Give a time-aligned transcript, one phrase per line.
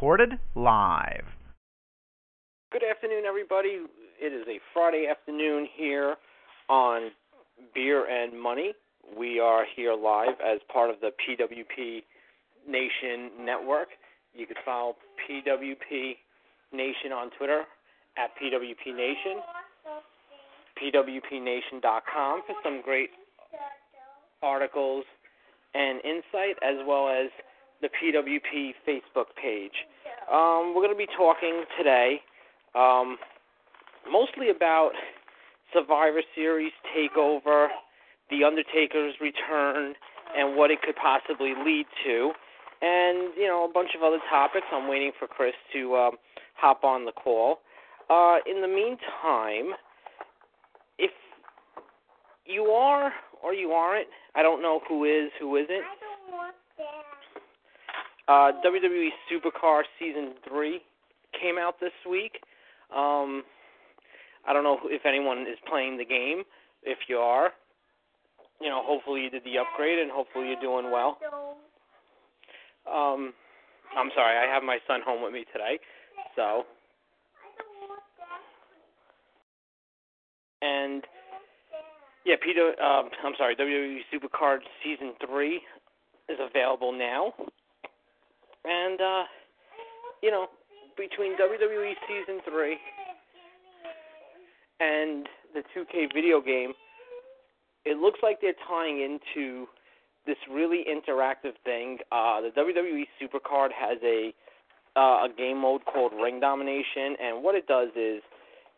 [0.00, 1.26] Recorded live.
[2.72, 3.84] Good afternoon, everybody.
[4.18, 6.16] It is a Friday afternoon here
[6.70, 7.10] on
[7.74, 8.72] Beer and Money.
[9.14, 12.00] We are here live as part of the PWP
[12.66, 13.88] Nation Network.
[14.32, 14.96] You can follow
[15.28, 16.14] PWP
[16.72, 17.64] Nation on Twitter
[18.16, 19.42] at PWP Nation,
[20.82, 23.10] PWPNation.com for some great
[24.42, 25.04] articles
[25.74, 27.28] and insight, as well as
[27.80, 29.86] the PWP Facebook page.
[30.30, 32.20] Um, we're going to be talking today
[32.74, 33.16] um,
[34.10, 34.92] mostly about
[35.72, 37.68] Survivor Series takeover,
[38.30, 39.94] The Undertaker's return,
[40.36, 42.32] and what it could possibly lead to,
[42.82, 44.66] and you know a bunch of other topics.
[44.72, 46.12] I'm waiting for Chris to um,
[46.54, 47.58] hop on the call.
[48.08, 49.74] Uh, in the meantime,
[50.98, 51.10] if
[52.44, 55.70] you are or you aren't, I don't know who is, who isn't.
[55.70, 57.19] I don't want that.
[58.30, 60.80] Uh, WWE Supercard Season 3
[61.42, 62.38] came out this week.
[62.94, 63.42] Um,
[64.46, 66.44] I don't know if anyone is playing the game.
[66.84, 67.50] If you are,
[68.60, 71.18] you know, hopefully you did the upgrade and hopefully you're doing well.
[72.86, 73.34] Um,
[73.98, 75.80] I'm sorry, I have my son home with me today,
[76.36, 76.62] so
[80.62, 81.02] and
[82.24, 82.80] yeah, Peter.
[82.80, 85.62] Um, I'm sorry, WWE Supercard Season Three
[86.28, 87.34] is available now,
[88.64, 89.22] and uh,
[90.22, 90.46] you know,
[90.96, 92.76] between WWE Season Three
[94.80, 96.72] and the 2K video game,
[97.84, 99.66] it looks like they're tying into
[100.26, 101.98] this really interactive thing.
[102.12, 104.32] Uh, the WWE Supercard has a
[104.96, 108.22] uh, a game mode called Ring Domination, and what it does is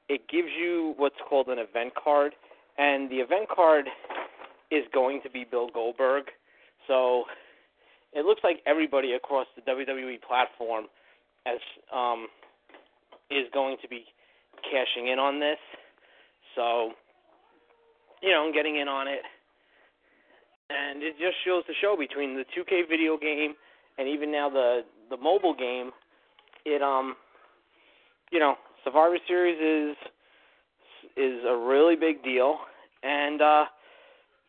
[0.09, 2.33] it gives you what's called an event card,
[2.79, 3.87] and the event card
[4.71, 6.25] is going to be Bill Goldberg.
[6.87, 7.25] So
[8.13, 10.87] it looks like everybody across the WWE platform
[11.47, 11.59] as
[11.95, 12.29] um,
[13.31, 14.05] is going to be
[14.63, 15.59] cashing in on this.
[16.55, 16.93] So
[18.23, 19.21] you know, and getting in on it.
[20.71, 23.55] And it just shows the show between the 2K video game
[23.99, 25.91] and even now the the mobile game.
[26.65, 27.17] It um,
[28.31, 29.97] you know, Survivor Series is
[31.17, 32.57] is a really big deal,
[33.03, 33.65] and uh,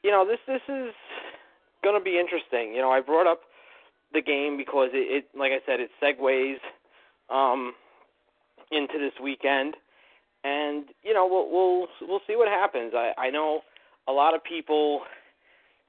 [0.04, 0.94] you know this this is
[1.84, 2.74] going to be interesting.
[2.74, 3.42] You know, I brought up
[4.14, 6.62] the game because it, it like I said, it segues
[7.34, 7.74] um,
[8.72, 9.76] into this weekend,
[10.44, 12.94] and you know we'll we'll we'll see what happens.
[12.96, 13.62] I I know
[14.08, 15.02] a lot of people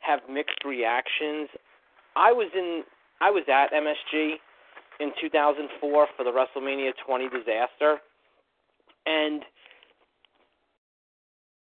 [0.01, 1.49] have mixed reactions.
[2.17, 2.83] I was in
[3.21, 4.34] I was at MSG
[5.01, 7.99] in 2004 for the WrestleMania 20 disaster,
[9.07, 9.43] and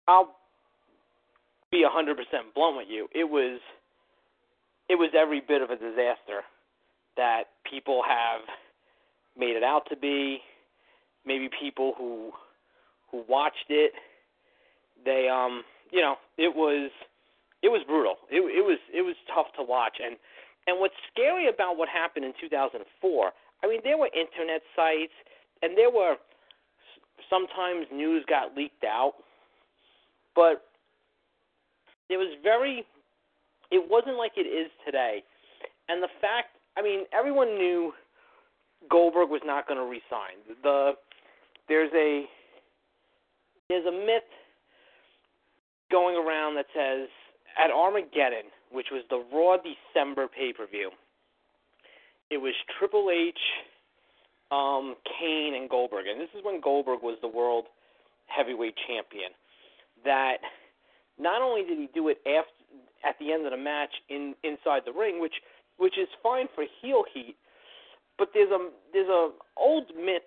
[0.07, 0.35] I'll
[1.71, 2.15] be 100%
[2.53, 3.07] blunt with you.
[3.13, 3.59] It was
[4.91, 6.43] it was every bit of a disaster
[7.15, 8.41] that people have
[9.39, 10.39] made it out to be.
[11.25, 12.31] Maybe people who
[13.09, 13.93] who watched it,
[15.05, 16.91] they um, you know, it was
[17.63, 18.15] it was brutal.
[18.29, 20.17] It it was it was tough to watch and
[20.67, 23.31] and what's scary about what happened in 2004,
[23.63, 25.15] I mean there were internet sites
[25.61, 26.15] and there were
[27.29, 29.13] sometimes news got leaked out,
[30.35, 30.67] but
[32.09, 32.85] it was very
[33.71, 35.23] it wasn't like it is today.
[35.89, 37.93] And the fact, I mean, everyone knew
[38.89, 40.39] Goldberg was not going to resign.
[40.63, 40.91] The
[41.67, 42.25] there's a
[43.69, 44.27] there's a myth
[45.89, 47.07] going around that says
[47.61, 50.91] at Armageddon, which was the Raw December pay per view,
[52.29, 53.39] it was Triple H,
[54.51, 57.65] um, Kane, and Goldberg, and this is when Goldberg was the world
[58.27, 59.31] heavyweight champion.
[60.05, 60.37] That
[61.19, 62.60] not only did he do it after
[63.03, 65.35] at the end of the match in inside the ring, which
[65.77, 67.35] which is fine for heel heat,
[68.17, 70.21] but there's a there's a old myth,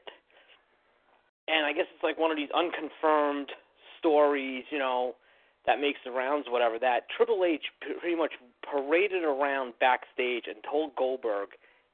[1.48, 3.52] and I guess it's like one of these unconfirmed
[3.98, 5.14] stories, you know,
[5.66, 6.78] that makes the rounds, whatever.
[6.78, 7.62] That Triple H
[8.00, 8.32] pretty much
[8.62, 11.50] paraded around backstage and told Goldberg,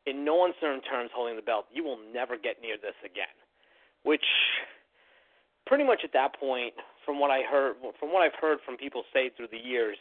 [0.07, 3.35] in no uncertain terms, holding the belt, "You will never get near this again,"
[4.03, 4.25] which
[5.67, 6.75] pretty much at that point,
[7.05, 9.99] from what I heard, from what I've heard from people say through the years,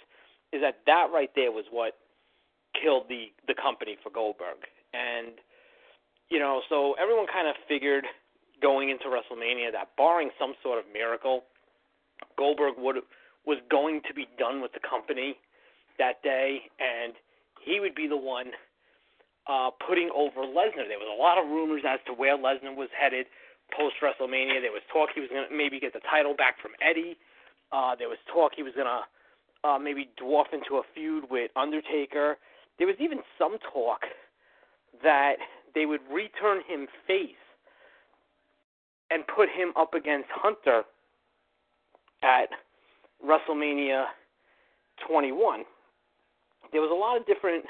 [0.51, 1.93] is that that right there was what
[2.81, 4.65] killed the the company for Goldberg.
[4.93, 5.37] And
[6.29, 8.05] you know, so everyone kind of figured
[8.61, 11.43] going into WrestleMania that barring some sort of miracle,
[12.37, 12.97] Goldberg would
[13.45, 15.35] was going to be done with the company
[15.97, 17.13] that day, and
[17.63, 18.51] he would be the one
[19.47, 20.85] uh, putting over Lesnar.
[20.85, 23.25] There was a lot of rumors as to where Lesnar was headed
[23.73, 24.61] post WrestleMania.
[24.61, 27.17] There was talk he was going to maybe get the title back from Eddie.
[27.71, 29.01] Uh, there was talk he was going to
[29.63, 32.37] uh, maybe dwarf into a feud with Undertaker.
[32.77, 34.01] There was even some talk
[35.03, 35.35] that
[35.75, 37.29] they would return him face
[39.11, 40.83] and put him up against Hunter
[42.23, 42.49] at
[43.25, 44.05] WrestleMania
[45.07, 45.63] 21.
[46.71, 47.65] There was a lot of different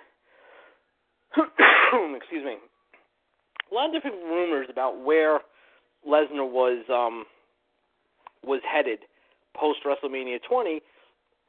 [2.16, 2.58] excuse me,
[3.72, 5.40] a lot of different rumors about where
[6.08, 7.26] Lesnar was um,
[8.44, 9.00] was headed
[9.56, 10.82] post WrestleMania 20,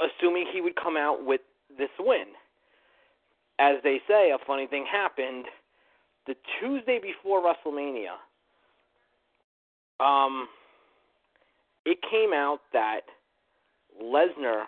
[0.00, 1.40] assuming he would come out with
[1.76, 2.26] this win.
[3.58, 5.44] As they say, a funny thing happened
[6.26, 8.16] the Tuesday before WrestleMania.
[10.04, 10.48] Um,
[11.84, 13.00] it came out that
[14.02, 14.64] Lesnar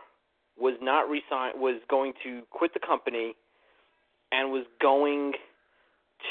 [0.58, 3.35] was not resign was going to quit the company
[4.31, 5.32] and was going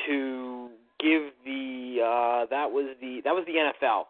[0.05, 0.69] to
[0.99, 4.03] give the uh, that was the that was the NFL.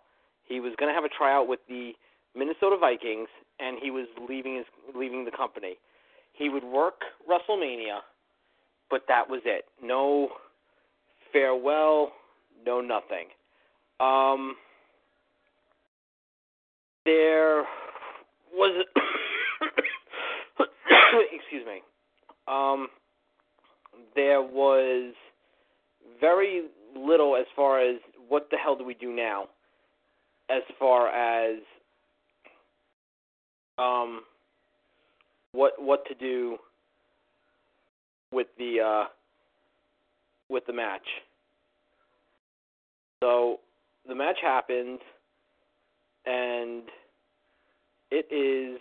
[0.46, 1.94] He was going to have a tryout with the
[2.36, 3.30] Minnesota Vikings,
[3.62, 4.66] and he was leaving his
[4.96, 5.78] leaving the company.
[6.34, 8.00] He would work WrestleMania,
[8.90, 9.66] but that was it.
[9.82, 10.30] No
[11.32, 12.12] farewell,
[12.66, 13.28] no nothing.
[14.00, 14.56] Um,
[17.06, 17.64] there
[18.54, 18.86] was
[21.32, 21.82] excuse me.
[22.48, 22.88] Um,
[24.16, 25.14] there was
[26.20, 26.64] very
[26.98, 27.98] little as far as
[28.28, 29.46] what the hell do we do now,
[30.50, 31.58] as far as
[33.78, 34.22] um,
[35.54, 36.58] what what to do
[38.32, 39.08] with the uh,
[40.50, 41.06] with the match.
[43.24, 43.60] So
[44.08, 45.00] the match happens,
[46.26, 46.84] and
[48.10, 48.80] it is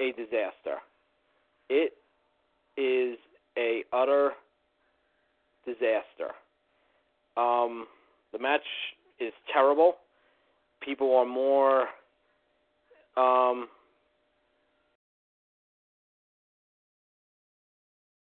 [0.00, 0.78] a disaster.
[1.68, 1.92] It
[2.76, 3.18] is
[3.56, 4.32] a utter
[5.64, 6.34] disaster.
[7.36, 7.86] Um,
[8.32, 8.62] the match
[9.20, 9.96] is terrible.
[10.80, 11.86] People are more
[13.16, 13.68] um,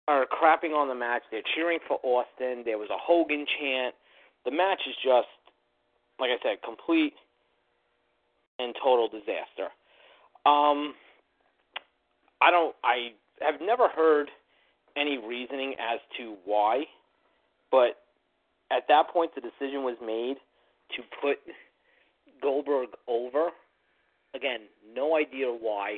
[0.07, 1.23] are crapping on the match.
[1.31, 2.63] They're cheering for Austin.
[2.65, 3.95] There was a Hogan chant.
[4.45, 5.27] The match is just,
[6.19, 7.13] like I said, complete
[8.59, 9.73] and total disaster.
[10.45, 10.93] Um,
[12.41, 12.75] I don't.
[12.83, 14.29] I have never heard
[14.95, 16.83] any reasoning as to why,
[17.71, 17.97] but
[18.71, 20.35] at that point the decision was made
[20.95, 21.37] to put
[22.41, 23.49] Goldberg over.
[24.35, 24.61] Again,
[24.93, 25.97] no idea why.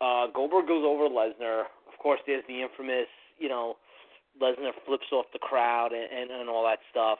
[0.00, 1.64] Uh, Goldberg goes over Lesnar.
[1.96, 3.08] Of course, there's the infamous,
[3.38, 3.76] you know,
[4.40, 7.18] Lesnar flips off the crowd and, and, and all that stuff,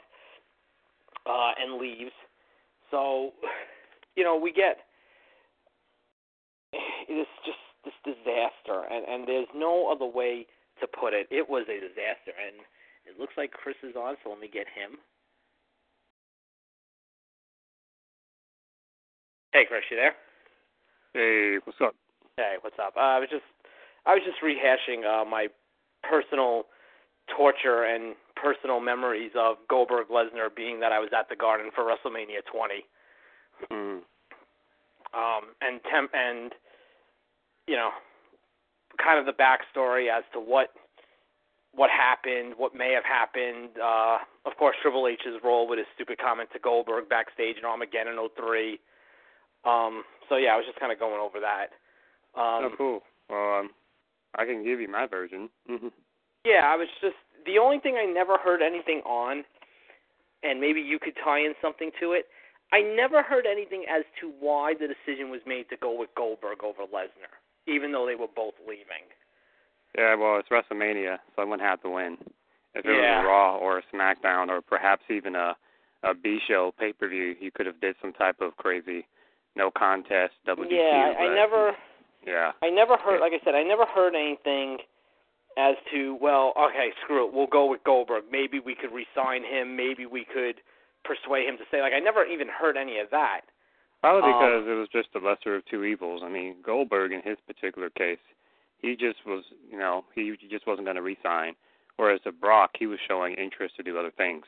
[1.25, 2.13] uh, and leaves.
[2.91, 3.33] So,
[4.17, 4.85] you know, we get
[7.09, 10.47] it's just this disaster, and and there's no other way
[10.81, 11.27] to put it.
[11.31, 12.61] It was a disaster, and
[13.07, 14.99] it looks like Chris is on, so let me get him.
[19.53, 20.15] Hey, Chris, you there?
[21.15, 21.95] Hey, what's up?
[22.37, 22.93] Hey, what's up?
[22.95, 23.49] Uh, I was just
[24.07, 25.49] I was just rehashing uh, my
[26.03, 26.65] personal
[27.37, 31.85] torture and personal memories of Goldberg Lesnar, being that I was at the Garden for
[31.85, 32.85] WrestleMania 20.
[33.73, 34.01] Mm.
[35.15, 36.53] Um, and temp and
[37.67, 37.91] you know
[39.03, 40.71] kind of the backstory as to what
[41.73, 43.77] what happened, what may have happened.
[43.77, 48.17] Uh, of course, Triple H's role with his stupid comment to Goldberg backstage in Armageddon
[48.17, 48.81] 03.
[49.65, 51.77] Um, so yeah, I was just kind of going over that.
[52.39, 53.01] Um, oh, cool.
[53.29, 53.71] Well, um,
[54.37, 55.49] I can give you my version.
[55.71, 55.89] Mm-hmm.
[56.45, 59.45] Yeah, I was just the only thing I never heard anything on,
[60.43, 62.27] and maybe you could tie in something to it.
[62.73, 66.65] I never heard anything as to why the decision was made to go with Goldberg
[66.65, 67.35] over Lesnar
[67.67, 69.07] even though they were both leaving.
[69.97, 72.19] Yeah, well, it's WrestleMania, so someone had to win.
[72.75, 73.19] If it yeah.
[73.19, 75.57] was a Raw or a SmackDown or perhaps even a
[76.03, 79.07] a B show pay per view, you could have did some type of crazy
[79.57, 80.71] no contest WDQ.
[80.71, 81.73] Yeah, I, I never.
[82.27, 82.53] Yeah.
[82.63, 84.79] I never heard, like I said, I never heard anything
[85.57, 88.25] as to well, okay, screw it, we'll go with Goldberg.
[88.31, 89.77] Maybe we could re-sign him.
[89.77, 90.61] Maybe we could
[91.05, 91.81] persuade him to stay.
[91.81, 93.43] Like I never even heard any of that.
[94.03, 96.21] Probably um, because it was just the lesser of two evils.
[96.25, 98.21] I mean, Goldberg in his particular case,
[98.79, 101.55] he just was, you know, he just wasn't going to resign.
[101.97, 104.45] Whereas the Brock, he was showing interest to do other things.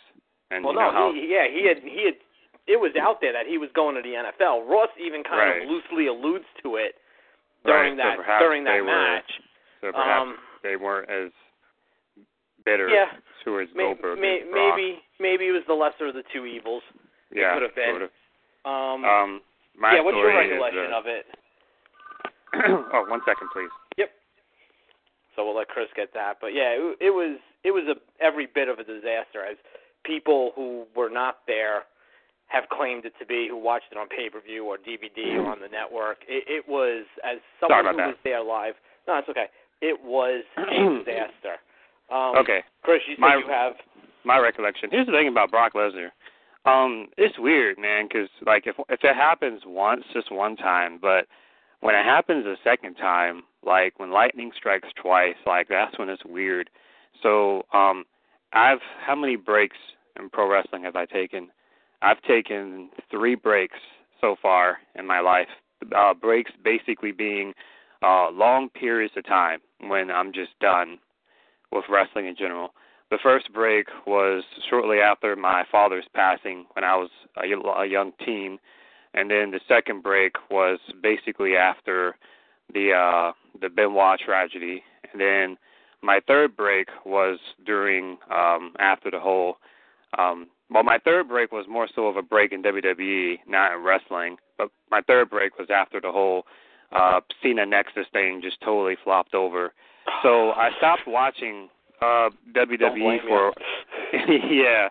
[0.50, 2.20] And well, you know no, how, he, yeah, he had he had.
[2.68, 4.68] It was out there that he was going to the NFL.
[4.68, 5.62] Ross even kind right.
[5.64, 7.00] of loosely alludes to it
[7.68, 8.16] during right.
[8.16, 9.30] that so during that match.
[9.82, 11.30] Were, So perhaps Um, they weren't as
[12.64, 13.12] bitter yeah,
[13.44, 16.82] towards may, Goldberg may, maybe maybe it was the lesser of the two evils.
[17.32, 17.90] yeah, could have been.
[17.90, 18.10] sort of.
[18.64, 19.40] Um, Um,
[19.78, 21.24] my yeah, what's your recollection uh, of it?
[22.92, 23.70] oh, one second, please.
[23.96, 24.10] Yep.
[25.36, 26.38] So we'll let Chris get that.
[26.40, 29.56] But yeah, it, it was it was a every bit of a disaster as
[30.04, 31.84] people who were not there
[32.48, 35.46] have claimed it to be, who watched it on pay per view or DVD or
[35.46, 36.18] on the network.
[36.26, 38.06] It, it was as someone who that.
[38.08, 38.74] was there live.
[39.06, 39.46] No, it's okay.
[39.80, 40.62] It was a
[41.04, 41.56] disaster.
[42.10, 43.74] Um, Okay, Chris, you said My- you have.
[44.24, 44.88] my recollection.
[44.90, 46.08] Here's the thing about Brock Lesnar.
[46.64, 51.26] Um, it's weird, man, 'cause like if if it happens once, just one time, but
[51.80, 56.24] when it happens a second time, like when lightning strikes twice, like that's when it's
[56.24, 56.68] weird.
[57.22, 58.04] So, um,
[58.52, 59.76] I've how many breaks
[60.18, 61.50] in pro wrestling have I taken?
[62.02, 63.78] I've taken three breaks
[64.20, 65.48] so far in my life.
[65.96, 67.54] Uh, breaks basically being
[68.02, 70.98] uh, long periods of time when I'm just done
[71.72, 72.70] with wrestling in general.
[73.10, 78.58] The first break was shortly after my father's passing when I was a young teen,
[79.14, 82.16] and then the second break was basically after
[82.74, 85.56] the uh, the Benoit tragedy, and then
[86.02, 89.56] my third break was during um, after the whole.
[90.18, 93.82] Um, well, my third break was more so of a break in WWE, not in
[93.82, 94.36] wrestling.
[94.56, 96.44] But my third break was after the whole
[96.92, 99.72] uh, Cena Nexus thing just totally flopped over.
[100.22, 101.68] So I stopped watching
[102.00, 103.52] uh WWE for
[104.28, 104.88] yeah.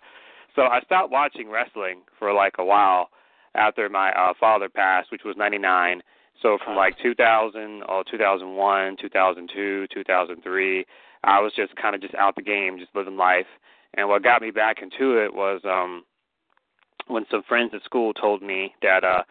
[0.55, 3.09] So I stopped watching wrestling for like a while
[3.55, 6.01] after my uh father passed, which was 99.
[6.41, 10.85] So from like 2000 or 2001, 2002, 2003,
[11.23, 13.47] I was just kind of just out the game, just living life.
[13.95, 16.03] And what got me back into it was um
[17.07, 19.23] when some friends at school told me that uh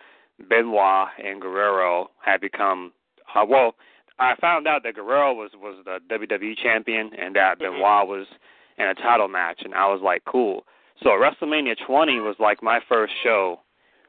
[0.48, 2.92] Benoit and Guerrero had become
[3.34, 3.74] uh, well,
[4.18, 7.60] I found out that Guerrero was was the WWE champion and that Mhm.
[7.60, 8.26] Benoit was
[8.78, 10.66] in a title match, and I was like, cool.
[11.02, 13.60] So WrestleMania 20 was like my first show,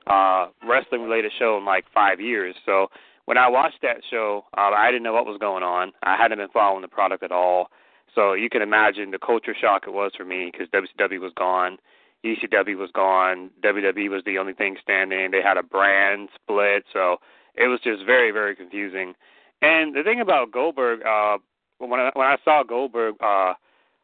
[0.07, 2.55] uh, wrestling related show in like five years.
[2.65, 2.89] So
[3.27, 5.91] when I watched that show, uh, I didn't know what was going on.
[6.01, 7.67] I hadn't been following the product at all.
[8.15, 11.77] So you can imagine the culture shock it was for me because WCW was gone,
[12.25, 15.31] ECW was gone, WWE was the only thing standing.
[15.31, 17.17] They had a brand split, so
[17.53, 19.13] it was just very very confusing.
[19.61, 21.37] And the thing about Goldberg, uh,
[21.79, 23.55] when I, when I saw Goldberg uh,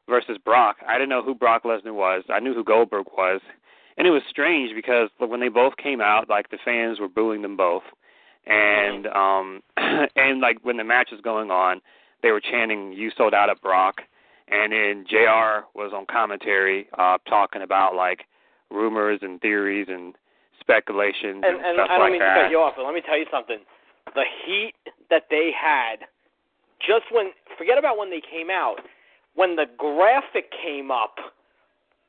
[0.09, 2.23] versus Brock, I didn't know who Brock Lesnar was.
[2.27, 3.39] I knew who Goldberg was,
[3.97, 7.41] and it was strange because when they both came out, like the fans were booing
[7.41, 7.83] them both,
[8.47, 9.61] and um,
[10.15, 11.81] and like when the match was going on,
[12.21, 14.01] they were chanting "You sold out at Brock,"
[14.47, 15.65] and then Jr.
[15.73, 18.25] was on commentary uh, talking about like
[18.69, 20.15] rumors and theories and
[20.59, 22.35] speculations And, and stuff I don't like mean that.
[22.35, 23.59] to cut you off, but let me tell you something.
[24.15, 24.73] The heat
[25.09, 26.07] that they had,
[26.79, 28.77] just when, forget about when they came out,
[29.35, 31.15] when the graphic came up,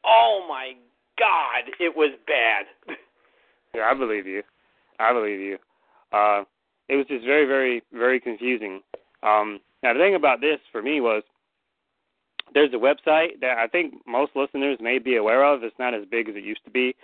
[0.04, 0.72] oh my
[1.18, 2.96] God, it was bad.
[3.74, 4.44] Yeah, I believe you.
[5.00, 5.58] I believe you.
[6.14, 6.44] Uh,
[6.88, 8.82] it was just very, very, very confusing.
[9.22, 11.22] Um, now, the thing about this for me was
[12.52, 15.64] there's a website that I think most listeners may be aware of.
[15.64, 16.94] It's not as big as it used to be,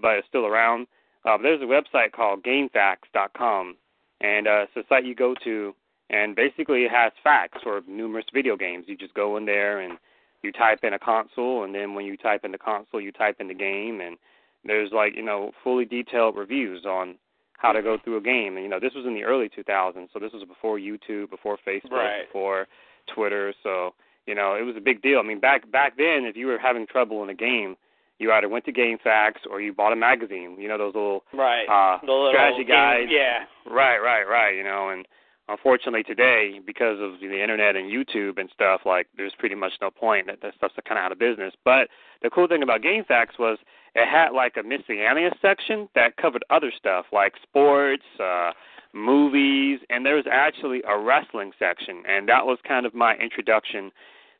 [0.00, 0.88] but it's still around.
[1.24, 3.76] Uh, there's a website called GameFAQs.com,
[4.20, 5.74] and uh, it's a site you go to,
[6.10, 8.86] and basically it has facts for numerous video games.
[8.88, 9.98] You just go in there and
[10.42, 13.36] you type in a console, and then when you type in the console, you type
[13.40, 14.16] in the game, and
[14.64, 17.16] there's like you know fully detailed reviews on
[17.58, 18.56] how to go through a game.
[18.56, 21.58] And you know this was in the early 2000s, so this was before YouTube, before
[21.66, 22.26] Facebook, Right.
[22.26, 22.66] before
[23.14, 23.54] Twitter.
[23.62, 23.94] So
[24.26, 25.18] you know it was a big deal.
[25.18, 27.76] I mean back back then, if you were having trouble in a game,
[28.18, 30.56] you either went to GameFAQs or you bought a magazine.
[30.58, 31.66] You know those little Right.
[31.68, 33.10] uh, the little strategy game- guides.
[33.10, 33.44] Yeah.
[33.66, 34.54] Right, right, right.
[34.56, 35.06] You know, and
[35.48, 39.90] unfortunately today, because of the internet and YouTube and stuff, like there's pretty much no
[39.90, 40.26] point.
[40.26, 41.54] That that stuff's kind of out of business.
[41.64, 41.88] But
[42.22, 43.58] the cool thing about GameFAQs was
[43.96, 48.52] it had like a miscellaneous section that covered other stuff like sports, uh,
[48.92, 53.90] movies, and there was actually a wrestling section, and that was kind of my introduction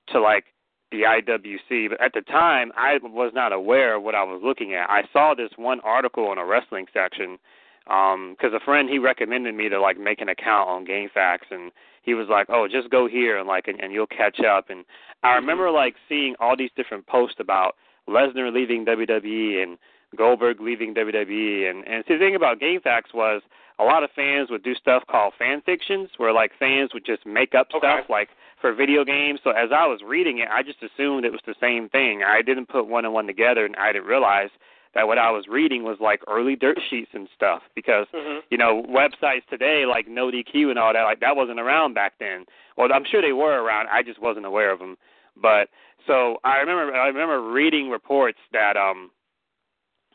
[0.08, 0.44] to like
[0.92, 1.88] the IWC.
[1.88, 4.90] But at the time, I was not aware of what I was looking at.
[4.90, 7.38] I saw this one article in a wrestling section
[7.86, 11.72] because a friend he recommended me to like make an account on GameFAQs, and
[12.02, 14.84] he was like, "Oh, just go here and like and, and you'll catch up." And
[15.22, 17.76] I remember like seeing all these different posts about
[18.08, 19.78] Lesnar leaving WWE and
[20.16, 23.42] Goldberg leaving WWE, and and see, the thing about GameFAQs was
[23.78, 27.26] a lot of fans would do stuff called fan fictions, where like fans would just
[27.26, 27.78] make up Okay.
[27.86, 29.40] stuff like for video games.
[29.44, 32.22] So as I was reading it, I just assumed it was the same thing.
[32.22, 34.50] I didn't put one and one together, and I didn't realize
[34.94, 38.42] that what I was reading was like early dirt sheets and stuff because Mhm.
[38.48, 42.14] you know websites today like No DQ and all that like that wasn't around back
[42.18, 42.46] then.
[42.76, 43.88] Well, I'm sure they were around.
[43.90, 44.96] I just wasn't aware of them.
[45.40, 45.68] But
[46.06, 49.10] so I remember I remember reading reports that um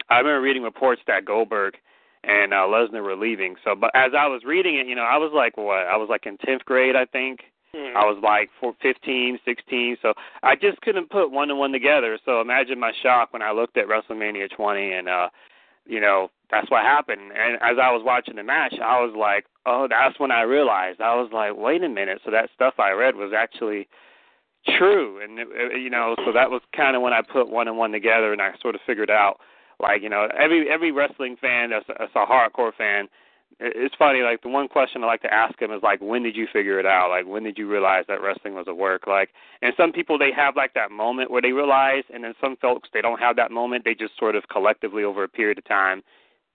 [0.09, 1.75] I remember reading reports that Goldberg
[2.23, 3.55] and uh Lesnar were leaving.
[3.63, 5.87] So but as I was reading it, you know, I was like what?
[5.87, 7.41] I was like in 10th grade, I think.
[7.75, 7.95] Mhm.
[7.95, 10.13] I was like four, 15, 16, so
[10.43, 12.19] I just couldn't put one and one together.
[12.25, 15.29] So imagine my shock when I looked at WrestleMania 20 and uh
[15.87, 17.31] you know, that's what happened.
[17.35, 21.01] And as I was watching the match, I was like, "Oh, that's when I realized."
[21.01, 22.21] I was like, "Wait a minute.
[22.23, 23.87] So that stuff I read was actually
[24.77, 27.67] true." And it, it, you know, so that was kind of when I put one
[27.67, 29.39] and one together and I sort of figured out
[29.79, 33.07] like, you know, every every wrestling fan that's, that's a hardcore fan
[33.59, 36.35] it's funny like the one question i like to ask them is like when did
[36.35, 37.09] you figure it out?
[37.09, 39.07] Like when did you realize that wrestling was a work?
[39.07, 39.29] Like
[39.61, 42.89] and some people they have like that moment where they realize and then some folks
[42.93, 43.85] they don't have that moment.
[43.85, 46.01] They just sort of collectively over a period of time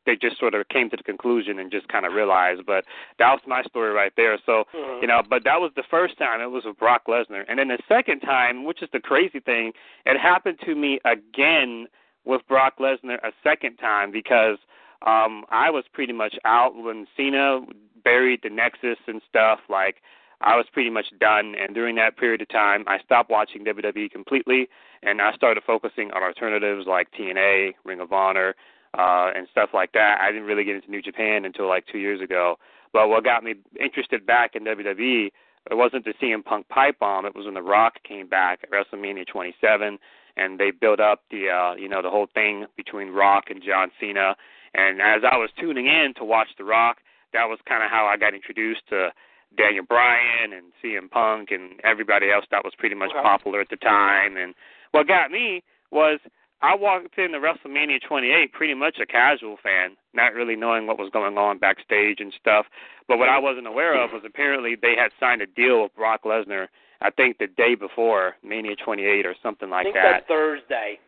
[0.07, 2.85] they just sort of came to the conclusion and just kind of realized but
[3.19, 5.03] that was my story right there so Mhm.
[5.03, 7.69] you know but that was the first time it was with brock lesnar and then
[7.69, 9.73] the second time which is the crazy thing
[10.07, 11.87] it happened to me again
[12.25, 14.59] with brock lesnar a second time because
[15.03, 17.61] um I was pretty much out when Cena
[18.03, 19.61] buried the Nexus and stuff.
[19.69, 19.97] Like
[20.41, 24.11] I was pretty much done, and during that period of time, I stopped watching WWE
[24.11, 24.69] completely,
[25.03, 28.55] and I started focusing on alternatives like TNA, Ring of Honor,
[28.95, 30.19] uh, and stuff like that.
[30.21, 32.57] I didn't really get into New Japan until like two years ago.
[32.93, 35.31] But what got me interested back in WWE
[35.71, 37.27] it wasn't the CM Punk pipe bomb.
[37.27, 39.99] It was when The Rock came back at WrestleMania 27,
[40.37, 43.91] and they built up the uh, you know the whole thing between Rock and John
[44.01, 44.37] Cena.
[44.75, 46.99] And as I was tuning in to watch The Rock,
[47.33, 49.11] that was kind of how I got introduced to
[49.57, 53.23] Daniel Bryan and CM Punk and everybody else that was pretty much Okay.
[53.23, 54.37] popular at the time.
[54.37, 54.55] And
[54.93, 56.21] what got me was
[56.63, 61.11] I walked into WrestleMania 28 pretty much a casual fan, not really knowing what was
[61.13, 62.67] going on backstage and stuff.
[63.09, 66.23] But what I wasn't aware of was apparently they had signed a deal with Brock
[66.25, 66.69] Lesnar.
[67.03, 70.25] I think the day before Mania 28 or something I like think that.
[70.25, 70.99] that Thursday.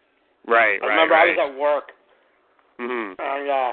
[0.46, 1.38] Right, I right, remember right.
[1.38, 1.92] I was at work
[2.78, 3.14] mhm.
[3.18, 3.72] and uh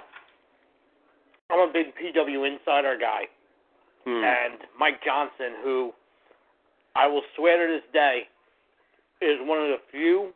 [1.52, 3.28] I'm a big PW Insider guy.
[4.06, 4.24] Hmm.
[4.24, 5.92] and Mike Johnson, who
[6.96, 8.28] I will swear to this day
[9.20, 10.32] is one of the few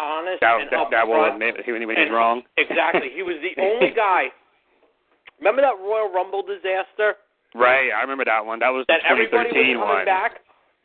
[0.00, 2.42] honest That and that, that will admit when he was wrong.
[2.58, 4.28] Exactly, he was the only guy.
[5.38, 7.16] Remember that Royal Rumble disaster
[7.54, 8.58] Right, I remember that one.
[8.58, 10.04] That was that the everybody 2013 was coming one.
[10.10, 10.32] back?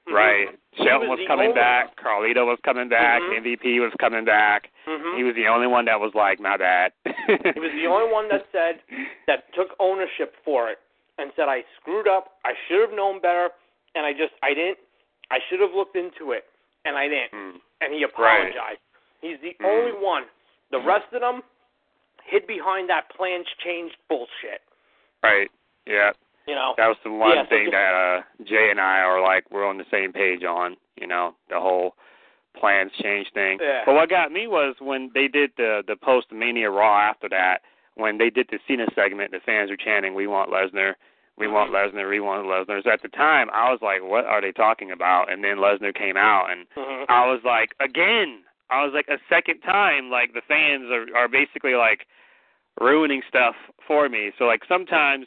[0.05, 0.13] Mhm.
[0.13, 0.47] Right.
[0.77, 1.97] Shelton was was, coming only back.
[1.97, 3.21] Carlito was coming back.
[3.25, 3.41] Mhm.
[3.41, 4.69] MVP was coming back.
[4.85, 5.17] Mhm.
[5.17, 6.93] He was the only one that was like, my bad.
[7.05, 8.81] He was the only one that said
[9.27, 10.77] that took ownership for it
[11.17, 12.37] and said I screwed up.
[12.45, 13.49] I should have known better,
[13.95, 14.77] and I just I didn't.
[15.31, 16.45] I should have looked into it,
[16.85, 17.31] and I didn't.
[17.33, 17.57] Hmm.
[17.81, 18.79] And he apologized.
[19.21, 19.65] He's the Mm.
[19.65, 20.25] only one.
[20.71, 21.43] The rest of them
[22.23, 24.61] hid behind that plans changed bullshit.
[25.23, 25.51] Right.
[25.85, 26.13] Yeah.
[26.47, 26.73] You know.
[26.77, 29.49] That was the one Yeah, so thing just- that uh Jay and I are like
[29.51, 31.95] we're on the same page on, you know, the whole
[32.55, 33.59] plans change thing.
[33.61, 33.83] Yeah.
[33.85, 37.61] But what got me was when they did the the post Mania Raw after that,
[37.95, 40.95] when they did the Cena segment, the fans were chanting, "We want Lesnar,
[41.37, 44.41] we want Lesnar, we want Lesnar." So at the time, I was like, "What are
[44.41, 47.05] they talking about?" And then Lesnar came out, and Mhm.
[47.09, 51.27] I was like, again, I was like a second time, like the fans are are
[51.27, 52.05] basically like
[52.79, 53.55] ruining stuff
[53.87, 54.31] for me.
[54.37, 55.25] So like sometimes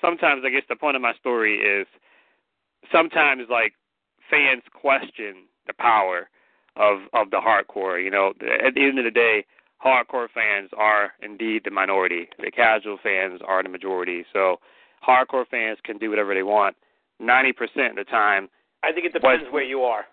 [0.00, 1.86] sometimes I guess the point of my story is
[2.92, 3.74] sometimes like
[4.30, 6.28] fans question the power
[6.76, 8.02] of of the hardcore.
[8.02, 8.30] You know,
[8.64, 9.44] at the end of the day,
[9.84, 12.28] hardcore fans are indeed the minority.
[12.38, 14.24] The casual fans are the majority.
[14.32, 14.60] So
[15.06, 16.76] hardcore fans can do whatever they want.
[17.18, 18.48] Ninety percent of the time,
[18.82, 20.04] I think it depends where you are.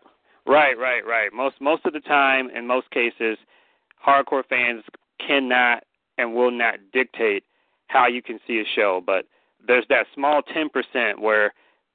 [0.46, 1.32] Right, right, right.
[1.34, 3.38] Most most of the time, in most cases,
[4.06, 4.84] hardcore fans
[5.26, 5.84] cannot
[6.18, 7.44] and will not dictate
[7.88, 9.02] how you can see a show.
[9.06, 9.26] But
[9.66, 11.54] there's that small ten percent where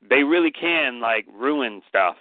[0.09, 2.17] they really can like ruin stuff,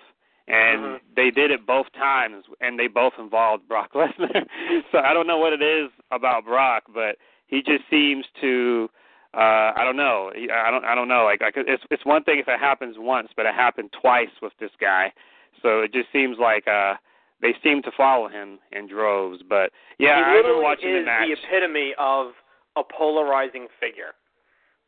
[0.48, 1.00] and Mhm.
[1.16, 4.48] they did it both times, and they both involved Brock Lesnar.
[4.92, 8.90] so I don't know what it is about Brock, but he just seems to.
[9.34, 10.32] Uh, I don't know.
[10.36, 10.84] I don't.
[10.84, 11.24] I don't know.
[11.26, 14.54] Like, like it's it's one thing if it happens once, but it happened twice with
[14.60, 15.14] this guy.
[15.62, 16.96] So it just seems like uh
[17.42, 19.42] they seem to follow him in droves.
[19.48, 21.28] But yeah, he I remember watching is the match.
[21.28, 22.32] the epitome of
[22.76, 24.14] a polarizing figure.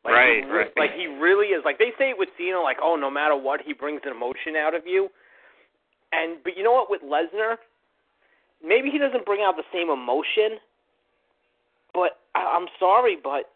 [0.03, 0.71] Like Right, he, right.
[0.77, 1.63] Like he really is.
[1.65, 4.55] Like they say it with Cena, like oh, no matter what, he brings an emotion
[4.55, 5.09] out of you.
[6.11, 6.89] And but you know what?
[6.89, 7.57] With Lesnar,
[8.63, 10.57] maybe he doesn't bring out the same emotion.
[11.93, 13.51] But I, I'm sorry, but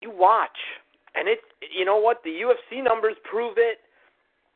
[0.00, 0.56] you watch,
[1.14, 1.42] and it's
[1.74, 2.22] you know what?
[2.24, 3.78] The UFC numbers prove it.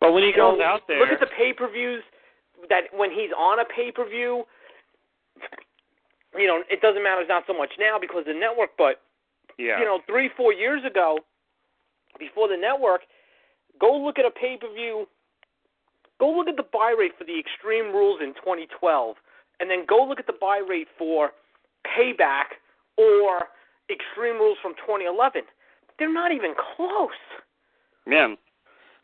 [0.00, 2.02] But when he You know, goes out there, Look at the pay per views
[2.68, 4.44] that when he's on a pay per view,
[6.36, 9.00] you know, it doesn't matter not so much now because of the network, but
[9.58, 9.78] Yeah.
[9.78, 11.18] you know, three, four years ago,
[12.18, 13.02] before the network,
[13.78, 15.08] go look at a pay per view.
[16.18, 19.16] Go look at the buy rate for the Extreme Rules in 2012,
[19.60, 21.32] and then go look at the buy rate for
[21.86, 22.58] Payback
[22.96, 23.48] or
[23.88, 25.42] Extreme Rules from 2011.
[25.98, 27.10] They're not even close.
[28.06, 28.34] Yeah.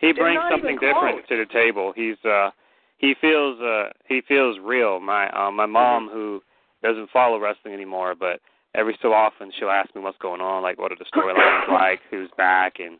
[0.05, 1.93] He brings something different to the table.
[1.97, 2.51] He's uh
[2.99, 5.01] he feels uh he feels real.
[5.01, 5.73] My um my Mm-hmm.
[5.73, 6.43] mom who
[6.83, 8.41] doesn't follow wrestling anymore, but
[8.75, 12.01] every so often she'll ask me what's going on, like what are the storylines like,
[12.11, 12.99] who's back and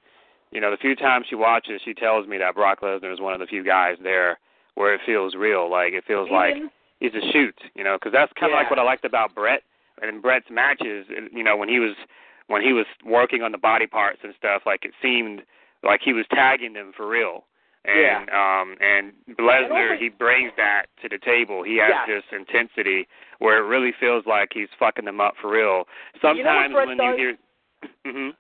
[0.51, 3.35] you know, the few times she watches, she tells me that Brock Lesnar is one
[3.35, 4.39] of the few guys there
[4.77, 5.69] where it feels real.
[5.69, 6.55] Like it feels like
[7.01, 8.63] he's a shoot, you know, because that's kind of Yeah.
[8.63, 9.63] like what I liked about Bret
[10.01, 11.07] and in Bret's matches.
[11.33, 11.95] You know, when he was
[12.47, 15.43] when he was working on the body parts and stuff, like it seemed
[15.85, 17.45] like he was tagging them for real.
[17.85, 21.63] And um and Lesnar, he brings that to the table.
[21.63, 22.07] He has Yeah.
[22.07, 23.07] this intensity
[23.41, 25.85] where it really feels like he's fucking them up for real.
[26.23, 27.07] You know Sometimes when does?
[27.07, 27.37] you hear,
[28.07, 28.31] mm-hmm.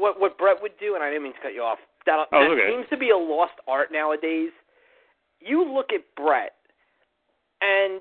[0.00, 1.78] what what Bret would do, and I didn't mean to cut you off.
[2.06, 2.70] That, Oh, that okay.
[2.70, 4.50] seems to be a lost art nowadays.
[5.40, 6.54] You look at Bret,
[7.60, 8.00] and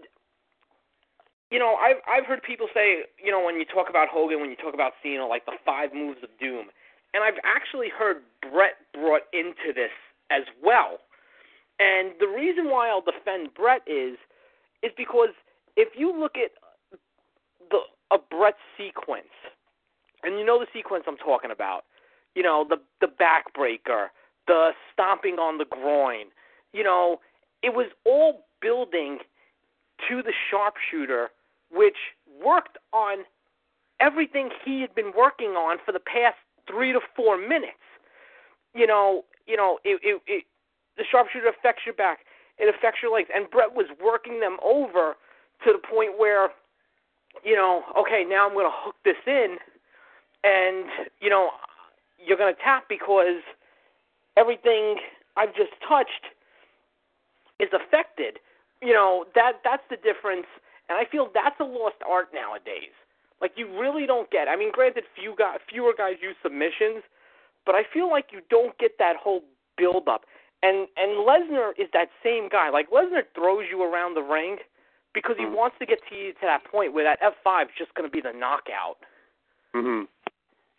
[1.52, 4.50] you know I've I've heard people say, you know, when you talk about Hogan, when
[4.50, 6.68] you talk about Cena, like the five moves of doom,
[7.16, 9.92] and I've actually heard Bret brought into this
[10.30, 11.00] as well.
[11.80, 14.18] And the reason why I'll defend Bret is,
[14.84, 15.30] is because
[15.78, 16.52] if you look at
[17.72, 17.80] the
[18.12, 19.34] a Bret sequence,
[20.24, 21.86] and you know the sequence I'm talking about,
[22.36, 24.08] you know the the backbreaker,
[24.48, 26.28] the stomping on the groin,
[26.74, 27.22] you know,
[27.64, 29.20] it was all building
[30.10, 31.30] to the sharpshooter,
[31.72, 31.98] which
[32.46, 33.20] worked on
[34.00, 36.36] everything he had been working on for the past
[36.70, 37.82] three to four minutes.
[38.74, 40.44] You know, you know, it, it, it
[40.98, 42.20] the sharpshooter affects your back,
[42.58, 45.16] it affects your legs, and Bret was working them over
[45.64, 46.50] to the point where,
[47.44, 49.58] you know, okay, now I'm going to hook this in,
[50.44, 50.86] and
[51.22, 51.50] you know,
[52.24, 53.44] you're going to tap because
[54.38, 54.98] everything
[55.38, 56.32] I've just touched
[57.60, 58.40] is affected.
[58.82, 60.48] You know, that that's the difference,
[60.90, 62.94] and I feel that's a lost art nowadays.
[63.42, 64.48] Like you really don't get.
[64.48, 67.04] I mean, granted, few guys, fewer guys use submissions,
[67.66, 69.44] but I feel like you don't get that whole
[69.78, 70.26] build up.
[70.64, 72.70] And and Lesnar is that same guy.
[72.70, 74.58] Like Lesnar throws you around the ring
[75.14, 75.54] because he Mhm.
[75.54, 78.12] wants to get to you to that point where that F5 is just going to
[78.12, 78.98] be the knockout.
[79.74, 80.04] hmm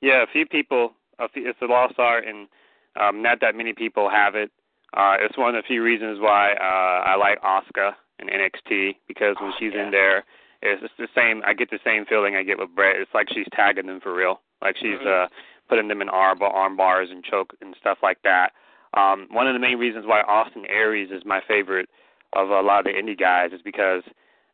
[0.01, 0.95] Yeah, a few people.
[1.19, 2.49] A few, it's a lost art, and
[2.97, 4.51] um, not that many people have it.
[4.95, 9.37] Uh, it's one of the few reasons why uh, I like Asuka in NXT because
[9.40, 9.85] when Oh, she's yeah.
[9.85, 10.25] in there,
[10.62, 11.42] it's just the same.
[11.47, 12.97] I get the same feeling I get with Bret.
[12.97, 14.40] It's like she's tagging them for real.
[14.62, 15.25] Like she's Mhm.
[15.25, 15.29] uh,
[15.69, 18.53] putting them in arm arm bars and choke and stuff like that.
[18.95, 21.88] Um, one of the main reasons why Austin Aries is my favorite
[22.33, 24.03] of a lot of the indie guys is because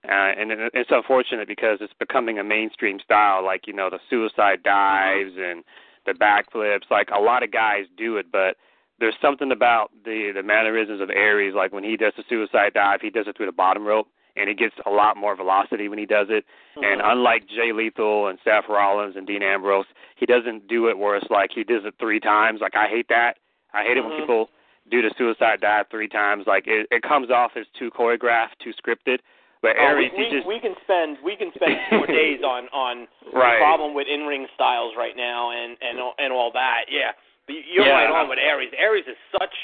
[0.08, 4.62] uh, and it's unfortunate because it's becoming a mainstream style, like you know the suicide
[4.64, 5.62] dives and
[6.06, 6.90] the backflips.
[6.90, 8.56] Like a lot of guys do it, but
[8.98, 11.54] there's something about the the mannerisms of Aries.
[11.54, 14.48] Like when he does the suicide dive, he does it through the bottom rope, and
[14.48, 16.44] he gets a lot more velocity when he does it.
[16.76, 17.12] And Mhm.
[17.12, 21.30] unlike Jay Lethal and Seth Rollins and Dean Ambrose, he doesn't do it where it's
[21.30, 22.60] like he does it three times.
[22.60, 23.38] Like I hate that.
[23.74, 24.20] I hate it when Mhm.
[24.20, 24.50] people
[24.88, 26.46] do the suicide dive three times.
[26.46, 29.20] Like it, it comes off as too choreographed, too scripted.
[29.60, 33.06] But Oh, Aries, we, just we can spend we can spend four days on on
[33.32, 33.54] Right.
[33.54, 36.86] the problem with in ring styles right now and and and all that.
[36.88, 37.12] Yeah,
[37.46, 37.92] but you're Yeah.
[37.92, 38.72] right on with Aries.
[38.76, 39.54] Aries is such,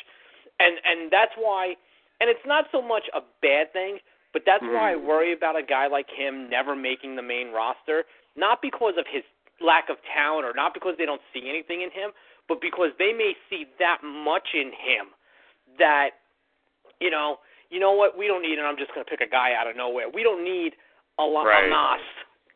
[0.61, 1.77] and and that's why,
[2.21, 3.99] and it's not so much a bad thing,
[4.39, 5.03] but that's why I Mhm.
[5.03, 8.07] worry about a guy like him never making the main roster.
[8.37, 9.25] Not because of his
[9.59, 12.15] lack of talent or not because they don't see anything in him,
[12.47, 15.13] but because they may see that much in him
[15.79, 16.21] that
[17.01, 19.27] you know, you know what, we don't need, and I'm just going to pick a
[19.27, 20.09] guy out of nowhere.
[20.09, 20.77] We don't need
[21.19, 21.71] a lot Right.
[21.71, 22.03] Almas,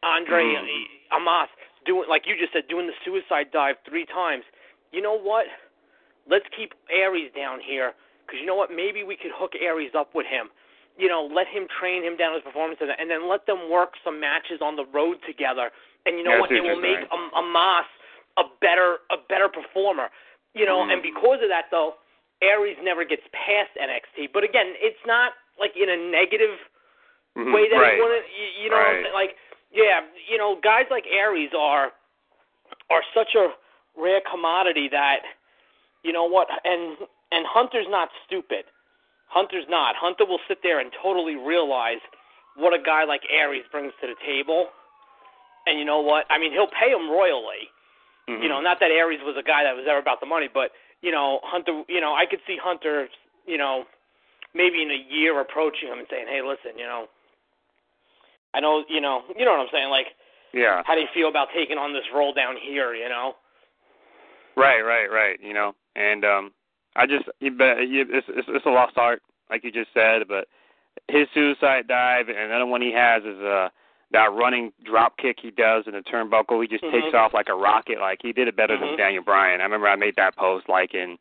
[0.03, 0.89] Andre Mm.
[1.11, 1.49] Amas
[1.85, 4.45] doing like you just said, doing the suicide dive three times.
[4.93, 5.47] You know what?
[6.27, 8.71] Let's keep Aries down here because you know what?
[8.71, 10.51] Maybe we could hook Aries up with him.
[10.97, 14.21] You know, let him train him down his performance, and then let them work some
[14.21, 15.71] matches on the road together.
[16.05, 16.53] And you know Yeah, what?
[16.53, 17.87] It will make Am- Almas
[18.37, 20.11] a better a better performer.
[20.55, 20.93] You know, Mm.
[20.93, 21.97] and because of that though,
[22.43, 24.27] Aries never gets past NXT.
[24.27, 26.59] But again, it's not like in a negative
[27.37, 27.55] Mhm.
[27.55, 27.95] way that right.
[27.95, 28.27] he wouldn't.
[28.37, 29.13] You, you know, Right.
[29.15, 29.37] like
[29.71, 31.93] yeah, you know, guys like Aries are
[32.91, 33.55] are such a
[33.97, 35.23] rare commodity that
[36.03, 36.99] you know what, and
[37.31, 38.67] and Hunter's not stupid.
[39.33, 39.97] Hunter's not.
[39.97, 42.05] Hunter will sit there and totally realize
[42.55, 44.69] what a guy like Aries brings to the table.
[45.67, 46.27] And you know what?
[46.29, 47.71] I mean, he'll pay him royally.
[48.29, 48.43] Mhm.
[48.43, 50.73] You know, not that Aries was a guy that was ever about the money, but
[51.01, 51.83] you know, Hunter.
[51.89, 53.09] You know, I could see Hunter.
[53.47, 53.87] You know,
[54.55, 57.09] maybe in a year approaching him and saying, "Hey, listen, you know,
[58.55, 59.89] I know, you know, you know what I'm saying.
[59.89, 60.15] Like,
[60.53, 60.83] Yeah.
[60.85, 62.95] how do you feel about taking on this role down here?
[62.95, 63.35] You know.
[64.57, 65.41] Right, right, right.
[65.41, 66.53] You know, and um,
[66.97, 70.29] I just, it's, it's it's a lost art, like you just said.
[70.29, 70.49] But
[71.09, 73.69] his suicide dive, and another one he has is uh
[74.13, 76.61] that running drop kick he does in the turnbuckle.
[76.61, 77.15] He just takes Mhm.
[77.15, 77.99] off like a rocket.
[77.99, 78.81] Like he did it better Mhm.
[78.81, 79.61] than Daniel Bryan.
[79.61, 81.17] I remember I made that post like in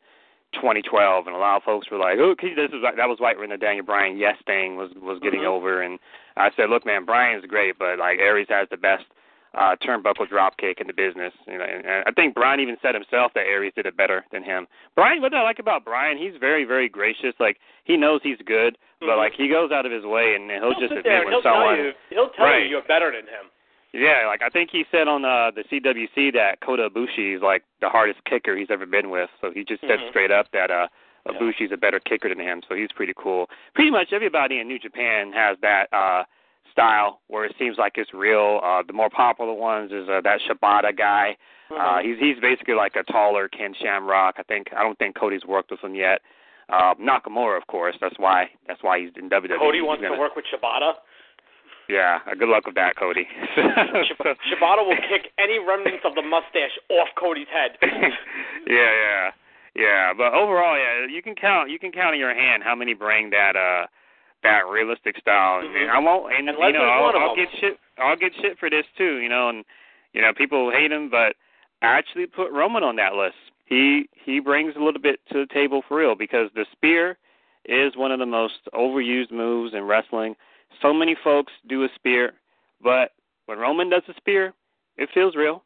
[0.52, 3.48] 2012, and a lot of folks were like, "Oh, this is that was right when
[3.48, 5.46] the Daniel Bryan yes thing was was getting Mhm.
[5.46, 5.98] over." And
[6.36, 9.06] I said, "Look, man, Bryan's great, but like Aries has the best
[9.54, 12.94] uh turnbuckle dropkick in the business." You know, and, and I think Bryan even said
[12.94, 14.66] himself that Aries did it better than him.
[14.94, 17.34] Bryan, what I like about Bryan, he's very very gracious.
[17.40, 19.16] Like he knows he's good, but Mhm.
[19.18, 21.76] like he goes out of his way and he'll, just admit there when he'll someone.
[21.76, 22.64] tell you, he'll tell Right.
[22.64, 23.50] you you're better than him.
[23.92, 27.62] Yeah, like I think he said on uh, the CWC that Kota Ibushi is like
[27.82, 29.28] the hardest kicker he's ever been with.
[29.42, 30.08] So he just said Mhm.
[30.10, 30.88] straight up that uh
[31.30, 31.32] Yeah.
[31.38, 32.62] Ibushi's a better kicker than him.
[32.68, 33.50] So he's pretty cool.
[33.74, 36.24] Pretty much everybody in New Japan has that uh
[36.72, 38.60] style where it seems like it's real.
[38.64, 41.36] Uh the more popular ones is uh, that Shibata guy.
[41.70, 42.02] Uh Mhm.
[42.04, 44.34] he's he's basically like a taller Ken Shamrock.
[44.38, 46.20] I think I don't think Cody's worked with him yet.
[46.68, 47.96] Uh Nakamura of course.
[48.00, 49.58] That's why that's why he's in WWE.
[49.58, 50.94] Cody wants to gonna- work with Shibata.
[51.88, 53.26] Yeah, uh, good luck with that, Cody.
[53.56, 54.16] Shib-
[54.48, 57.76] Shibata will kick any remnants of the mustache off Cody's head.
[57.82, 59.30] yeah, yeah,
[59.74, 60.12] yeah.
[60.16, 61.70] But overall, yeah, you can count.
[61.70, 63.86] You can count in your hand how many bring that uh
[64.42, 65.62] that realistic style.
[65.62, 65.82] Mhm.
[65.82, 66.32] And I won't.
[66.32, 67.78] And, And you know, I'll, I'll get shit.
[67.98, 69.18] I'll get shit for this too.
[69.18, 69.64] You know, and
[70.12, 71.36] you know people hate him, but
[71.82, 73.36] I actually put Roman on that list.
[73.66, 77.16] He he brings a little bit to the table for real because the spear
[77.64, 80.34] is one of the most overused moves in wrestling.
[80.80, 82.32] So many folks do a spear,
[82.82, 83.12] but
[83.46, 84.52] when Roman does a spear,
[84.96, 85.62] it feels real.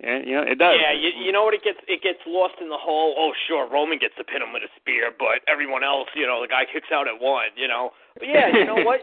[0.00, 0.74] And you know, it does.
[0.74, 1.54] Yeah, you, you know what?
[1.54, 3.14] It gets it gets lost in the whole.
[3.16, 6.42] Oh, sure, Roman gets to pin him with a spear, but everyone else, you know,
[6.42, 7.54] the guy kicks out at one.
[7.56, 9.00] You know, but yeah, you know what?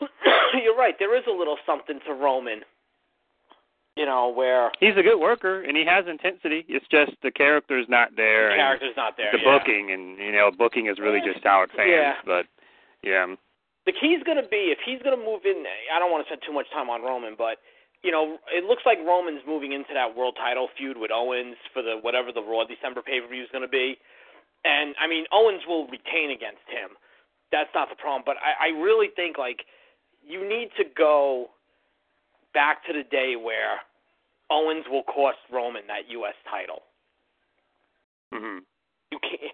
[0.62, 0.94] You're right.
[0.98, 2.60] There is a little something to Roman.
[3.96, 6.64] You know, where He's a good worker and he has intensity.
[6.68, 8.50] It's just the character's not there.
[8.50, 9.32] the character's not there.
[9.32, 9.58] the yeah.
[9.58, 11.90] booking and you know booking is really just soured fans.
[11.90, 12.14] Yeah.
[12.24, 12.46] But
[13.02, 13.26] yeah,
[13.84, 15.64] the key's going to be if he's going to move in.
[15.92, 17.58] I don't want to spend too much time on Roman, but
[18.02, 21.82] you know, it looks like Roman's moving into that world title feud with Owens for
[21.82, 23.98] the whatever the Raw December pay per view is going to be.
[24.64, 26.96] And I mean, Owens will retain against him.
[27.52, 28.22] That's not the problem.
[28.24, 29.64] But I, I really think like
[30.26, 31.50] you need to go
[32.54, 33.80] back to the day where
[34.50, 36.34] Owens will cost Roman that U.S.
[36.50, 36.82] title.
[38.32, 38.64] hmm
[39.12, 39.52] You can't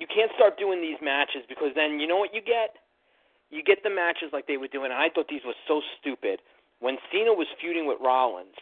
[0.00, 2.76] you can't start doing these matches because then you know what you get?
[3.50, 6.40] You get the matches like they were doing, and I thought these were so stupid.
[6.82, 8.58] When Cena was feuding with Rollins,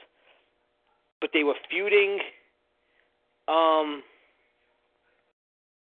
[1.22, 2.20] but they were feuding
[3.48, 4.02] um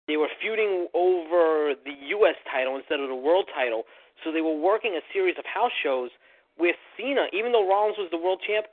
[0.06, 3.84] they were feuding over the US title instead of the world title.
[4.22, 6.10] So they were working a series of house shows
[6.58, 8.66] with Cena, even though Rollins was the world champ,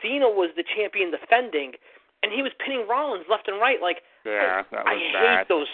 [0.00, 1.72] Cena was the champion defending,
[2.22, 3.80] and he was pinning Rollins left and right.
[3.80, 5.46] Like yeah, that I was hate bad.
[5.48, 5.68] those.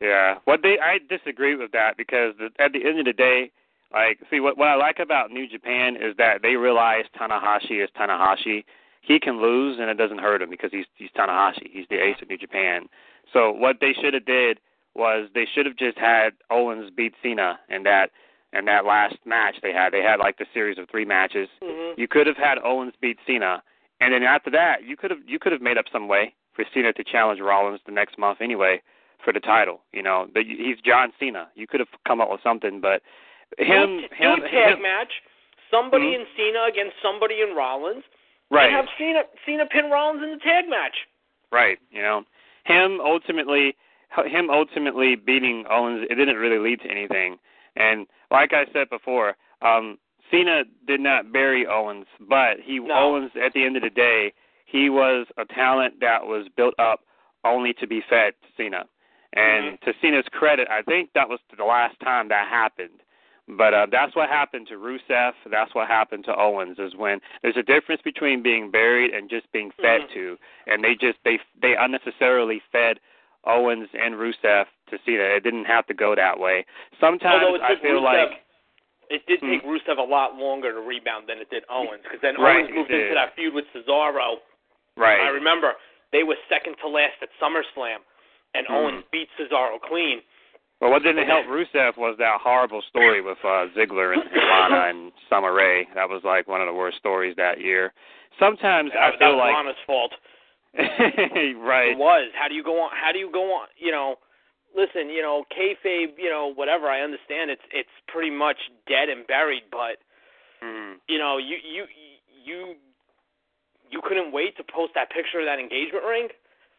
[0.00, 3.50] Yeah, what they I disagree with that because the, at the end of the day,
[3.92, 7.90] like see what what I like about New Japan is that they realize Tanahashi is
[7.98, 8.64] Tanahashi.
[9.00, 11.70] He can lose and it doesn't hurt him because he's he's Tanahashi.
[11.70, 12.88] He's the ace of New Japan.
[13.32, 14.60] So what they should have did
[14.94, 18.10] was they should have just had Owens beat Cena in that
[18.52, 19.92] in that last match they had.
[19.92, 21.48] They had like the series of three matches.
[21.62, 21.96] Mhm.
[21.98, 23.62] You could have had Owens beat Cena,
[24.00, 26.64] and then after that, you could have you could have made up some way for
[26.74, 28.82] Cena to challenge Rollins the next month anyway
[29.24, 29.80] for the title.
[29.92, 31.48] You know, the, he's John Cena.
[31.54, 33.02] You could have come up with something, but
[33.58, 35.12] him do, him, do a tag him match.
[35.70, 36.20] Somebody Mhm.
[36.20, 38.04] in Cena against somebody in Rollins,
[38.50, 41.06] right and have Cena Cena pin Rollins in the tag match.
[41.50, 41.78] right.
[41.90, 42.24] You know,
[42.64, 43.76] him ultimately
[44.26, 46.06] him ultimately beating Owens.
[46.10, 47.38] It didn't really lead to anything.
[47.76, 49.98] And like I said before, um,
[50.30, 52.94] Cena did not bury Owens, but he No.
[52.94, 54.32] Owens at the end of the day,
[54.66, 57.00] he was a talent that was built up
[57.44, 58.86] only to be fed to Cena.
[59.34, 63.00] And to Cena's credit, I think that was the last time that happened.
[63.48, 65.32] But uh, that's what happened to Rusev.
[65.50, 66.78] That's what happened to Owens.
[66.78, 70.12] Is when there's a difference between being buried and just being fed Mhm.
[70.14, 73.00] to, and they just they they unnecessarily fed
[73.44, 76.64] Owens and Rusev to see that It didn't have to go that way.
[77.00, 78.42] Sometimes I feel Rusev, like
[79.10, 79.50] it did Hmm.
[79.50, 82.70] take Rusev a lot longer to rebound than it did Owens, because then Right, Owens
[82.70, 83.00] moved did.
[83.02, 84.40] into that feud with Cesaro.
[84.96, 85.20] right.
[85.20, 85.74] I remember
[86.12, 87.98] they were second to last at SummerSlam,
[88.54, 88.72] and Hmm.
[88.74, 90.22] Owens beat Cesaro clean.
[90.82, 94.90] Well, what didn't help Rusev was that horrible story with uh, Ziggler and, and Lana
[94.90, 95.86] and Summer Rae.
[95.94, 97.92] That was like one of the worst stories that year.
[98.36, 100.12] Sometimes That, I feel that was like Lana's fault.
[101.62, 101.94] right.
[101.94, 102.32] It was.
[102.34, 102.90] How do you go on?
[102.98, 103.68] How do you go on?
[103.78, 104.16] You know,
[104.74, 106.88] listen, you know, kayfabe, you know, whatever.
[106.88, 110.02] I understand it's it's pretty much dead and buried, but
[110.62, 110.94] Mm.
[111.08, 111.84] you know, you you
[112.44, 112.74] you
[113.90, 116.28] you couldn't wait to post that picture of that engagement ring.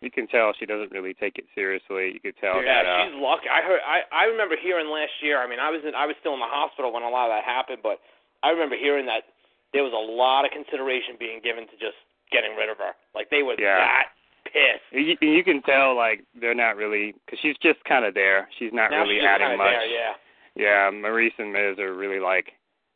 [0.04, 2.12] You can tell she doesn't really take it seriously.
[2.14, 2.86] You could tell yeah, that.
[2.86, 3.48] Uh, she's lucky.
[3.48, 3.80] I heard.
[3.88, 5.40] I I remember hearing last year.
[5.40, 7.40] I mean, I was in, I was still in the hospital when a lot of
[7.40, 8.04] that happened, but
[8.44, 9.24] I remember hearing that
[9.72, 11.96] there was a lot of consideration being given to just
[12.32, 12.92] getting rid of her.
[13.16, 13.80] Like they were Yeah.
[13.80, 14.12] that
[14.44, 14.86] pissed.
[14.92, 18.50] you, you can tell like they're not really because she's just kind of there.
[18.60, 19.72] She's not now really she's adding much.
[19.72, 20.14] There, yeah.
[20.56, 22.52] Yeah, Maryse and Miz are really like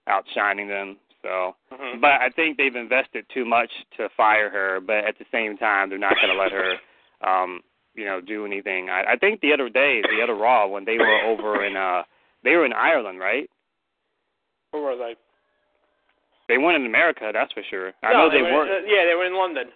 [0.08, 0.98] outshining them.
[1.24, 2.00] So, Mhm.
[2.00, 4.80] but I think they've invested too much to fire her.
[4.80, 6.80] But at the same time, they're not going to let her,
[7.26, 7.62] um,
[7.96, 8.90] you know, do anything.
[8.90, 12.04] I, I think the other day, the other Raw, when they were over in, uh,
[12.44, 13.50] they were in Ireland, right?
[14.72, 15.16] Who were they?
[16.48, 17.92] They weren't in America, that's for sure.
[18.04, 18.52] I know they, were.
[18.54, 18.72] weren't.
[18.72, 19.68] uh, yeah, they were in London.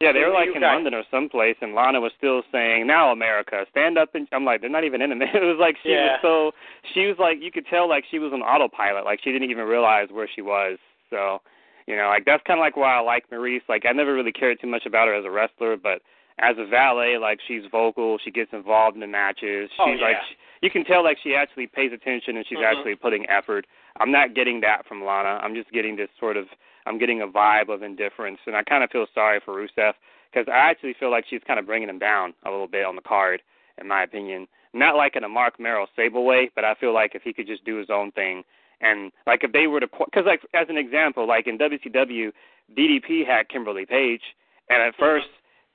[0.00, 3.66] Yeah, they were like in London or someplace, and Lana was still saying, "Now America,
[3.70, 6.16] stand up!" And I'm like, "They're not even in it." It was like she Yeah.
[6.16, 6.52] was so
[6.94, 9.66] she was like you could tell like she was on autopilot, like she didn't even
[9.66, 10.78] realize where she was.
[11.10, 11.42] So,
[11.86, 13.60] you know, like that's kind of like why I like Maryse.
[13.68, 16.00] Like I never really cared too much about her as a wrestler, but
[16.40, 19.70] as a valet, like she's vocal, she gets involved in the matches.
[19.72, 20.22] She's Oh, like yeah.
[20.28, 22.64] she, you can tell like she actually pays attention and she's Mhm.
[22.64, 23.66] actually putting effort.
[24.00, 25.38] I'm not getting that from Lana.
[25.42, 26.48] I'm just getting this sort of
[26.86, 29.92] I'm getting a vibe of indifference, and I kind of feel sorry for Rusev
[30.32, 32.96] because I actually feel like she's kind of bringing him down a little bit on
[32.96, 33.42] the card,
[33.78, 34.48] in my opinion.
[34.72, 37.46] Not like in a Marc Mero Sable way, but I feel like if he could
[37.46, 38.44] just do his own thing,
[38.80, 42.32] and like if they were to, because like as an example, like in WCW,
[42.74, 44.22] DDP had Kimberly Page,
[44.70, 45.26] and at first,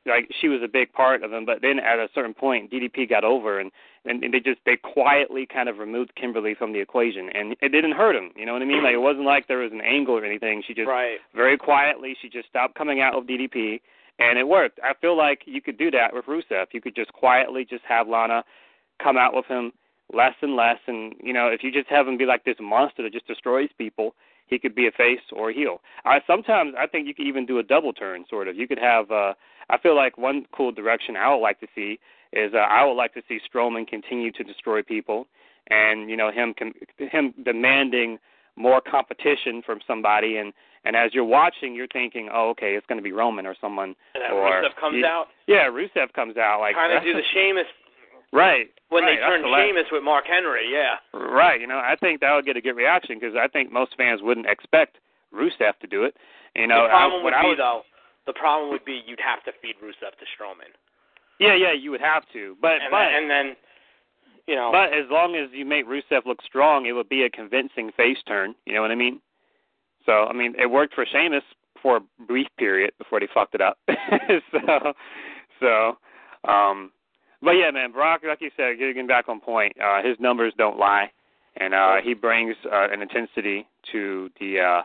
[0.06, 3.10] like she was a big part of him, but then at a certain point, DDP
[3.10, 3.72] got over, and
[4.06, 7.94] and they just they quietly kind of removed Kimberly from the equation, and it didn't
[7.94, 8.32] hurt him.
[8.36, 8.84] You know what I mean?
[8.84, 10.64] Like it wasn't like there was an angle or anything.
[10.68, 11.18] She just Right.
[11.34, 12.16] very quietly.
[12.22, 13.82] She just stopped coming out of DDP,
[14.20, 14.80] and it worked.
[14.84, 16.68] I feel like you could do that with Rusev.
[16.72, 18.44] You could just quietly just have Lana
[19.02, 19.74] come out with him
[20.14, 23.02] less and less, and you know, if you just have him be like this monster
[23.04, 24.14] that just destroys people,
[24.48, 25.82] he could be a face or a heel.
[26.06, 28.56] I sometimes I think you could even do a double turn, sort of.
[28.56, 29.12] You could have.
[29.12, 29.34] uh
[29.70, 31.98] I feel like one cool direction I would like to see
[32.32, 35.26] is uh, I would like to see Strowman continue to destroy people,
[35.72, 38.20] and you know him com- him demanding
[38.56, 40.54] more competition from somebody and
[40.86, 43.96] and as you're watching you're thinking oh okay it's going to be Roman or someone
[44.14, 47.14] And then or Rusev comes you- out, yeah Rusev comes out like kind of do
[47.14, 47.66] the Sheamus
[48.32, 50.72] right when right, they turned Sheamus with Mark Henry.
[50.72, 50.98] Yeah.
[51.14, 53.96] right you know I think that would get a good reaction because I think most
[53.98, 54.98] fans wouldn't expect
[55.34, 56.16] Rusev to do it
[56.56, 57.82] you know the problem I, would be was, though,
[58.26, 60.72] the problem would be you'd have to feed Rusev to Strowman,
[61.40, 63.56] yeah yeah you would have to but and but then, and then
[64.48, 64.70] you know.
[64.72, 68.18] But as long as you make Rusev look strong, it would be a convincing face
[68.28, 68.56] turn.
[68.66, 69.20] You know what I mean?
[70.06, 71.44] So I mean, it worked for Sheamus
[71.82, 73.78] for a brief period before they fucked it up.
[74.52, 74.94] so,
[75.60, 75.98] so,
[76.50, 76.92] um,
[77.46, 80.78] but yeah, man, Brock, like you said, getting back on point, uh, his numbers don't
[80.78, 81.12] lie,
[81.56, 84.82] and uh, he brings uh, an intensity to the uh,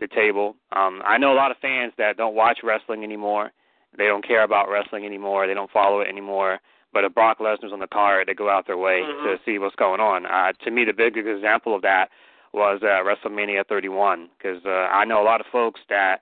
[0.00, 0.56] the table.
[0.72, 3.52] Um, I know a lot of fans that don't watch wrestling anymore.
[3.96, 5.46] They don't care about wrestling anymore.
[5.46, 6.58] They don't follow it anymore.
[6.92, 9.24] But if Brock Lesnar's on the card, they go out their way Mhm.
[9.24, 10.26] to see what's going on.
[10.26, 12.10] Uh, to me, the biggest example of that
[12.52, 16.20] was uh, WrestleMania 31, because uh, I know a lot of folks that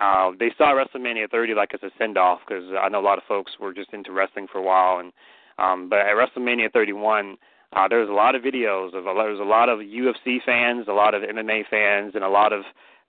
[0.00, 3.24] uh, they saw WrestleMania 30 like as a send-off, because I know a lot of
[3.24, 5.12] folks were just into wrestling for a while, and
[5.58, 7.36] um, but at WrestleMania 31,
[7.72, 10.38] uh, there was a lot of videos of a there was a lot of UFC
[10.44, 12.62] fans, a lot of MMA fans, and a lot of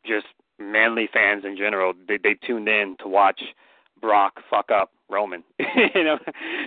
[0.05, 0.25] just
[0.57, 1.93] manly fans in general.
[2.07, 3.41] They they tuned in to watch
[4.01, 6.17] Brock fuck up Roman, you know.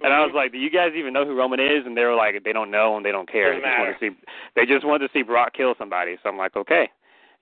[0.02, 2.14] And I was like, "Do you guys even know who Roman is?" And they were
[2.14, 3.60] like, "They don't know and they don't care.
[3.60, 4.26] Doesn't they just want to see.
[4.56, 6.90] They just want to see Brock kill somebody." So I'm like, "Okay,"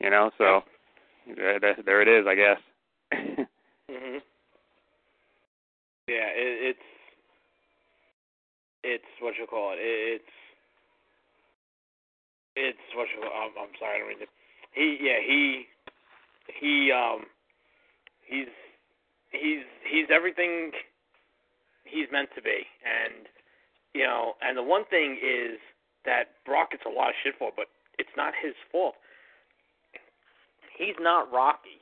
[0.00, 0.30] you know.
[0.38, 0.62] So
[1.36, 2.60] there, it is, I guess.
[3.90, 4.18] hmm
[6.08, 6.88] Yeah, it, it's
[8.82, 9.78] it's what you call it.
[9.80, 10.34] it it's
[12.56, 13.22] it's what you.
[13.22, 14.26] Um, I'm sorry, I don't mean to.
[14.72, 15.66] He yeah he
[16.60, 17.26] he um
[18.26, 18.48] he's
[19.30, 20.72] he's he's everything
[21.84, 23.26] he's meant to be, and
[23.94, 25.58] you know, and the one thing is
[26.04, 27.66] that Brock gets a lot of shit for, but
[27.98, 28.94] it's not his fault.
[30.80, 31.76] He's not Rocky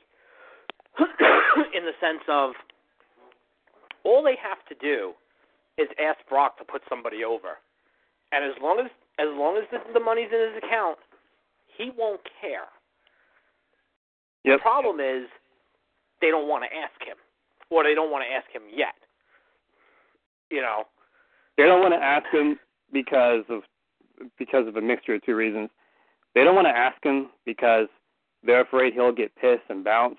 [1.73, 2.51] in the sense of
[4.03, 5.13] all they have to do
[5.77, 7.63] is ask Brock to put somebody over,
[8.33, 10.99] and as long as as long as the, the money's in his account,
[11.77, 12.67] he won't care.
[14.43, 14.59] Yep.
[14.59, 15.27] The problem is
[16.19, 17.15] they don't want to ask him,
[17.69, 18.95] or they don't want to ask him yet.
[20.51, 20.83] You know.
[21.57, 22.59] They don't want to ask him
[22.91, 23.63] because of
[24.37, 25.69] because of a mixture of two reasons.
[26.35, 27.87] They don't want to ask him because
[28.43, 30.17] they're afraid he'll get pissed and bounce,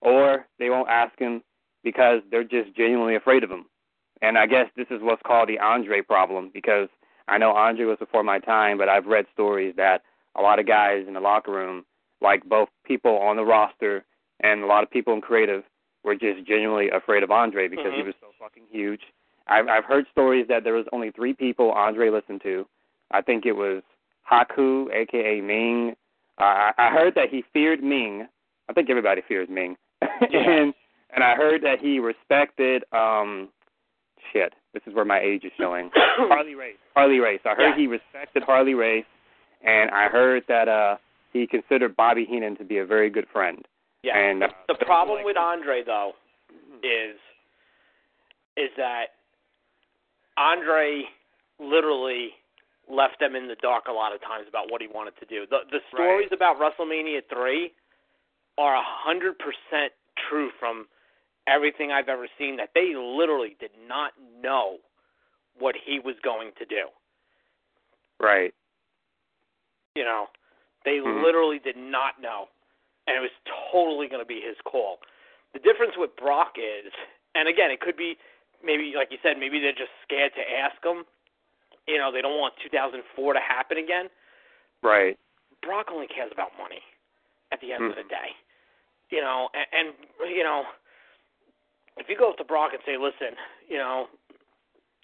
[0.00, 1.42] or they won't ask him
[1.82, 3.66] because they're just genuinely afraid of him.
[4.22, 6.88] And I guess this is what's called the Andre problem because
[7.28, 10.02] I know Andre was before my time, but I've read stories that
[10.36, 11.84] a lot of guys in the locker room,
[12.20, 14.04] like both people on the roster
[14.40, 15.62] and a lot of people in creative,
[16.04, 17.96] were just genuinely afraid of Andre because mm-hmm.
[17.96, 19.02] he was so fucking huge.
[19.46, 22.66] I've I've heard stories that there was only three people Andre listened to.
[23.10, 23.82] I think it was
[24.30, 25.96] Haku, aka Meng.
[26.40, 28.26] Uh, I heard that he feared Meng.
[28.68, 29.76] I think everybody fears Meng.
[30.20, 30.74] And
[31.14, 33.48] and I heard that he respected um
[34.32, 34.52] shit.
[34.74, 35.90] This is where my age is showing.
[35.94, 36.76] Harley Race.
[36.94, 37.40] Harley Race.
[37.44, 37.76] I heard Yeah.
[37.76, 39.06] he respected Harley Race
[39.64, 40.96] and I heard that uh
[41.32, 43.66] he considered Bobby Heenan to be a very good friend.
[44.02, 44.16] Yeah.
[44.18, 46.12] And uh, the problem like- with Andre though
[46.82, 47.16] is
[48.56, 49.06] is that
[50.36, 51.04] Andre
[51.58, 52.30] literally
[52.90, 55.46] left them in the dark a lot of times about what he wanted to do.
[55.48, 57.72] The the stories about WrestleMania three
[58.56, 59.92] are a hundred percent
[60.28, 60.86] true from
[61.46, 64.12] everything I've ever seen that they literally did not
[64.42, 64.78] know
[65.58, 66.88] what he was going to do.
[68.20, 68.52] right.
[69.94, 70.28] You know,
[70.84, 71.22] they Mhm.
[71.22, 72.48] literally did not know,
[73.06, 73.30] and it was
[73.70, 75.00] totally going to be his call.
[75.52, 76.92] The difference with Brock is,
[77.34, 78.18] and again, it could be
[78.62, 81.06] maybe like you said, maybe they're just scared to ask him.
[81.88, 83.00] You know, they don't want 2004
[83.32, 84.06] to happen again.
[84.82, 85.18] Right.
[85.62, 86.82] Brock only cares about money
[87.50, 87.96] at the end of Mhm.
[88.04, 88.36] the day.
[89.10, 90.64] You know, and, and you know,
[91.96, 93.34] if you go up to Brock and say, "Listen,
[93.66, 94.08] you know,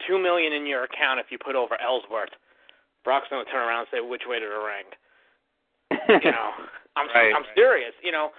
[0.06, 2.30] two million in your account if you put over Ellsworth,"
[3.02, 4.84] Brock's going to turn around and say, "Which way to the ring?"
[6.22, 6.50] you know
[6.96, 7.54] i'm Right, i'm right.
[7.56, 8.30] serious you know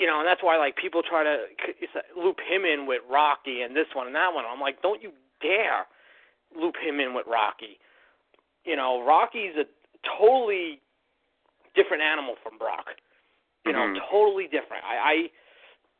[0.00, 1.86] you know and that's why like people try to c-
[2.16, 5.12] loop him in with rocky and this one and that one i'm like don't you
[5.40, 5.86] dare
[6.58, 7.78] loop him in with rocky
[8.64, 9.64] you know rocky's a
[10.18, 10.80] totally
[11.74, 12.86] different animal from brock
[13.64, 13.98] you know Mhm.
[14.10, 15.30] totally different i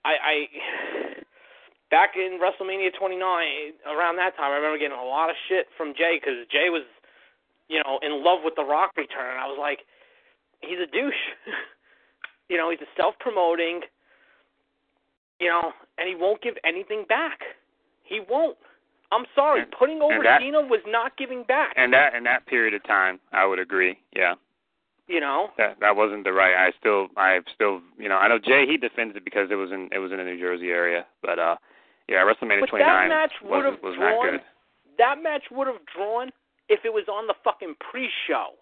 [0.04, 0.34] i i, I
[1.90, 3.18] back in wrestlemania 29
[3.86, 6.82] around that time i remember getting a lot of shit from jay because jay was
[7.68, 9.80] you know in love with the rock return and i was like
[10.62, 11.24] he's a douche.
[12.48, 13.80] you know, he's a self-promoting.
[15.40, 17.40] You know, and he won't give anything back.
[18.04, 18.56] He won't.
[19.12, 19.60] I'm sorry.
[19.62, 21.74] And- Putting over that- Cena was not giving back.
[21.76, 23.98] And that in that period of time, I would agree.
[24.16, 24.34] Yeah.
[25.08, 26.54] you know, That that wasn't the right.
[26.54, 29.70] I still I still you know I know Jay he defends it because it was
[29.70, 31.56] in it was in the New Jersey area, but uh
[32.08, 34.30] yeah WrestleMania But 29 that match would was have was not drawn.
[34.30, 34.40] good.
[34.98, 36.30] That match would have drawn
[36.68, 38.54] if it was on the fucking pre-show.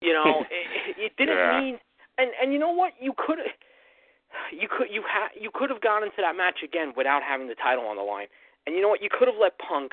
[0.00, 1.60] You know, it, it didn't Yeah.
[1.60, 1.78] mean.
[2.18, 2.92] And and you know what?
[3.00, 3.38] You could
[4.50, 7.54] you could you ha you could have gone into that match again without having the
[7.54, 8.26] title on the line.
[8.66, 9.02] And you know what?
[9.02, 9.92] You could have let Punk,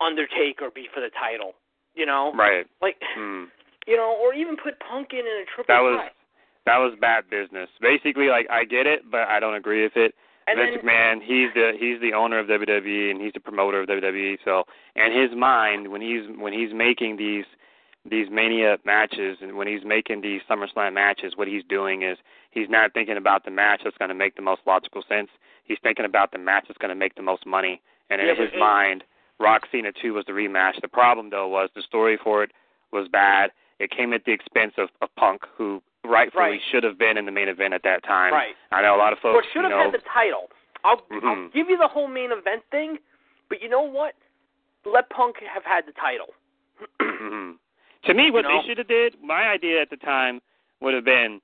[0.00, 1.54] Undertaker be for the title.
[1.94, 2.66] You know, Right.
[2.80, 3.44] like Hmm.
[3.86, 6.14] you know, or even put Punk in in a triple That was threat.
[6.66, 7.68] that was bad business.
[7.80, 10.14] Basically, like I get it, but I don't agree with it.
[10.46, 13.80] And Vince then, McMahon, he's the he's the owner of WWE and he's the promoter
[13.82, 14.38] of WWE.
[14.44, 14.64] So,
[14.96, 17.44] and his mind when he's when he's making these
[18.08, 22.16] these Mania matches and when he's making these SummerSlam matches, what he's doing is
[22.50, 25.28] he's not thinking about the match that's going to make the most logical sense.
[25.70, 27.80] He's thinking about the match that's going to make the most money.
[28.10, 29.04] And in Yeah, his mind,
[29.38, 30.80] Rock Cena 2 was the rematch.
[30.82, 32.50] The problem though was the story for it
[32.90, 33.52] was bad.
[33.78, 36.60] It came at the expense of, of Punk, who rightfully Right.
[36.72, 38.32] should have been in the main event at that time.
[38.34, 38.56] right.
[38.72, 39.46] I know a lot of folks.
[39.46, 40.50] Or should you have know, had the title.
[40.82, 41.52] I'll I'll Mhm.
[41.52, 42.98] give you the whole main event thing,
[43.48, 44.16] but you know what?
[44.84, 46.34] Let Punk have had the title.
[47.00, 47.58] Mhm.
[48.06, 48.62] To me, what You know?
[48.62, 50.40] they should have did, my idea at the time
[50.80, 51.40] would have been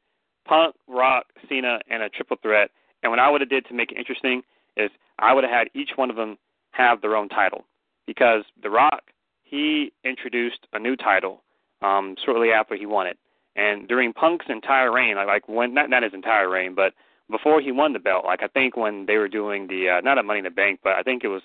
[0.46, 2.70] Punk, Rock, Cena, and a triple threat.
[3.02, 4.42] And what I would have did to make it interesting
[4.76, 6.38] is I would have had each one of them
[6.72, 7.64] have their own title,
[8.06, 9.04] because The Rock
[9.42, 11.42] he introduced a new title
[11.82, 13.16] um, shortly after he won it,
[13.54, 16.94] and during Punk's entire reign, like, like when not not his entire reign, but
[17.30, 20.18] before he won the belt, like I think when they were doing the uh, not
[20.18, 21.42] a Money in the Bank, but I think it was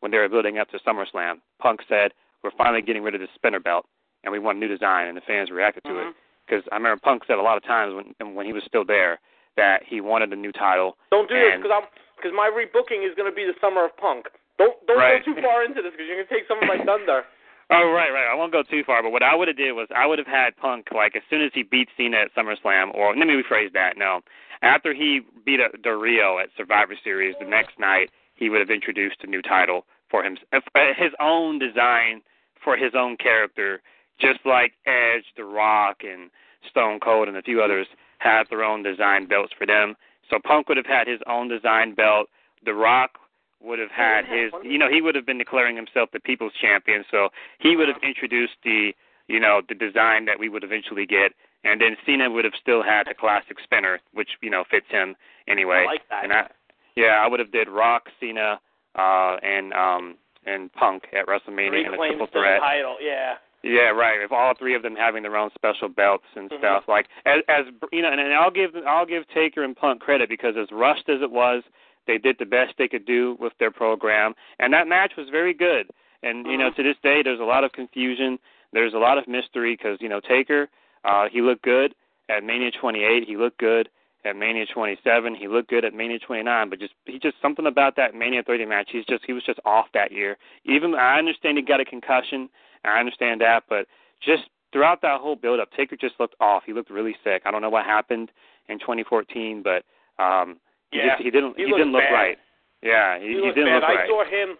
[0.00, 3.28] when they were building up to SummerSlam, Punk said, "We're finally getting rid of the
[3.34, 3.86] spinner belt."
[4.24, 6.08] and we want a new design, and the fans reacted to Mhm.
[6.08, 6.16] it.
[6.46, 9.20] Because I remember Punk said a lot of times when when he was still there
[9.56, 10.96] that he wanted a new title.
[11.10, 11.86] Don't do this because I'm
[12.16, 14.26] because my rebooking is going to be the summer of Punk.
[14.58, 15.24] Don't don't Right.
[15.24, 17.24] go too far into this because you're going to take some of my thunder.
[17.70, 18.28] Oh right, right.
[18.30, 20.26] I won't go too far, but what I would have did was I would have
[20.28, 23.72] had Punk like as soon as he beat Cena at SummerSlam, or let me rephrase
[23.72, 23.96] that.
[23.96, 24.20] No,
[24.62, 28.70] after he beat a, Del Rio at Survivor Series, the next night he would have
[28.70, 30.60] introduced a new title for him, uh,
[30.96, 32.20] his own design
[32.62, 33.80] for his own character,
[34.20, 36.30] just like Edge, The Rock, and
[36.68, 37.86] Stone Cold, and a few others
[38.24, 39.94] had their own design belts for them.
[40.30, 42.28] So Punk would have had his own design belt.
[42.64, 43.18] The Rock
[43.62, 47.02] would have had his you know he would have been declaring himself the people's champion
[47.10, 48.92] so he would have introduced the
[49.26, 51.32] you know the design that we would eventually get
[51.64, 55.16] and then Cena would have still had the classic spinner which you know fits him
[55.48, 56.24] anyway I like that.
[56.24, 56.50] and I
[56.94, 58.60] yeah I would have did Rock Cena
[58.96, 60.16] uh and um
[60.46, 62.60] and Punk at WrestleMania in a triple threat.
[62.60, 63.34] title, yeah.
[63.64, 64.20] Yeah, right.
[64.20, 66.58] With all three of them having their own special belts and Mhm.
[66.58, 70.02] stuff, like as, as you know, and, and I'll give I'll give Taker and Punk
[70.02, 71.62] credit because as rushed as it was,
[72.06, 75.54] they did the best they could do with their program, and that match was very
[75.54, 75.88] good.
[76.22, 76.76] And you know, Mhm.
[76.76, 78.38] to this day, there's a lot of confusion.
[78.72, 80.68] There's a lot of mystery because you know Taker,
[81.04, 81.94] uh, he looked good
[82.28, 83.24] at Mania 28.
[83.24, 83.88] He looked good
[84.26, 85.34] at Mania 27.
[85.34, 88.66] He looked good at Mania 29, but just he just something about that Mania 30
[88.66, 88.90] match.
[88.90, 90.36] He's just he was just off that year.
[90.64, 92.50] Even I understand he got a concussion.
[92.84, 93.86] I understand that, but
[94.20, 96.62] just throughout that whole build up, Taker just looked off.
[96.66, 97.42] He looked really sick.
[97.44, 98.30] I don't know what happened
[98.68, 99.84] in 2014, but
[100.22, 100.58] um
[100.90, 101.10] he Yeah.
[101.14, 102.12] just he didn't He he, didn't look bad.
[102.12, 102.38] right.
[102.82, 103.74] Yeah, he, He, he didn't bad.
[103.74, 104.04] look right.
[104.04, 104.58] I saw him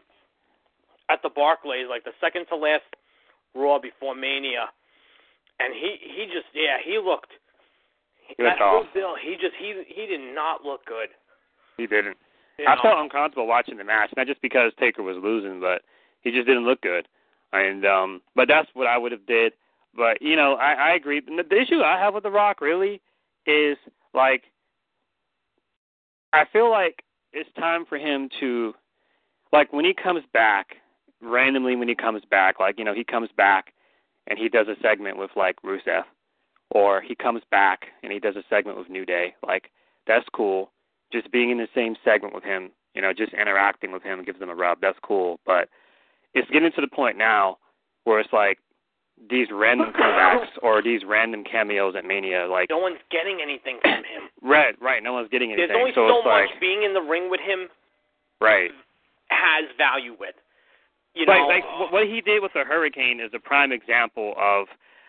[1.11, 2.85] at the Barclays, like the second to last
[3.55, 4.70] Raw before Mania,
[5.61, 7.33] and he he just yeah he looked.
[8.27, 8.95] He looked that whole off.
[8.95, 11.11] Bill, he just he he did not look good.
[11.77, 12.16] He didn't.
[12.59, 12.83] You I know?
[12.83, 15.83] felt uncomfortable watching the match, not just because Taker was losing, but
[16.22, 17.07] he just didn't look good.
[17.55, 19.53] And um but that's what I would have did.
[19.97, 21.21] But you know, I, I agree.
[21.21, 23.01] The, the issue I have with The Rock really
[23.47, 23.77] is
[24.13, 24.45] like
[26.33, 28.75] I feel like it's time for him to
[29.53, 30.77] like when he comes back
[31.23, 33.73] randomly when he comes back, like you know he comes back
[34.27, 36.03] and he does a segment with like Rusev,
[36.71, 39.35] or he comes back and he does a segment with New Day.
[39.47, 39.71] Like
[40.07, 40.73] that's cool.
[41.13, 44.41] Just being in the same segment with him, you know, just interacting with him gives
[44.41, 44.81] him a rub.
[44.81, 45.39] That's cool.
[45.47, 45.69] But
[46.35, 47.59] it's getting to the point now
[48.05, 48.59] where it's like
[49.30, 54.05] these random comebacks or these random cameos at Mania, like no one's getting anything from
[54.05, 54.28] him.
[54.43, 55.03] right, right.
[55.03, 55.68] No one's getting anything.
[55.68, 57.68] There's only so so it's much like being in the ring with him
[58.41, 58.70] right.
[59.28, 60.35] has value with.
[61.14, 64.66] You Right, know, like what he did with the hurricane is a prime example of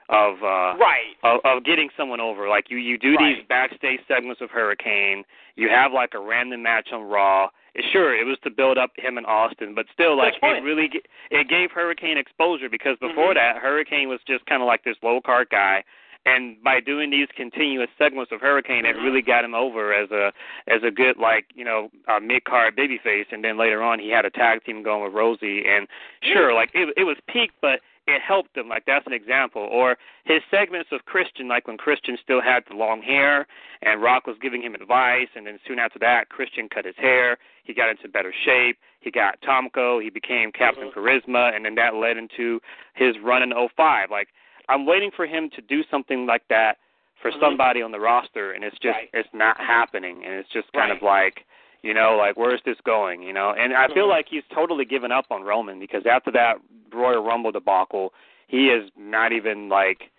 [0.09, 1.17] of uh right.
[1.23, 2.47] of, of getting someone over.
[2.47, 5.23] Like you, you do these backstage segments of Hurricane.
[5.55, 7.49] You have like a random match on Raw.
[7.91, 11.01] Sure, it was to build up him and Austin, but still, like it really g-
[11.29, 13.35] it gave Hurricane exposure because before Mhm.
[13.35, 15.83] that, Hurricane was just kind of like this low card guy.
[16.25, 19.03] And by doing these continuous segments of Hurricane, it Mhm.
[19.03, 20.33] really got him over as a
[20.67, 23.31] as a good like you know uh, mid card babyface.
[23.31, 25.67] And then later on, he had a tag team going with Rosey.
[25.67, 25.87] And
[26.21, 28.67] sure, like it it was peak, but it helped him.
[28.69, 29.61] Like that's an example.
[29.61, 33.45] Or his segments of Christian, like when Christian still had the long hair
[33.83, 37.37] and Rock was giving him advice, and then soon after that, Christian cut his hair.
[37.63, 38.77] He got into better shape.
[38.99, 40.01] He got Tomko.
[40.01, 40.93] He became Captain Mhm.
[40.93, 42.59] Charisma, and then that led into
[42.95, 44.09] his run in '05.
[44.09, 44.29] Like
[44.69, 46.77] I'm waiting for him to do something like that
[47.21, 47.39] for Mhm.
[47.39, 49.09] somebody on the roster, and it's just Right.
[49.13, 50.97] it's not happening, and it's just kind Right.
[50.97, 51.45] of like.
[51.81, 53.21] You know, like where's this going?
[53.21, 54.09] You know, and I feel Mhm.
[54.09, 56.57] like he's totally given up on Roman because after that
[56.91, 58.11] Royal Rumble debacle,
[58.47, 60.09] he is not even like,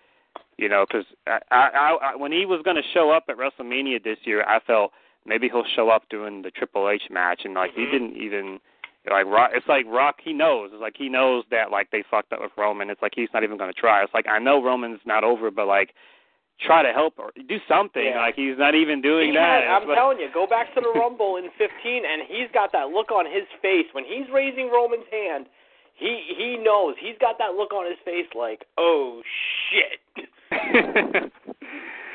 [0.59, 4.01] you know, because I, I, I, when he was going to show up at WrestleMania
[4.01, 4.93] this year, I felt
[5.25, 7.91] maybe he'll show up during the Triple H match, and like he Mhm.
[7.91, 8.61] didn't even
[9.11, 9.51] like Rock.
[9.55, 10.17] It's like Rock.
[10.23, 10.71] He knows.
[10.73, 12.91] It's like he knows that like they fucked up with Roman.
[12.91, 14.03] It's like he's not even going to try.
[14.03, 15.91] It's like I know Roman's not over, but like
[16.65, 18.03] try to help or do something.
[18.05, 18.19] Yeah.
[18.19, 19.63] Like he's not even doing He that.
[19.65, 21.69] had- I'm like- telling you, go back to the Rumble in 15,
[22.05, 25.47] and he's got that look on his face when he's raising Roman's hand.
[25.95, 29.23] He he knows he's got that look on his face like, oh
[29.71, 30.29] shit.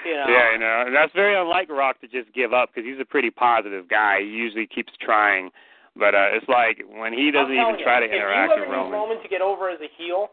[0.03, 0.25] You know.
[0.27, 0.83] Yeah, I know.
[0.87, 4.17] And that's very unlike Rock to just give up because he's a pretty positive guy.
[4.21, 5.51] He usually keeps trying,
[5.95, 8.91] but uh it's like when he doesn't even try to you, interact you with Roman.
[8.91, 10.29] Roman to get over as a heel,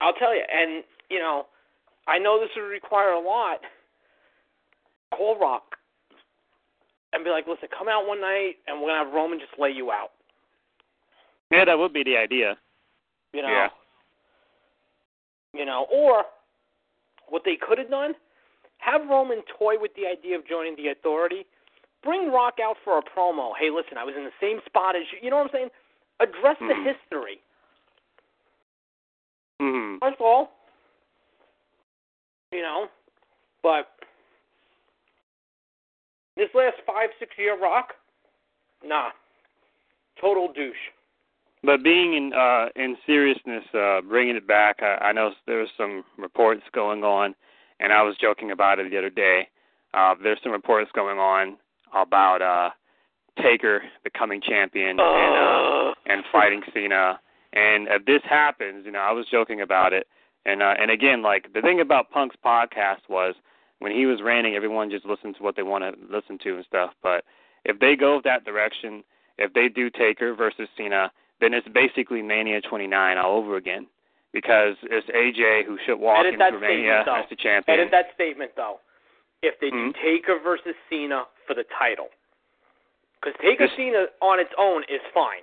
[0.00, 0.42] I'll tell you.
[0.52, 1.46] And you know,
[2.06, 3.60] I know this would require a lot.
[5.14, 5.76] Call Rock
[7.12, 9.70] and be like, listen, come out one night, and we're gonna have Roman just lay
[9.70, 10.10] you out.
[11.50, 12.56] Yeah, that would be the idea.
[13.32, 13.48] You know.
[13.48, 13.68] Yeah.
[15.54, 16.24] You know, or
[17.28, 18.14] what they could have done,
[18.78, 21.44] have Roman toy with the idea of joining the Authority.
[22.02, 23.52] Bring Rock out for a promo.
[23.58, 25.18] Hey, listen, I was in the same spot as you.
[25.22, 25.70] You know what I'm saying?
[26.20, 26.68] Address Mhm.
[26.68, 27.40] the history.
[29.60, 30.52] hmm That's all.
[32.50, 32.90] You know,
[33.62, 33.90] but
[36.36, 37.94] this last five, six year Rock,
[38.84, 39.12] nah,
[40.20, 40.90] total douche.
[41.62, 46.04] But being in uh in seriousness, uh bringing it back, I, I know there's some
[46.18, 47.34] reports going on,
[47.78, 49.48] and I was joking about it the other day.
[49.94, 51.56] Uh There's some reports going on
[51.94, 52.70] about uh
[53.40, 57.18] Taker becoming champion and uh, and fighting Cena.
[57.54, 60.06] And if this happens, you know, I was joking about it.
[60.44, 63.34] And uh, and again, like the thing about Punk's podcast was
[63.78, 66.64] when he was ranting, everyone just listened to what they want to listen to and
[66.66, 66.92] stuff.
[67.02, 67.24] But
[67.64, 69.02] if they go that direction,
[69.38, 73.86] if they do Taker versus Cena, then it's basically Mania 29 all over again
[74.32, 77.78] because it's AJ who should walk Edit that into Mania as the champion.
[77.78, 78.80] Edit that statement though.
[79.42, 79.94] If they do Mhm.
[80.00, 82.08] Taker versus Cena for the title,
[83.20, 85.42] because Taker This- Cena on its own is fine.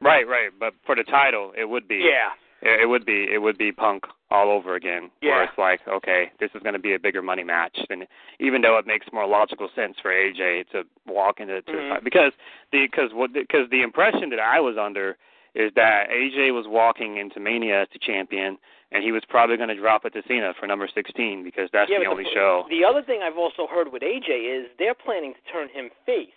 [0.00, 0.50] Right, right.
[0.58, 1.96] But for the title, it would be.
[1.96, 2.30] Yeah.
[2.62, 3.26] It, it would be.
[3.32, 5.10] It would be Punk all over again.
[5.22, 5.30] Yeah.
[5.30, 8.06] Where it's like, okay, this is going to be a bigger money match, and
[8.38, 11.90] even though it makes more logical sense for AJ to walk into to Mhm.
[11.90, 12.32] fight, because
[12.72, 15.16] the because what because the impression that I was under
[15.54, 18.58] is that AJ was walking into Mania as the champion,
[18.92, 21.90] and he was probably going to drop it to Cena for number 16 because that's
[21.90, 22.64] yeah, the only the, show.
[22.70, 26.28] The other thing I've also heard with AJ is they're planning to turn him face.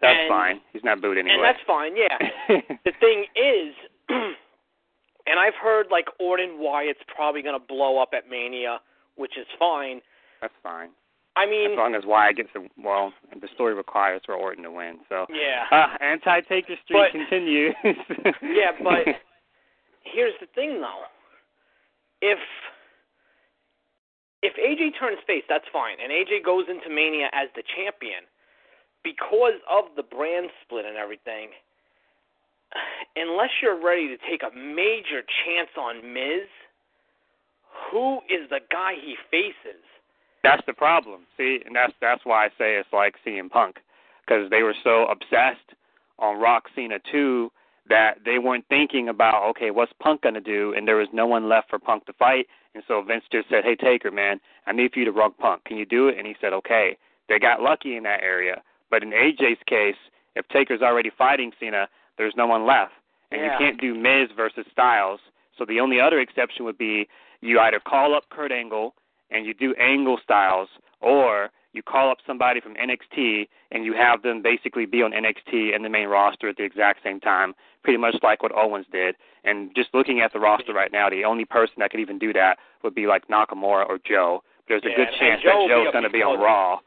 [0.00, 0.60] That's and- fine.
[0.72, 1.34] He's not booed anyway.
[1.34, 2.18] And that's fine, yeah.
[2.84, 3.74] the thing is,
[4.08, 8.80] and I've heard like Orton Wyatt's probably going to blow up at Mania,
[9.16, 10.00] which is fine.
[10.40, 10.90] that's fine.
[11.36, 14.70] I mean, as long as Wyatt gets the well, the story requires for Orton to
[14.70, 14.98] win.
[15.08, 17.74] So yeah, uh, anti-taker streak But- continues.
[17.84, 19.02] yeah, but
[20.04, 21.02] here's the thing though.
[22.24, 22.40] If
[24.40, 28.24] if AJ turns face, that's fine, and AJ goes into Mania as the champion
[29.02, 31.52] because of the brand split and everything.
[33.16, 36.48] Unless you're ready to take a major chance on Miz,
[37.90, 39.84] who is the guy he faces?
[40.44, 41.22] that's the problem.
[41.36, 43.76] See, and that's that's why I say it's like CM Punk
[44.24, 45.74] because they were so obsessed
[46.18, 47.50] on Rock Cena 2
[47.88, 51.48] that they weren't thinking about okay, what's Punk gonna do, and there was no one
[51.48, 54.92] left for Punk to fight, and so Vince just said, hey Taker, man, I need
[54.92, 55.64] for you to rock Punk.
[55.64, 56.18] Can you do it?
[56.18, 56.96] And he said, okay.
[57.28, 59.96] They got lucky in that area, but in AJ's case,
[60.36, 62.92] if Taker's already fighting Cena, there's no one left,
[63.30, 63.52] and Yeah.
[63.52, 65.20] you can't do Miz versus Styles.
[65.56, 67.08] So the only other exception would be
[67.40, 68.94] you either call up Kurt Angle
[69.30, 70.68] and you do Angle Styles,
[71.00, 75.74] or you call up somebody from NXT and you have them basically be on NXT
[75.74, 79.16] and the main roster at the exact same time, pretty much like what Owens did.
[79.44, 82.32] And just looking at the roster right now, the only person that could even do
[82.32, 84.42] that would be like Nakamura or Joe.
[84.68, 86.78] There's a Yeah, good and chance Joe that Joe's going to be on Raw.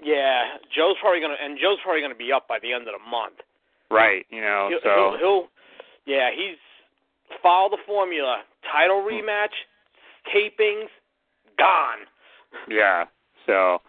[0.00, 3.10] Yeah, Joe's probably gonna and Joe's probably gonna be up by the end of the
[3.10, 3.42] month.
[3.90, 5.48] Right, you know, he'll, so he'll, he'll
[6.06, 6.56] yeah, he's
[7.42, 8.42] follow the formula.
[8.70, 9.08] Title Hmm.
[9.08, 9.56] rematch,
[10.32, 10.88] tapings,
[11.58, 12.06] gone.
[12.68, 13.04] Yeah.
[13.46, 13.80] So,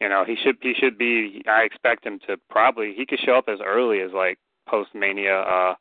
[0.00, 1.42] you know, he should he should be.
[1.48, 4.38] I expect him to probably he could show up as early as like
[4.68, 5.40] post Mania.
[5.40, 5.74] Uh,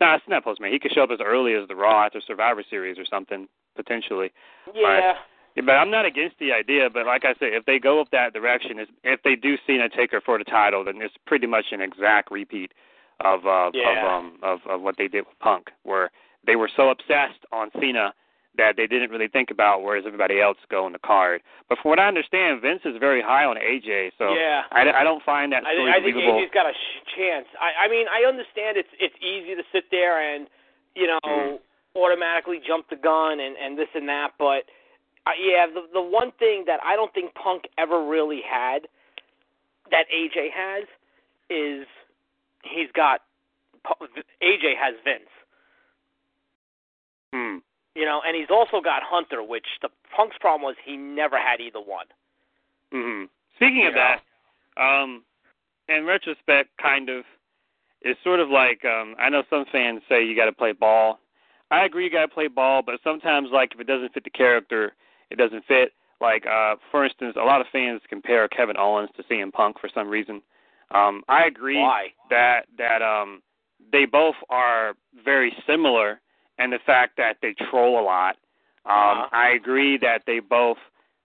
[0.00, 0.74] no, it's not post Mania.
[0.74, 3.46] He could show up as early as the Raw after Survivor Series or something
[3.76, 4.32] potentially.
[4.74, 5.14] Yeah,
[5.56, 6.88] Yeah, but I'm not against the idea.
[6.90, 9.88] But like I said, if they go up that direction, is if they do Cena
[9.88, 12.72] Taker for the title, then it's pretty much an exact repeat
[13.20, 13.90] of uh, Yeah.
[14.04, 16.10] of um of of what they did with Punk, where
[16.46, 18.14] they were so obsessed on Cena
[18.60, 21.40] that they didn't really think about whereas everybody else go in the card.
[21.68, 24.68] But from what I understand, Vince is very high on AJ, so Yeah.
[24.70, 26.38] I, I don't find that I, story I think believable.
[26.44, 27.48] AJ's got a sh- chance.
[27.56, 30.46] I, I mean, I understand it's it's easy to sit there and
[30.94, 31.58] you know Mm.
[31.96, 34.68] automatically jump the gun and and this and that, but
[35.26, 38.86] uh, yeah, the the one thing that I don't think Punk ever really had
[39.90, 40.84] that AJ has
[41.50, 41.86] is
[42.62, 43.20] he's got
[44.42, 45.32] AJ has Vince.
[47.32, 47.58] Hmm.
[47.94, 51.60] You know, and he's also got Hunter, which the Punk's problem was he never had
[51.60, 52.06] either one.
[52.92, 53.24] hmm
[53.56, 54.18] Speaking of Yeah.
[54.76, 55.24] that, um,
[55.88, 57.24] in retrospect, kind of,
[58.00, 61.20] it's sort of like um, I know some fans say you got to play ball.
[61.70, 64.30] I agree, you got to play ball, but sometimes, like, if it doesn't fit the
[64.30, 64.94] character,
[65.30, 65.92] it doesn't fit.
[66.20, 69.88] Like, uh, for instance, a lot of fans compare Kevin Owens to CM Punk for
[69.92, 70.42] some reason.
[70.90, 72.08] Um, I agree Why?
[72.30, 73.42] that that um,
[73.92, 76.20] they both are very similar
[76.60, 78.36] in the fact that they troll a lot.
[78.86, 79.28] Um, Uh-huh.
[79.32, 80.78] I agree that they both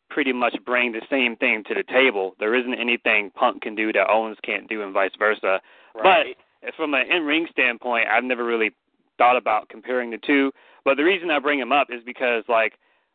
[0.10, 2.36] pretty much bring the same thing to the table.
[2.40, 5.62] There isn't anything Punk can do that Owens can't do, and vice versa.
[5.94, 6.38] Right.
[6.62, 8.72] But from an in-ring standpoint, I've never really
[9.18, 10.52] thought about comparing the two.
[10.84, 12.74] But the reason I bring him up is because, like,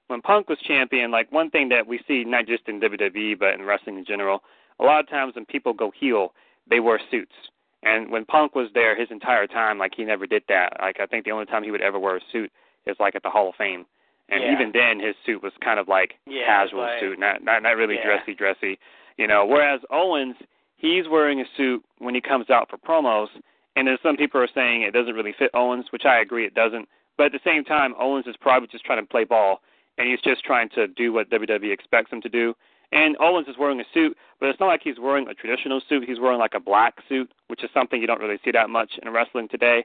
[0.08, 3.54] when Punk was champion, like one thing that we see not just in WWE but
[3.54, 4.42] in wrestling in general,
[4.80, 6.32] a lot of times when people go heel,
[6.68, 7.34] they wear suits.
[7.82, 10.76] And when Punk was there his entire time, like he never did that.
[10.80, 12.52] Like I think the only time he would ever wear a suit
[12.86, 13.86] is like at the Hall of Fame.
[14.28, 14.52] And Yeah.
[14.52, 17.76] even then his suit was kind of like Yeah, casual like- suit, not not not
[17.76, 18.04] really Yeah.
[18.04, 18.78] dressy dressy.
[19.16, 20.36] You know, whereas Owens,
[20.76, 23.28] he's wearing a suit when he comes out for promos
[23.76, 26.54] and then some people are saying it doesn't really fit Owens, which I agree it
[26.54, 26.88] doesn't.
[27.16, 29.62] But at the same time, Owens is probably just trying to play ball,
[29.98, 32.56] and he's just trying to do what WWE expects him to do.
[32.92, 36.04] And Owens is wearing a suit, but it's not like he's wearing a traditional suit.
[36.08, 38.92] He's wearing like a black suit, which is something you don't really see that much
[39.00, 39.84] in wrestling today.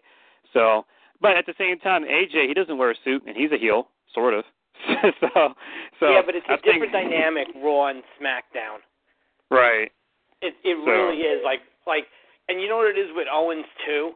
[0.53, 0.85] So,
[1.21, 3.89] but at the same time, AJ he doesn't wear a suit, and he's a heel,
[4.13, 4.43] sort of.
[5.21, 5.53] so,
[5.99, 8.79] so yeah, but it's a I think- different dynamic, Raw and SmackDown.
[9.51, 9.91] right?
[10.41, 12.05] It it So- really is like like,
[12.49, 14.13] and you know what it is with Owens too.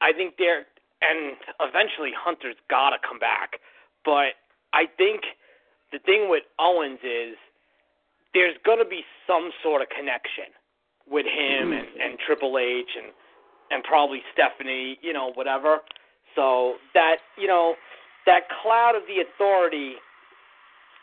[0.00, 0.66] I think they're
[1.02, 3.60] and eventually Hunter's got to come back,
[4.04, 4.34] but
[4.72, 5.22] I think
[5.92, 7.36] the thing with Owens is
[8.34, 10.50] there's going to be some sort of connection
[11.06, 13.12] with him and, and Triple H and
[13.70, 15.78] and probably Stephanie, you know, whatever.
[16.36, 17.74] So that you know
[18.26, 19.94] that cloud of the authority,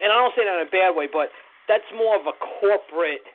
[0.02, 1.30] and I don't say that in a bad way, but
[1.68, 3.26] that's more of a corporate,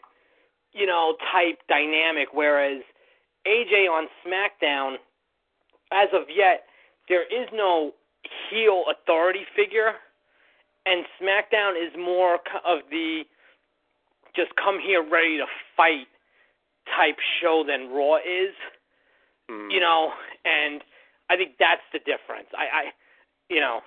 [0.72, 2.28] you know, type dynamic.
[2.32, 2.82] Whereas
[3.46, 4.96] AJ on SmackDown,
[5.92, 6.64] as of yet,
[7.08, 7.92] there is no
[8.50, 9.92] heel authority figure,
[10.84, 12.34] and SmackDown is more
[12.66, 13.22] of the
[14.36, 16.06] just come here ready to fight
[16.86, 18.54] type show than Raw is.
[19.50, 19.72] Mm.
[19.72, 20.12] You know,
[20.44, 20.82] and
[21.30, 22.50] I think that's the difference.
[22.54, 22.82] I, I,
[23.48, 23.80] you know,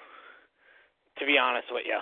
[1.20, 2.00] to be honest with you.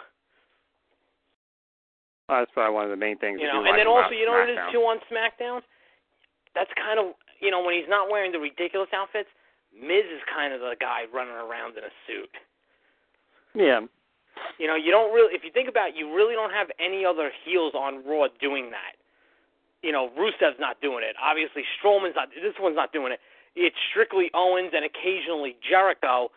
[2.30, 3.40] Well, that's probably one of the main things.
[3.42, 5.62] You know, and like then also, you know what it is too on SmackDown.
[6.54, 9.30] That's kind of you know when he's not wearing the ridiculous outfits.
[9.74, 12.34] Miz is kind of the guy running around in a suit.
[13.54, 13.86] Yeah.
[14.58, 17.06] You know, you don't really, if you think about it, you really don't have any
[17.06, 18.96] other heels on Raw doing that.
[19.84, 21.16] You know, Rusev's not doing it.
[21.22, 22.30] Obviously, Strowman's not.
[22.30, 23.20] This one's not doing it.
[23.56, 26.30] It's strictly Owens and occasionally Jericho.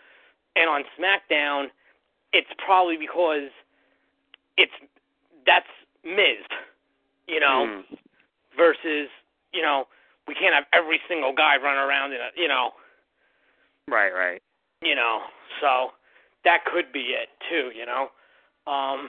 [0.57, 1.67] And on SmackDown,
[2.33, 3.49] it's probably because
[4.57, 4.73] it's
[5.47, 5.67] that's
[6.05, 6.45] Miz.
[7.27, 7.99] You know, Mm.
[8.57, 9.09] versus
[9.53, 9.87] you know
[10.27, 12.71] we can't have every single guy running around in a you know
[13.89, 14.43] Right, right.
[14.83, 15.23] you know
[15.61, 15.93] so
[16.45, 18.09] that could be it too you know?
[18.71, 19.09] Um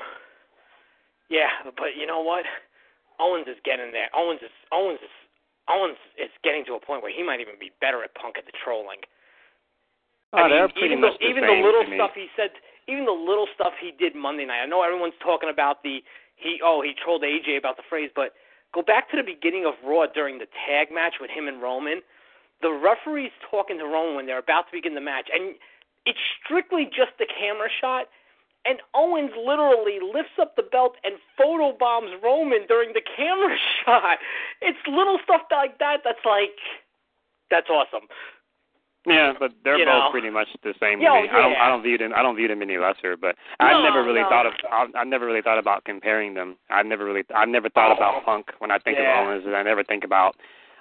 [1.30, 2.46] yeah but you know what?
[3.20, 4.10] Owens is getting there.
[4.16, 5.14] Owens is owens is
[5.70, 8.46] owens is getting to a point where he might even be better at punk at
[8.46, 9.00] the trolling.
[10.34, 11.98] Oh, I mean, even much the, even the little me.
[12.00, 12.56] stuff he said
[12.88, 14.64] even the little stuff he did monday night.
[14.64, 16.00] I know everyone's talking about the
[16.36, 18.34] he oh he trolled aj about the phrase but
[18.74, 22.02] go back to the beginning of raw during the tag match with him and roman.
[22.62, 25.56] The referee's talking to roman when they're about to begin the match and
[26.06, 28.08] it's strictly just the camera shot
[28.66, 34.20] and Owens literally lifts up the belt and photobombs Roman during the camera shot.
[34.62, 36.54] It's little stuff like that that's like
[37.49, 38.08] that's awesome.
[39.08, 40.12] Yeah, but they're You both know.
[40.12, 41.30] pretty much the same Yeah, to me.
[41.30, 41.64] I don't yeah.
[41.66, 44.22] I don't view them I don't view them any lesser, but I No, never really
[44.22, 44.30] no.
[44.30, 46.56] thought of I, I never really thought about comparing them.
[46.70, 48.26] I've never really I've never thought about oh.
[48.26, 49.22] Punk when I think Yeah.
[49.22, 50.36] of Owens, and I never think about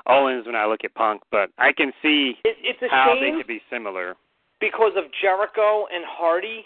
[0.06, 1.22] Owens when I look at Punk.
[1.30, 4.16] But I can see It, it's a how shame they could be similar.
[4.60, 6.64] Because of Jericho and Hardy.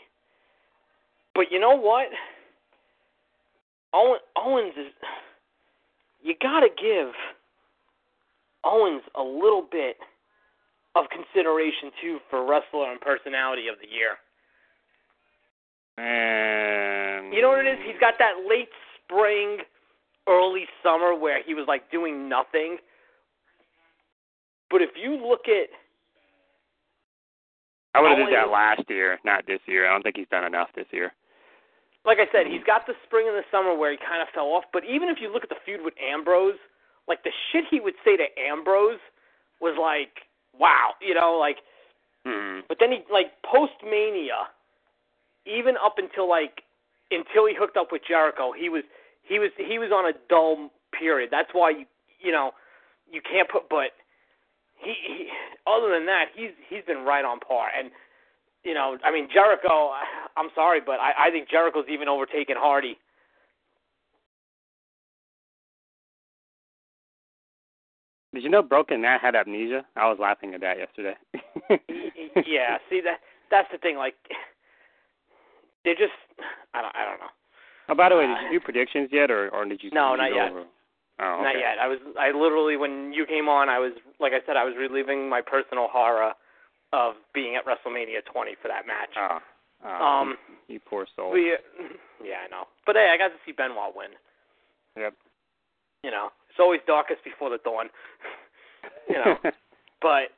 [1.34, 2.08] But you know what?
[3.92, 4.92] Owen, Owens is.
[6.22, 7.12] You gotta give
[8.64, 9.96] Owens a little bit
[10.96, 14.16] of consideration too for wrestler and personality of the year.
[15.96, 17.78] And You know what it is?
[17.84, 18.70] He's got that late
[19.04, 19.58] spring,
[20.28, 22.78] early summer where he was like doing nothing.
[24.70, 25.68] But if you look at
[27.94, 29.88] I would have did that last year, not this year.
[29.88, 31.12] I don't think he's done enough this year.
[32.04, 34.52] like I said, he's got the spring and the summer where he kind of fell
[34.52, 34.64] off.
[34.72, 36.58] But even if you look at the feud with Ambrose,
[37.08, 39.00] like the shit he would say to Ambrose
[39.60, 40.26] was like,
[40.58, 41.58] wow, you know, like.
[42.26, 42.62] Mm.
[42.68, 44.48] But then he like post Mania,
[45.46, 46.62] even up until like
[47.10, 48.82] until he hooked up with Jericho, he was
[49.22, 51.28] he was he was on a dull period.
[51.30, 51.84] That's why you
[52.20, 52.52] you know
[53.10, 53.68] you can't put.
[53.68, 53.92] But
[54.84, 55.28] he, he
[55.66, 57.68] other than that, he's he's been right on par.
[57.76, 57.90] And
[58.62, 59.90] you know, I mean Jericho.
[60.36, 62.98] I'm sorry, but I, I think Jericho's even overtaken Hardy.
[68.34, 69.86] Did you know Broken Matt had amnesia?
[69.96, 71.14] I was laughing at that yesterday.
[72.46, 73.20] yeah, see that
[73.50, 73.96] that's the thing.
[73.96, 74.14] Like
[75.84, 76.12] they're just
[76.74, 77.32] I don't I don't know.
[77.88, 79.90] Oh, by the way, did uh, you do predictions yet, or or did you?
[79.92, 80.50] No, not yet.
[80.50, 80.64] Over?
[81.20, 81.78] Oh, Not yet.
[81.80, 84.74] I was I literally when you came on, I was like I said, I was
[84.76, 86.32] reliving my personal horror
[86.92, 89.14] of being at WrestleMania 20 for that match.
[89.18, 89.38] Oh,
[89.84, 90.36] oh, Um,
[90.68, 91.32] you poor soul.
[91.32, 91.56] We,
[92.22, 92.64] yeah, I know.
[92.86, 94.10] But hey, I got to see Benoit win.
[94.96, 95.14] Yep.
[96.02, 97.90] You know, it's always darkest before the dawn.
[99.08, 99.38] you know,
[100.02, 100.34] but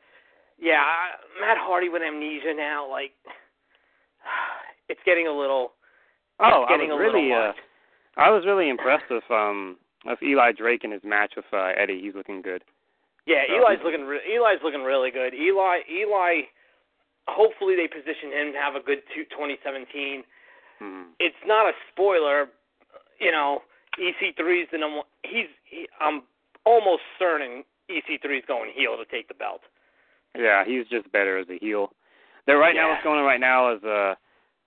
[0.58, 0.82] yeah,
[1.40, 3.12] Matt Hardy with amnesia now, like
[4.88, 5.72] it's getting a little.
[6.40, 7.52] oh, I getting was a really, uh.
[8.16, 9.76] I was really impressed with um
[10.07, 12.00] with Eli Drake in his match with uh, Eddie.
[12.02, 12.62] He's looking good.
[13.26, 14.04] Yeah, So- Eli's looking.
[14.07, 15.34] Re- Eli's looking really good.
[15.34, 15.78] Eli.
[15.90, 16.42] Eli.
[17.28, 20.22] Hopefully, they position him to have a good two, 2017.
[20.80, 21.04] Mm.
[21.18, 22.46] It's not a spoiler,
[23.18, 23.62] you know.
[23.98, 24.96] EC3 is the number.
[24.98, 25.48] One, he's.
[25.64, 26.22] He, I'm
[26.64, 29.62] almost certain EC3 is going heel to take the belt.
[30.38, 31.90] Yeah, he's just better as a heel.
[32.46, 34.14] There right now, what's going on right now is uh,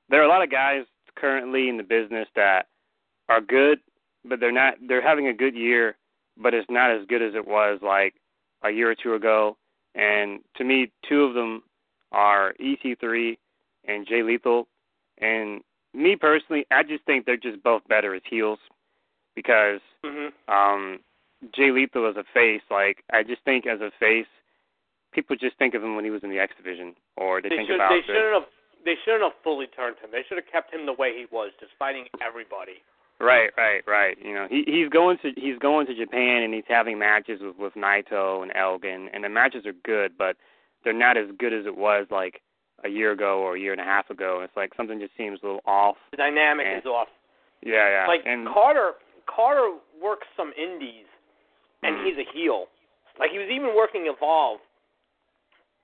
[0.09, 0.83] there are a lot of guys
[1.15, 2.67] currently in the business that
[3.29, 3.79] are good,
[4.25, 4.75] but they're not.
[4.87, 5.95] They're having a good year,
[6.37, 8.15] but it's not as good as it was like
[8.63, 9.57] a year or two ago.
[9.95, 11.63] And to me, two of them
[12.11, 13.37] are EC3
[13.85, 14.67] and Jay Lethal.
[15.17, 15.61] And
[15.93, 18.59] me personally, I just think they're just both better as heels
[19.35, 20.99] because hmm um
[21.55, 24.27] Jay Lethal as a face, like I just think as a face,
[25.13, 27.55] people just think of him when he was in the X division, or they, They
[27.55, 28.49] think should about they shouldn't have
[28.83, 30.09] they shouldn't have fully turned him.
[30.11, 32.83] They should have kept him the way he was, just fighting everybody.
[33.19, 34.17] Right, right, right.
[34.23, 37.57] You know, he he's going to he's going to Japan and he's having matches with
[37.57, 40.37] with Naito and Elgin, and the matches are good, but
[40.83, 42.41] they're not as good as it was like
[42.85, 44.39] a year ago or a year and a half ago.
[44.41, 45.97] It's like something just seems a little off.
[46.11, 47.09] The dynamic And- is off.
[47.61, 48.05] Yeah, yeah.
[48.07, 48.93] Like and Carter
[49.25, 49.69] Carter
[50.01, 51.05] works some indies
[51.83, 52.05] and Mhm.
[52.05, 52.69] he's a heel.
[53.19, 54.61] Like he was even working Evolve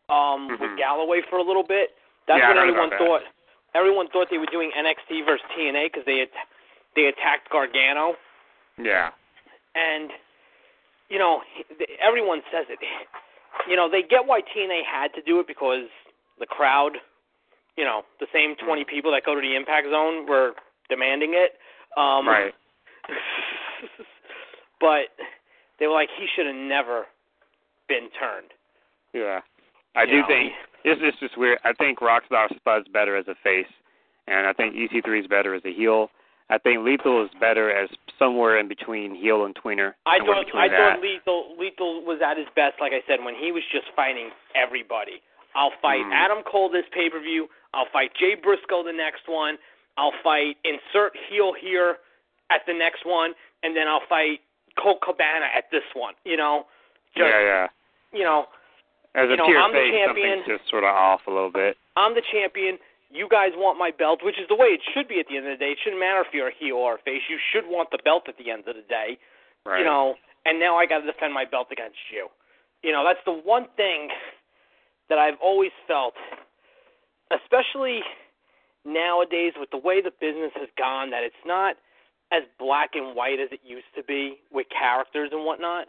[0.07, 0.77] um with Mhm.
[0.77, 1.97] Galloway for a little bit.
[2.27, 3.05] That's Yeah, when everyone about that.
[3.05, 3.23] thought
[3.73, 6.29] everyone thought they were doing NXT versus TNA because they at,
[6.95, 8.15] they attacked Gargano
[8.77, 9.09] yeah,
[9.73, 10.11] and
[11.09, 11.41] you know
[12.05, 12.79] everyone says it.
[13.69, 15.87] You know they get why TNA had to do it because
[16.39, 16.97] the crowd,
[17.77, 20.51] you know, the same 20 people that go to the Impact Zone were
[20.89, 21.53] demanding it.
[21.97, 22.53] Um, right.
[24.81, 25.15] but
[25.79, 27.05] they were like, he should have never
[27.87, 28.51] been turned.
[29.13, 29.39] Yeah,
[29.95, 31.59] I You do know, think it's it's just weird.
[31.63, 33.71] I think Rockstar Spud's better as a face,
[34.27, 36.09] and I think EC3 is better as a heel.
[36.49, 37.89] I think Lethal is better as
[38.19, 39.93] somewhere in between heel and tweener.
[40.05, 40.77] I thought I that.
[40.77, 44.29] thought Lethal Lethal was at his best, like I said, when he was just fighting
[44.53, 45.21] everybody.
[45.55, 46.13] I'll fight Mm.
[46.13, 47.47] Adam Cole this pay per view.
[47.73, 49.57] I'll fight Jay Briscoe the next one.
[49.97, 51.97] I'll fight insert heel here
[52.51, 53.33] at the next one,
[53.63, 54.41] and then I'll fight
[54.77, 56.13] Colt Cabana at this one.
[56.25, 56.65] You know,
[57.17, 57.67] just yeah, yeah.
[58.13, 58.45] you know,
[59.15, 60.37] As a you know, pure I'm the face, champion.
[60.43, 61.77] something's just sort of off a little bit.
[61.95, 62.77] I'm the champion.
[63.15, 65.47] You guys want my belt, which is the way it should be at the end
[65.47, 65.71] of the day.
[65.71, 67.23] It shouldn't matter if you're a heel or a face.
[67.31, 69.17] You should want the belt at the end of the day.
[69.65, 69.79] Right.
[69.79, 72.27] You know, and now I got to defend my belt against you.
[72.83, 74.09] You know, that's the one thing
[75.09, 76.13] that I've always felt,
[77.31, 78.01] especially
[78.83, 81.75] nowadays with the way the business has gone, that it's not
[82.31, 85.87] as black and white as it used to be with characters and whatnot.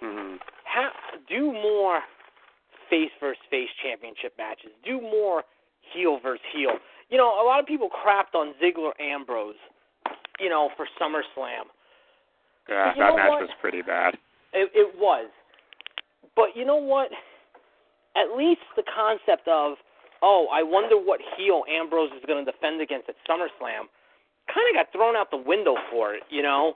[0.00, 0.92] hmm Ha-
[1.28, 2.00] do more
[2.90, 4.70] face versus face championship matches.
[4.84, 5.44] Do more
[5.92, 6.72] heel versus heel.
[7.08, 9.54] You know, a lot of people crapped on Ziggler Ambrose,
[10.40, 11.70] you know, for SummerSlam.
[12.68, 13.40] Yeah, that match what?
[13.42, 14.14] was pretty bad.
[14.52, 15.28] It, it was.
[16.34, 17.10] But you know what?
[18.16, 19.76] At least the concept of,
[20.22, 23.86] oh, I wonder what heel Ambrose is going to defend against at SummerSlam,
[24.52, 26.22] kind of got thrown out the window for it.
[26.30, 26.74] You know,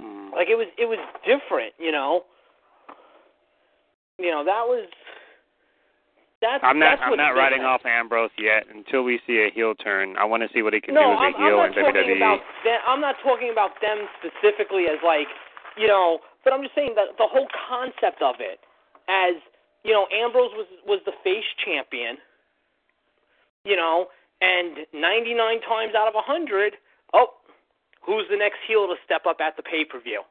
[0.00, 0.30] Mm.
[0.32, 1.74] like it was it was different.
[1.78, 2.22] You know,
[4.18, 4.86] you know that was.
[6.40, 9.74] That's, I'm not that's I'm not writing off Ambrose yet until we see a heel
[9.74, 10.14] turn.
[10.16, 11.74] I want to see what he can no, do as I'm, a heel I'm in
[11.74, 12.16] not talking WWE.
[12.16, 12.78] about them.
[12.86, 15.26] I'm not talking about them specifically as like,
[15.76, 18.62] you know, but I'm just saying that the whole concept of it,
[19.10, 19.34] as
[19.82, 22.22] you know, Ambrose was was the face champion,
[23.64, 24.06] you know,
[24.40, 25.34] and 99
[25.66, 26.78] times out of 100,
[27.14, 27.34] oh,
[27.98, 30.22] who's the next heel to step up at the pay per view?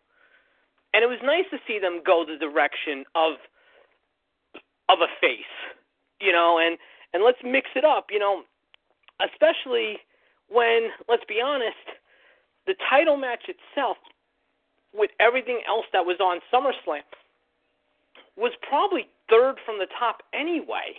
[0.94, 3.44] And it was nice to see them go the direction of
[4.90, 5.52] of a face,
[6.20, 6.78] you know, and
[7.14, 8.44] and let's mix it up, you know,
[9.24, 9.98] especially
[10.50, 11.76] when let's be honest,
[12.66, 13.98] the title match itself
[14.94, 17.06] with everything else that was on SummerSlam
[18.36, 20.96] was probably third from the top anyway.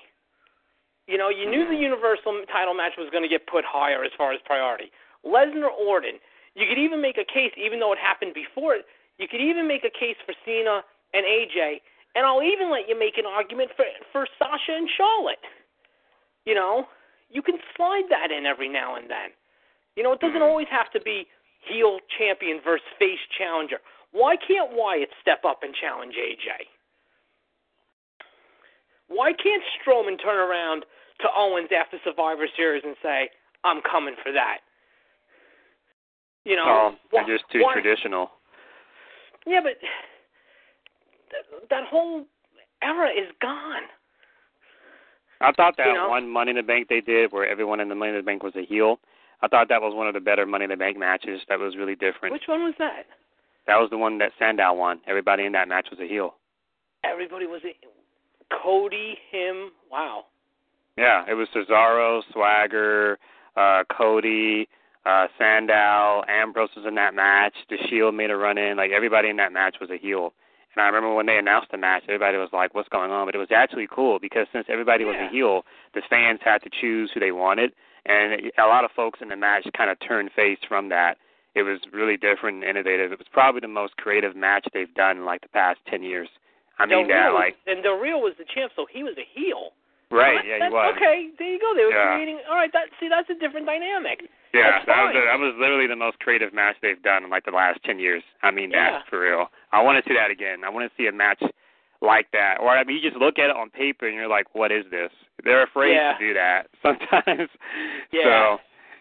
[1.06, 1.94] You know, you knew the mm-hmm.
[1.94, 4.92] Universal title match was going to get put higher as far as priority.
[5.24, 6.20] Lesnar Orton.
[6.54, 8.84] You could even make a case, even though it happened before it,
[9.16, 10.82] you could even make a case for Cena
[11.14, 11.80] and AJ,
[12.14, 15.42] and I'll even let you make an argument for for Sasha and Charlotte.
[16.44, 16.86] You know,
[17.30, 19.30] you can slide that in every now and then.
[19.96, 20.42] You know, it doesn't mm-hmm.
[20.48, 21.26] always have to be
[21.60, 23.78] heel champion versus face challenger.
[24.12, 26.64] Why can't Wyatt step up and challenge AJ?
[29.08, 30.84] Why can't Strowman turn around
[31.20, 33.30] to Owens after Survivor Series and say,
[33.64, 34.60] "I'm coming for that"?
[36.44, 38.30] You know, Oh, why- they're just too why- traditional.
[39.46, 39.78] Yeah, but
[41.70, 42.24] that whole
[42.82, 43.82] era is gone.
[45.40, 46.08] I thought that You know?
[46.08, 48.42] one Money in the Bank they did, where everyone in the Money in the Bank
[48.42, 48.98] was a heel.
[49.40, 51.40] I thought that was one of the better Money in the Bank matches.
[51.48, 52.32] That was really different.
[52.32, 53.06] Which one was that?
[53.66, 55.00] That was the one that Sandow won.
[55.06, 56.34] Everybody in that match was a heel.
[57.04, 57.76] Everybody was a,
[58.62, 59.70] Cody, him.
[59.90, 60.24] Wow.
[60.96, 63.18] Yeah, it was Cesaro, Swagger,
[63.56, 64.68] uh, Cody,
[65.06, 67.54] uh, Sandow, Ambrose was in that match.
[67.70, 68.76] The Shield made a run in.
[68.76, 70.32] Like everybody in that match was a heel.
[70.74, 73.34] And I remember when they announced the match, everybody was like, "What's going on?" But
[73.34, 75.64] it was actually cool because since everybody was a heel,
[75.94, 77.72] the fans had to choose who they wanted,
[78.06, 81.18] and a lot of folks in the match kind of turned face from that.
[81.54, 83.10] It was really different and innovative.
[83.12, 86.28] It was probably the most creative match they've done in like the past ten years.
[86.78, 89.16] I mean, Del that Rio was- and Del Rio was the champ, so he was
[89.18, 89.72] a heel.
[90.10, 90.34] Right?
[90.36, 90.94] Well, Yeah, he that's- was.
[90.96, 91.74] Okay, there you go.
[91.74, 92.14] They were Yeah.
[92.14, 92.40] creating.
[92.48, 94.24] All right, that see, that's a different dynamic.
[94.54, 97.44] Yeah, That's that was that was literally the most creative match they've done in like
[97.44, 98.22] the last ten years.
[98.42, 98.92] I mean Yeah.
[98.92, 99.50] that for real.
[99.72, 100.64] I want to see that again.
[100.64, 101.42] I want to see a match
[102.00, 102.58] like that.
[102.60, 104.86] Or I mean, you just look at it on paper and you're like, what is
[104.90, 105.12] this?
[105.44, 106.14] They're afraid Yeah.
[106.14, 107.50] to do that sometimes.
[108.10, 108.24] Yeah.
[108.24, 108.60] So,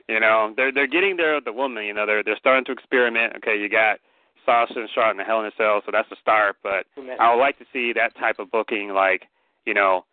[0.09, 1.85] you know, they're they're getting there with the woman.
[1.85, 3.37] You know, they're they're starting to experiment.
[3.37, 3.99] Okay, you got
[4.45, 6.57] Sasha and Charlotte in the Hell in a Cell, so that's a start.
[6.63, 6.85] But
[7.19, 9.27] I would like to see that type of booking, like
[9.65, 10.05] you know,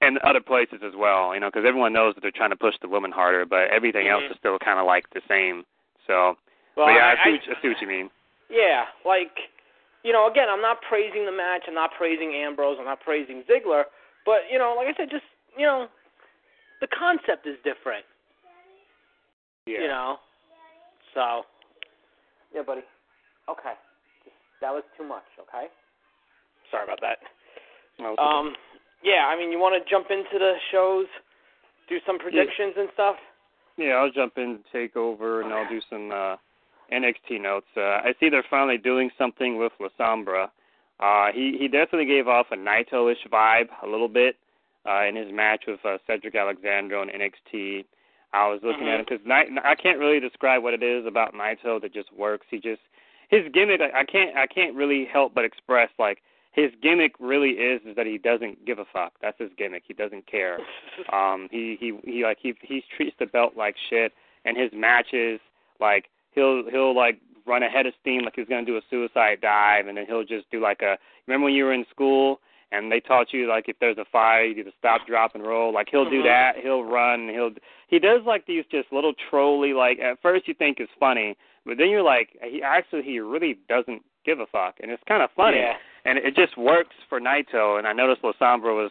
[0.00, 1.34] in other places as well.
[1.34, 4.08] You know, because everyone knows that they're trying to push the women harder, but everything
[4.08, 4.30] else Mhm.
[4.32, 5.64] is still kind of like the same.
[6.06, 6.36] So,
[6.76, 8.10] well, but yeah, I, I, see, what, you- I see what you mean.
[8.48, 9.50] Yeah, like
[10.04, 11.64] you know, again, I'm not praising the match.
[11.66, 12.78] I'm not praising Ambrose.
[12.78, 13.84] I'm not praising Ziggler.
[14.24, 15.24] But you know, like I said, just
[15.56, 15.88] you know,
[16.80, 18.06] the concept is different.
[19.66, 19.80] Yeah.
[19.80, 20.20] You know,
[21.14, 21.44] so
[22.54, 22.82] yeah, buddy.
[23.48, 23.74] Okay,
[24.24, 25.24] just, that was too much.
[25.40, 25.66] Okay,
[26.70, 27.18] sorry about that.
[27.98, 28.56] No, it's Um,
[29.02, 31.06] yeah, I mean, you want to jump into the shows,
[31.88, 33.16] do some predictions and stuff.
[33.76, 36.36] Yeah, I'll jump in, and take over, and I'll do some uh,
[36.92, 37.66] NXT notes.
[37.76, 40.48] Uh, I see they're finally doing something with La Sombra.
[41.00, 44.36] Uh, he he definitely gave off a Naito-ish vibe a little bit
[44.88, 47.84] uh, in his match with uh, Cedric Alexander on NXT.
[48.32, 49.24] I was looking at him because
[49.64, 52.46] I can't really describe what it is about Naito that just works.
[52.50, 52.82] He just
[53.30, 53.80] his gimmick.
[53.80, 56.18] I I can't I can't really help but express like
[56.52, 59.12] his gimmick really is is that he doesn't give a fuck.
[59.22, 59.84] That's his gimmick.
[59.86, 60.58] He doesn't care.
[61.12, 64.12] Um, he he he like he he treats the belt like shit,
[64.44, 65.38] and his matches
[65.80, 69.86] like he'll he'll like run ahead of steam like he's gonna do a suicide dive,
[69.86, 70.98] and then he'll just do like a.
[71.26, 72.40] Remember when you were in school
[72.72, 75.46] and they taught you like if there's a fire you do the stop, drop, and
[75.46, 75.72] roll.
[75.72, 76.24] Like he'll do Mhm.
[76.24, 76.56] that.
[76.58, 77.28] He'll run.
[77.28, 77.50] He'll
[77.86, 81.78] he does like these just little trolly like at first you think it's funny, but
[81.78, 85.30] then you're like he actually he really doesn't give a fuck, and it's kind of
[85.36, 85.76] funny Yeah.
[86.04, 87.78] And it just works for Naito.
[87.78, 88.90] And I noticed La Sombra was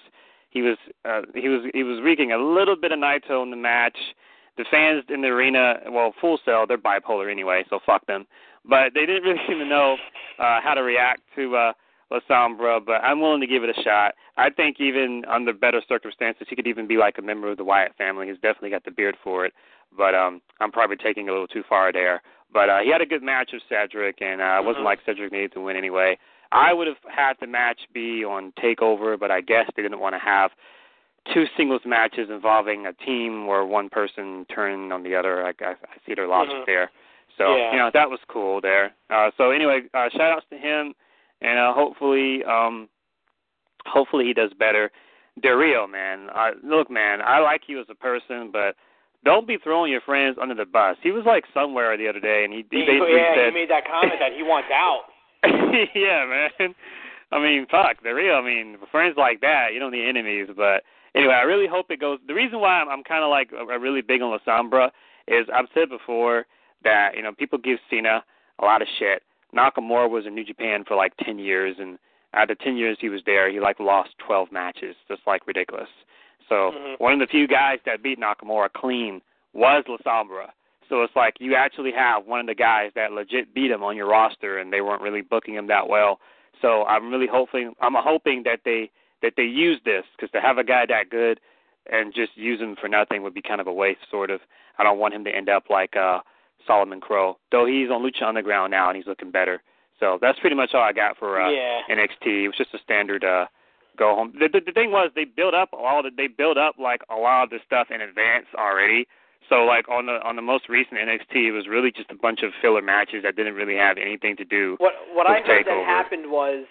[0.49, 3.58] he was uh, he was he was wreaking a little bit of Naito in the
[3.58, 3.97] match.
[4.58, 8.26] The fans in the arena, well, Full Sail, they're bipolar anyway, so fuck them.
[8.66, 9.97] But they didn't really seem to know
[10.39, 11.74] uh, how to react to uh,
[12.10, 14.16] La But I'm willing to give it a shot.
[14.38, 17.64] I think even under better circumstances, he could even be like a member of the
[17.64, 18.28] Wyatt family.
[18.28, 19.53] He's definitely got the beard for it.
[19.95, 22.22] But um, I'm probably taking a little too far there.
[22.51, 24.86] But uh, he had a good match with Cedric, and uh, it wasn't Mhm.
[24.86, 26.18] like Cedric needed to win anyway.
[26.51, 30.15] I would have had the match be on Takeover, but I guess they didn't want
[30.15, 30.51] to have
[31.33, 35.45] two singles matches involving a team where one person turned on the other.
[35.45, 36.65] I, I, I see their logic Mhm.
[36.65, 36.91] there.
[37.37, 37.71] So Yeah.
[37.73, 38.93] you know that was cool there.
[39.09, 40.93] Uh, so anyway, uh, shout outs to him,
[41.41, 42.87] and uh, hopefully, um,
[43.85, 44.89] hopefully he does better.
[45.41, 48.75] Dario, man, uh, look, man, I like you as a person, but
[49.23, 50.97] don't be throwing your friends under the bus.
[51.03, 53.53] He was like somewhere the other day, and he, he He- basically yeah, said, he
[53.53, 55.01] made that comment that he wants out.
[55.95, 56.25] yeah,
[56.59, 56.75] man.
[57.31, 58.35] I mean, fuck, they're real.
[58.35, 60.47] I mean, friends like that, you don't need enemies.
[60.55, 60.83] But
[61.13, 62.19] anyway, I really hope it goes.
[62.27, 64.91] The reason why I'm, I'm kind of like a, a really big on La Sombra
[65.27, 66.45] is I've said before
[66.83, 68.23] that you know people give Cena
[68.59, 69.23] a lot of shit.
[69.55, 71.97] Nakamura was in New Japan for like ten years, and
[72.33, 75.89] out of ten years he was there, he like lost twelve matches, just like ridiculous.
[76.47, 76.99] So Mhm.
[76.99, 79.21] one of the few guys that beat Nakamura clean
[79.53, 80.51] was La Sombra.
[80.89, 83.95] So it's like you actually have one of the guys that legit beat him on
[83.95, 86.19] your roster, and they weren't really booking him that well.
[86.61, 88.89] So I'm really hoping I'm hoping that they
[89.21, 91.39] that they use this because to have a guy that good
[91.91, 94.41] and just use him for nothing would be kind of a waste, sort of.
[94.77, 96.19] I don't want him to end up like uh
[96.65, 99.61] Solomon Crowe, though he's on Lucha Underground now and he's looking better.
[99.99, 101.81] So that's pretty much all I got for uh, yeah.
[101.89, 102.43] NXT.
[102.43, 103.45] It was just a standard uh
[103.97, 104.33] go home.
[104.39, 107.15] The, the the thing was they built up all the they built up like a
[107.15, 109.07] lot of the stuff in advance already.
[109.49, 112.43] So like on the on the most recent NXT, it was really just a bunch
[112.43, 114.75] of filler matches that didn't really have anything to do.
[114.79, 116.65] What what I heard that happened was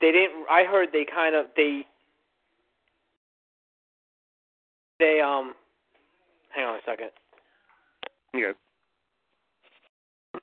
[0.00, 0.46] they didn't.
[0.50, 1.86] I heard they kind of they
[4.98, 5.54] they um.
[6.54, 7.10] Hang on a second.
[8.34, 8.52] Yeah.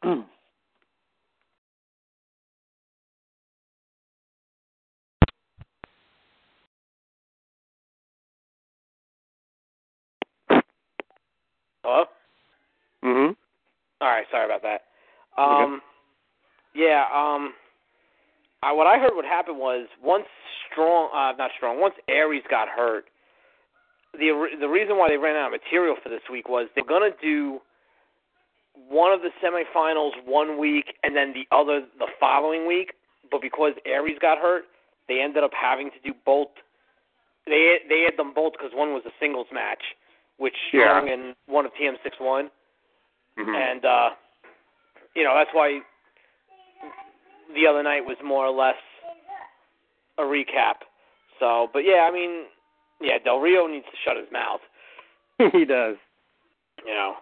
[11.83, 12.05] Hello.
[13.03, 13.35] mhm.
[14.01, 14.81] All right, sorry about that.
[15.37, 15.63] Okay.
[15.63, 15.81] Um,
[16.73, 17.05] yeah.
[17.13, 17.53] Um,
[18.61, 20.25] I, what I heard what happened was once
[20.71, 21.79] strong, uh, not strong.
[21.79, 23.05] Once Aries got hurt,
[24.13, 27.11] the the reason why they ran out of material for this week was they're gonna
[27.21, 27.59] do
[28.87, 32.93] one of the semifinals one week and then the other the following week.
[33.31, 34.63] But because Aries got hurt,
[35.07, 36.49] they ended up having to do both.
[37.45, 39.83] They they had them both because one was a singles match,
[40.39, 40.97] which Yeah.
[40.99, 42.49] Strong and one of TM6 won
[43.37, 43.55] Mhm.
[43.55, 44.09] and uh
[45.15, 45.79] you know that's why
[47.53, 48.77] the other night was more or less
[50.17, 50.83] a recap.
[51.39, 52.43] So, but yeah, I mean,
[52.99, 54.59] yeah, Del Rio needs to shut his mouth,
[55.53, 55.95] he does.
[56.85, 57.15] you know,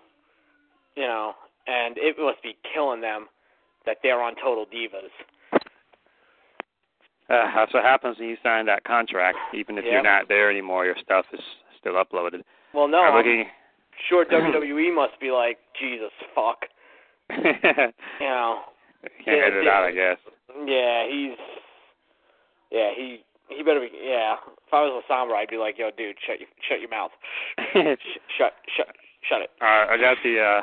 [0.95, 1.35] you know,
[1.67, 3.27] and it must be killing them
[3.85, 5.11] that they're on Total Divas.
[7.29, 9.37] Uh, that's what happens when you sign that contract.
[9.53, 9.93] Even if Yep.
[9.93, 11.41] you're not there anymore, your stuff is
[11.79, 12.43] still uploaded.
[12.77, 13.45] Well, no, I'm I'm
[14.07, 16.61] sure WWE must be like, Jesus fuck,
[17.31, 18.61] you know.
[19.25, 20.17] Can't edit it out, I guess.
[20.65, 21.37] Yeah, he's.
[22.71, 23.89] Yeah, he he better be.
[23.93, 24.35] Yeah,
[24.67, 27.09] if I was La Sombra, I'd be like, yo, dude, shut your shut your mouth.
[27.57, 28.87] Sh- shut shut
[29.27, 29.49] shut it.
[29.59, 30.61] Uh, I got the uh,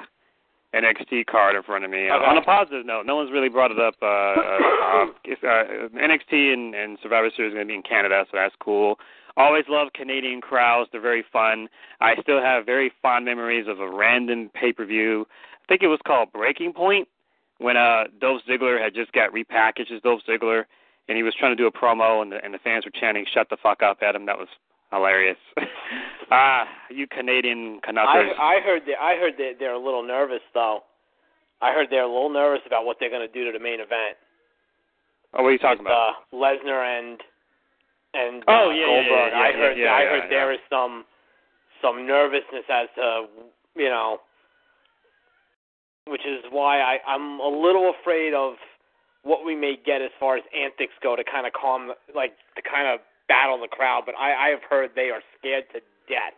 [0.78, 2.08] NXT card in front of me.
[2.08, 3.94] Uh, On a positive note, no one's really brought it up.
[4.00, 7.82] Uh, uh, um, it's, uh, NXT and, and Survivor Series is going to be in
[7.82, 8.98] Canada, so that's cool.
[9.36, 11.68] Always love Canadian crowds; they're very fun.
[12.00, 15.26] I still have very fond memories of a random pay-per-view.
[15.28, 17.08] I think it was called Breaking Point
[17.58, 20.64] when uh, Dolph Ziggler had just got repackaged as Dolph Ziggler,
[21.08, 23.26] and he was trying to do a promo, and the, and the fans were chanting
[23.32, 24.26] "Shut the fuck up" at him.
[24.26, 24.48] That was
[24.92, 25.38] hilarious.
[26.30, 28.32] ah, you Canadian I canuckers.
[28.40, 30.80] I heard that I heard that they're a little nervous though.
[31.60, 33.80] I heard they're a little nervous about what they're going to do to the main
[33.80, 34.18] event.
[35.34, 36.14] oh, what are you talking with, about?
[36.32, 37.20] Uh, Lesnar and
[38.14, 39.32] and Oh, uh, yeah, yeah, Goldberg.
[39.32, 40.28] yeah, I yeah, heard yeah, I yeah, heard yeah.
[40.30, 41.04] there is some
[41.82, 43.26] some nervousness as to
[43.76, 44.18] you know,
[46.06, 48.54] which is why I I'm a little afraid of
[49.22, 52.62] what we may get as far as antics go to kind of calm like to
[52.62, 54.02] kind of battle the crowd.
[54.06, 56.34] But I I have heard they are scared to death.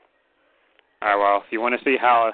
[1.02, 2.32] All right, well, if you want to see how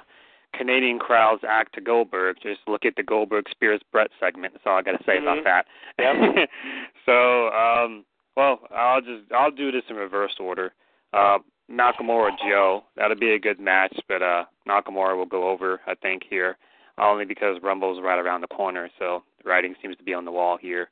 [0.57, 4.53] Canadian crowds act to Goldberg, just look at the Goldberg Spears Bret segment.
[4.53, 5.22] That's all I got to say Mhm.
[5.22, 5.66] about that.
[5.99, 6.49] Yep.
[7.07, 8.05] so, um,
[8.37, 10.72] well, I'll just I'll do this in reverse order.
[11.12, 11.39] Uh,
[11.70, 16.22] Nakamura Joe, that'll be a good match, but uh, Nakamura will go over, I think,
[16.28, 16.57] here,
[16.99, 20.33] only because Rumble's right around the corner, so the writing seems to be on the
[20.33, 20.89] wall here.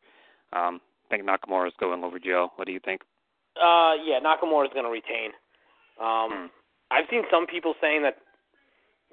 [0.53, 0.81] Um,
[1.11, 2.53] I think Nakamura's going over Joe.
[2.57, 3.03] What do you think?
[3.57, 5.33] Uh, yeah, Nakamura is going to retain.
[6.01, 6.47] Um, Hmm.
[6.93, 8.19] I've seen some people saying that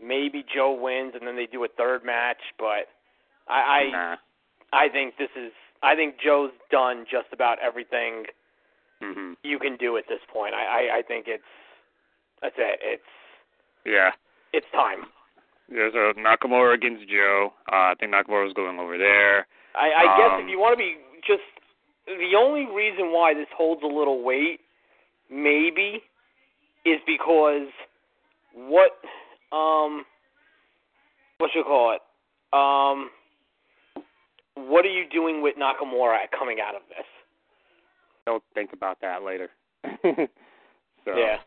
[0.02, 2.88] maybe Joe wins and then they do a third match, but
[3.48, 4.16] I I, Nah.
[4.74, 5.52] I think this is
[5.84, 8.26] I think Joe's done just about everything
[9.02, 10.54] hmm you can do at this point.
[10.54, 11.44] I I, I think it's
[12.42, 12.80] that's it.
[12.82, 13.12] It's
[13.86, 14.12] Yeah.
[14.54, 15.06] it's time.
[15.70, 17.54] There's a Nakamura against Joe.
[17.72, 19.48] Uh, I think Nakamura's going over there.
[19.76, 20.96] I, I guess Um, if you want to be
[21.28, 21.44] just
[22.08, 24.62] the only reason why this holds a little weight,
[25.30, 26.04] maybe,
[26.86, 27.68] is because
[28.54, 28.92] what
[29.52, 30.06] um
[31.38, 32.02] what you call it
[32.58, 33.10] um
[34.68, 37.06] what are you doing with Nakamura coming out of this?
[38.26, 39.50] Don't think about that later.
[40.04, 41.38] so Yeah,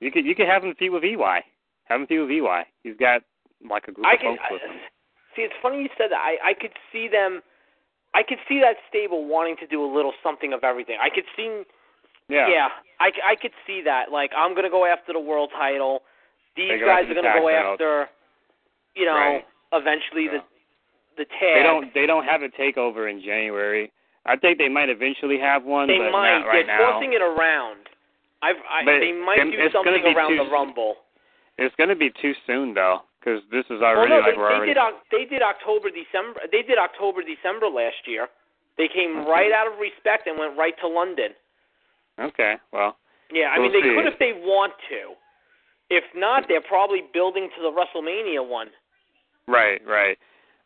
[0.00, 1.44] you could you could have him feud with EY.
[1.84, 2.62] Have him feud with EY.
[2.82, 3.22] He's got
[3.68, 4.70] like a group I of can folks with him.
[4.76, 5.42] Uh, see.
[5.42, 6.20] It's funny you said that.
[6.20, 7.40] I I could see them.
[8.14, 10.96] I could see that stable wanting to do a little something of everything.
[11.00, 11.62] I could see
[12.28, 12.48] Yeah.
[12.48, 12.68] Yeah,
[13.00, 14.10] I, I could see that.
[14.10, 16.02] Like, I'm going to go after the world title.
[16.56, 17.72] These guys are going to go belts.
[17.72, 18.08] after,
[18.96, 19.44] you know, Right.
[19.72, 20.38] eventually Yeah.
[20.40, 20.42] the
[21.18, 21.58] the tag.
[21.58, 23.92] They don't they don't have a takeover in January.
[24.24, 26.38] I think they might eventually have one, They but might.
[26.40, 26.92] not right They're now.
[26.96, 27.88] tossing it around.
[28.42, 30.96] I've, I, But they might do something around too- the Rumble.
[31.58, 34.38] It's going to be too soon though, because this is Well, already no, like they,
[34.38, 34.74] we're they already.
[34.78, 34.94] did.
[35.10, 36.40] They did October, December.
[36.52, 38.28] They did October, December last year.
[38.76, 39.30] They came Okay.
[39.30, 41.34] right out of respect and went right to London.
[42.20, 42.96] Okay, well,
[43.32, 43.94] Yeah, I We'll mean they see.
[43.96, 45.14] could if they want to.
[45.90, 48.68] If not, they're probably building to the WrestleMania one.
[49.48, 50.18] Right, right.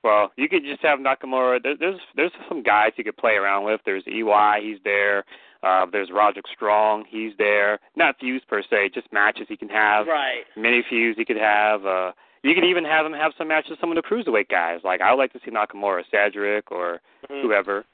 [0.03, 1.63] Well, you could just have Nakamura.
[1.63, 3.81] There, there's there's some guys you could play around with.
[3.85, 5.25] There's EY, he's there.
[5.63, 7.79] Uh, there's Roderick Strong, he's there.
[7.95, 10.09] Not feuds per se, just matches he can have.
[10.09, 10.43] Right.
[10.57, 11.87] Mini feuds he could have.
[11.87, 12.11] Uh,
[12.43, 14.81] you could even have him have some matches with some of the cruiserweight guys.
[14.83, 17.01] Like I would like to see Nakamura, Cedric, or
[17.31, 17.43] Mhm.
[17.43, 17.85] whoever.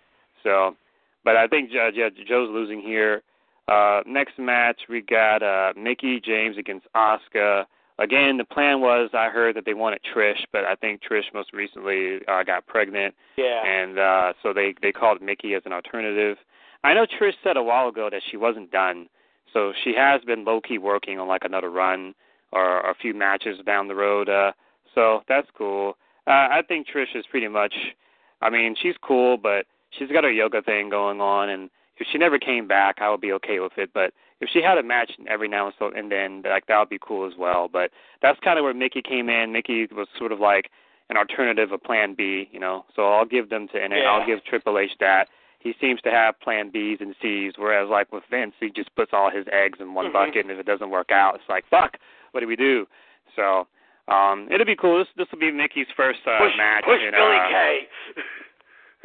[0.42, 0.76] So,
[1.24, 3.22] but I think uh, yeah, Joe's losing here.
[3.68, 7.66] Uh, next match we got uh, Mickie James against Asuka.
[7.98, 11.52] Again, the plan was I heard that they wanted Trish, but I think Trish most
[11.52, 13.64] recently uh, got pregnant, Yeah.
[13.66, 16.36] and uh, so they they called Mickie as an alternative.
[16.84, 19.08] I know Trish said a while ago that she wasn't done,
[19.52, 22.14] so she has been low key working on like another run
[22.52, 24.28] or, or a few matches down the road.
[24.28, 24.52] Uh,
[24.94, 25.96] so that's cool.
[26.26, 27.74] Uh, I think Trish is pretty much.
[28.40, 31.68] I mean, she's cool, but she's got her yoga thing going on, and
[32.00, 33.90] if she never came back, I would be okay with it.
[33.92, 36.88] But if she had a match every now and so and then, like that would
[36.88, 37.68] be cool as well.
[37.72, 37.90] But
[38.22, 39.52] that's kind of where Mickie came in.
[39.52, 40.70] Mickie was sort of like
[41.10, 42.84] an alternative, a Plan B, you know.
[42.94, 44.10] So I'll give them to, and Yeah.
[44.10, 45.28] I'll give Triple H that.
[45.60, 49.10] He seems to have Plan Bs and Cs, whereas like with Vince, he just puts
[49.12, 50.12] all his eggs in one Mhm.
[50.12, 51.96] bucket, and if it doesn't work out, it's like fuck,
[52.30, 52.86] what do we do?
[53.34, 53.66] So
[54.06, 54.98] um it'll be cool.
[54.98, 56.84] This this will be Mickey's first uh, push match.
[56.84, 57.88] push in, Billie uh, Kay.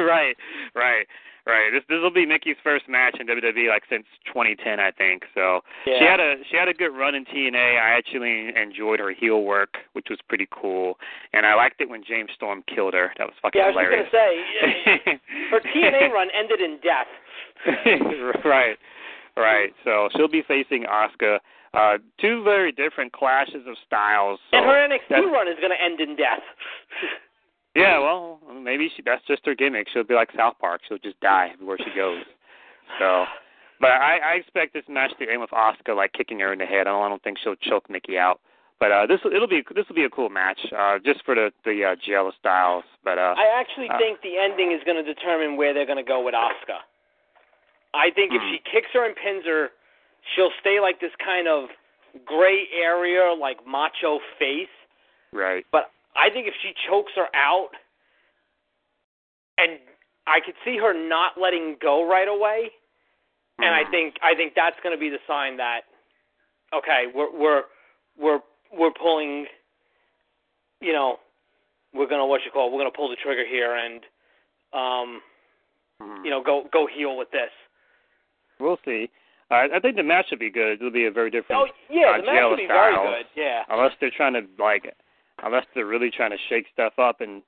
[0.00, 0.36] right,
[0.74, 1.06] right,
[1.46, 1.70] right.
[1.72, 5.24] This this will be Mickie's first match in WWE like since 2010, I think.
[5.34, 5.98] So Yeah.
[5.98, 7.78] she had a she had a good run in TNA.
[7.78, 10.98] I actually enjoyed her heel work, which was pretty cool,
[11.32, 13.12] and I liked it when James Storm killed her.
[13.18, 14.08] That was fucking Yeah, I was hilarious.
[14.10, 15.20] just gonna say
[15.50, 17.08] her TNA run ended in death.
[18.44, 18.76] right,
[19.36, 19.72] right.
[19.84, 21.38] So she'll be facing Asuka.
[21.74, 24.40] Uh, two very different clashes of styles.
[24.50, 26.40] So and her NXT run is going to end in death.
[27.76, 29.88] Yeah, well, maybe she that's just her gimmick.
[29.92, 30.80] She'll be like South Park.
[30.88, 32.22] She'll just die everywhere she goes.
[32.98, 33.24] So,
[33.80, 36.66] but I, I expect this match to end with Asuka like kicking her in the
[36.66, 36.86] head.
[36.86, 38.40] I don't, I don't think she'll choke Nikki out.
[38.78, 41.50] But uh, this it'll be this will be a cool match, uh, just for the
[41.64, 42.84] the uh, Giella Styles.
[43.04, 45.96] But uh, I actually uh, think the ending is going to determine where they're going
[45.96, 46.80] to go with Asuka.
[47.94, 48.50] I think if Hmm.
[48.52, 49.70] she kicks her and pins her,
[50.34, 51.68] she'll stay like this kind of
[52.26, 54.68] gray area, like macho face.
[55.32, 57.70] right, But I think if she chokes her out,
[59.58, 59.78] and
[60.26, 62.70] I could see her not letting go right away,
[63.58, 63.90] and I Mhm.
[63.90, 65.82] think I think that's going to be the sign that
[66.72, 67.64] okay, we're we're
[68.18, 68.40] we're
[68.72, 69.46] we're pulling,
[70.80, 71.20] you know,
[71.94, 74.04] we're gonna what you call we're gonna pull the trigger here and
[74.72, 75.22] um
[76.02, 76.24] Mhm.
[76.24, 77.52] you know go go heel with this.
[78.58, 79.10] we'll see.
[79.50, 80.80] Uh, I think the match will be good.
[80.80, 81.70] It'll be a very different.
[81.70, 83.26] Oh yeah, uh, the match will be very good.
[83.34, 83.64] Yeah.
[83.68, 84.92] unless they're trying to like
[85.42, 87.42] unless they're really trying to shake stuff up and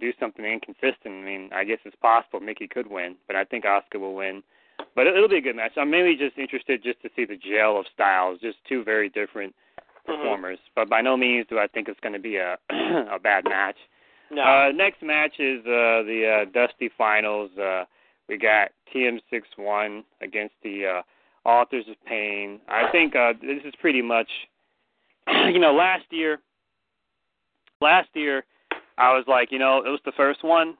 [0.00, 0.96] do something inconsistent.
[1.06, 4.42] I mean, I guess it's possible Mickie could win, but I think Asuka will win.
[4.94, 5.72] But it, it'll be a good match.
[5.76, 9.54] I'm mainly just interested just to see the gel of styles, just two very different
[10.08, 10.16] Mhm.
[10.16, 10.58] performers.
[10.74, 13.76] But by no means do I think it's going to be a a bad match.
[14.30, 14.42] No.
[14.42, 17.50] Uh, next match is uh, the uh, Dusty Finals.
[17.58, 17.84] Uh,
[18.28, 20.86] we got TM61 against the
[21.44, 22.60] uh, Authors of Pain.
[22.68, 24.28] I think uh, this is pretty much,
[25.48, 26.38] you know, last year.
[27.80, 28.44] Last year,
[28.98, 30.76] I was like, you know, it was the first one,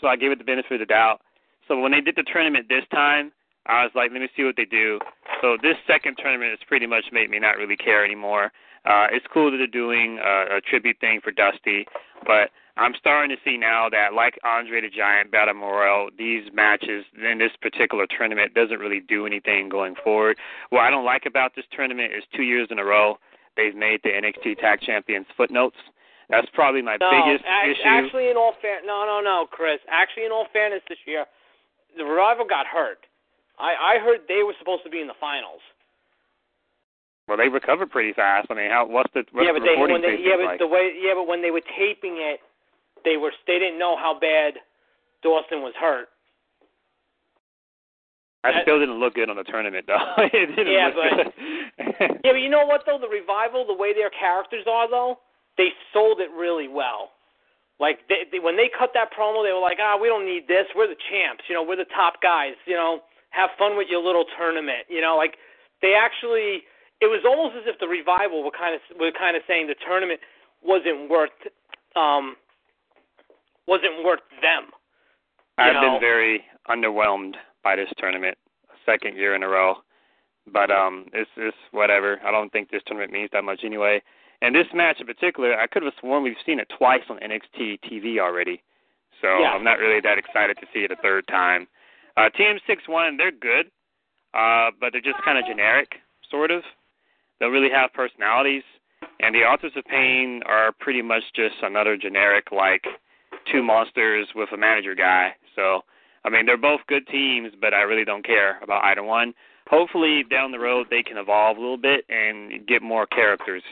[0.00, 1.20] so I gave it the benefit of the doubt.
[1.66, 3.32] So when they did the tournament this time,
[3.66, 5.00] I was like, let me see what they do.
[5.40, 8.52] So this second tournament has pretty much made me not really care anymore.
[8.84, 11.86] Uh, it's cool that they're doing uh, a tribute thing for Dusty,
[12.26, 17.04] but I'm starting to see now that, like Andre the Giant, Battle Memorial, these matches
[17.16, 20.36] in this particular tournament doesn't really do anything going forward.
[20.70, 23.18] What I don't like about this tournament is two years in a row
[23.56, 25.76] they've made the NXT Tag Champions footnotes.
[26.30, 27.82] That's probably my no, biggest act- issue.
[27.84, 29.78] actually, in all fair, no, no, no, Chris.
[29.90, 31.26] Actually, in all fairness, this year,
[31.96, 33.04] the revival got hurt.
[33.58, 35.60] I I heard they were supposed to be in the finals.
[37.28, 38.48] well, they recovered pretty fast.
[38.50, 40.50] I mean, how what's the what's yeah, the but they when they yeah, look but
[40.56, 40.58] like?
[40.60, 42.40] the way yeah, but when they were taping it,
[43.04, 44.54] they were they didn't know how bad
[45.22, 46.08] Dawson was hurt.
[48.44, 50.04] I still didn't look good on the tournament though.
[50.18, 51.32] it didn't Yeah, look but- good.
[52.24, 52.98] Yeah, but you know what though?
[53.00, 55.18] The revival, the way their characters are though,
[55.56, 57.10] they sold it really well.
[57.80, 60.46] Like they, they when they cut that promo, they were like, ah, we don't need
[60.46, 60.66] this.
[60.76, 61.44] We're the champs.
[61.48, 62.54] You know, we're the top guys.
[62.66, 63.00] You know,
[63.30, 64.86] have fun with your little tournament.
[64.88, 65.36] You know, like
[65.82, 66.62] they actually.
[67.00, 69.74] It was almost as if the revival were kind of were kind of saying the
[69.84, 70.20] tournament
[70.62, 71.34] wasn't worth
[71.96, 72.36] um
[73.66, 74.70] wasn't worth them.
[75.58, 75.98] I've know.
[75.98, 78.38] been very underwhelmed by this tournament,
[78.86, 79.76] second year in a row.
[80.52, 82.20] But um, it's it's whatever.
[82.24, 84.02] I don't think this tournament means that much anyway.
[84.44, 87.80] And this match in particular, I could have sworn we've seen it twice on NXT
[87.80, 88.62] TV already.
[89.22, 89.52] So Yeah.
[89.54, 91.66] I'm not really that excited to see it a third time.
[92.18, 93.70] Uh, TM61, they're good,
[94.34, 95.98] uh, but they're just kind of generic,
[96.30, 96.62] sort of.
[97.38, 98.64] They don't really have personalities.
[99.20, 102.86] And the Authors of Pain are pretty much just another generic, like,
[103.50, 105.34] two monsters with a manager guy.
[105.56, 105.84] So,
[106.24, 109.32] I mean, they're both good teams, but I really don't care about either one.
[109.68, 113.62] Hopefully, down the road, they can evolve a little bit and get more characters.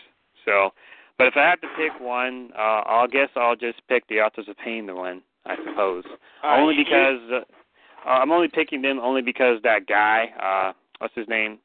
[0.44, 0.70] So,
[1.18, 4.48] but if I have to pick one, uh, I'll guess I'll just pick the Authors
[4.48, 6.04] of Pain the one I suppose.
[6.42, 11.28] Right, only because uh, I'm only picking them only because that guy, uh, what's his
[11.28, 11.58] name,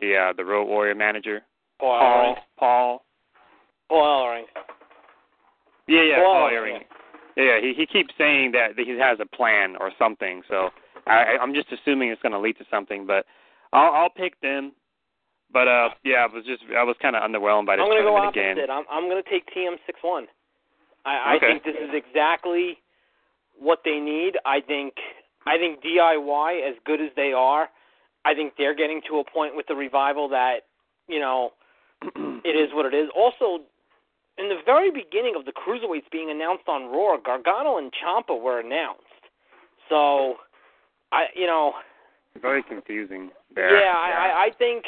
[0.00, 1.42] the uh, the Road Warrior manager,
[1.80, 2.36] Paul Paul.
[2.58, 3.02] Paul.
[3.88, 4.44] Paul Ellering.
[5.86, 6.72] Yeah, yeah, Paul Paul Ellering.
[6.74, 6.82] Ellering.
[7.36, 10.42] Yeah, he he keeps saying that he has a plan or something.
[10.48, 10.70] So
[11.06, 13.06] I, I'm just assuming it's going to lead to something.
[13.06, 13.26] But
[13.72, 14.72] I'll I'll pick them.
[15.52, 18.02] But uh, yeah, I was just I was kind of underwhelmed by this I'm going
[18.02, 18.64] to go tournament opposite.
[18.64, 18.70] again.
[18.70, 20.24] I'm I'm going to take TM61.
[21.04, 21.46] I, I Okay.
[21.46, 22.78] think this is exactly
[23.58, 24.36] what they need.
[24.44, 24.94] I think
[25.46, 27.68] I think DIY, as good as they are,
[28.24, 30.66] I think they're getting to a point with the revival that
[31.08, 31.52] you know
[32.02, 33.08] it is what it is.
[33.16, 33.62] Also,
[34.36, 38.58] in the very beginning of the cruiserweights being announced on Raw, Gargano and Ciampa were
[38.60, 39.02] announced.
[39.88, 40.34] So,
[41.12, 41.72] I you know
[42.42, 43.78] Very confusing there.
[43.80, 44.84] yeah, I, I, I think,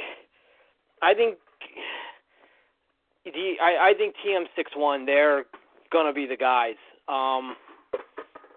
[1.02, 1.38] I think,
[3.24, 5.44] the I, I think TM six one they're
[5.92, 6.76] gonna be the guys.
[7.08, 7.56] Um,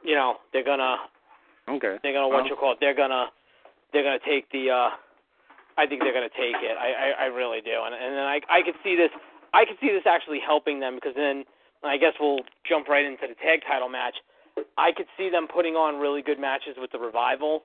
[0.03, 0.97] you know, they're gonna
[1.69, 1.97] okay.
[2.03, 2.47] they're gonna what Well.
[2.47, 2.77] you call it.
[2.79, 3.27] They're gonna
[3.93, 4.69] they're gonna take the.
[4.71, 4.89] uh
[5.77, 6.77] I think they're gonna take it.
[6.77, 9.09] I I, I really do, and and then I I could see this.
[9.53, 11.43] I could see this actually helping them because then
[11.83, 14.15] I guess we'll jump right into the tag title match.
[14.77, 17.63] I could see them putting on really good matches with the revival,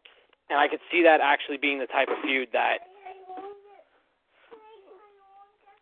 [0.51, 2.79] and I could see that actually being the type of feud that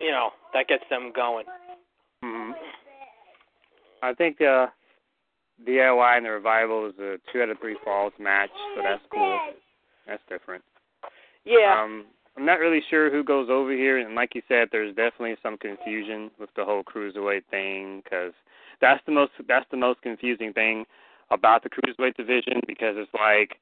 [0.01, 1.47] you know that gets them going.
[2.23, 2.53] hmm
[4.03, 4.67] I think uh,
[5.67, 9.39] DIY and the Revival is a two out of three falls match, so that's cool.
[10.07, 10.63] That's different.
[11.45, 11.83] Yeah.
[11.83, 12.05] Um,
[12.37, 15.57] I'm not really sure who goes over here, and like you said, there's definitely some
[15.57, 18.33] confusion with the whole cruiserweight thing because
[18.81, 20.85] that's the most that's the most confusing thing
[21.31, 23.59] about the cruiserweight division because it's like,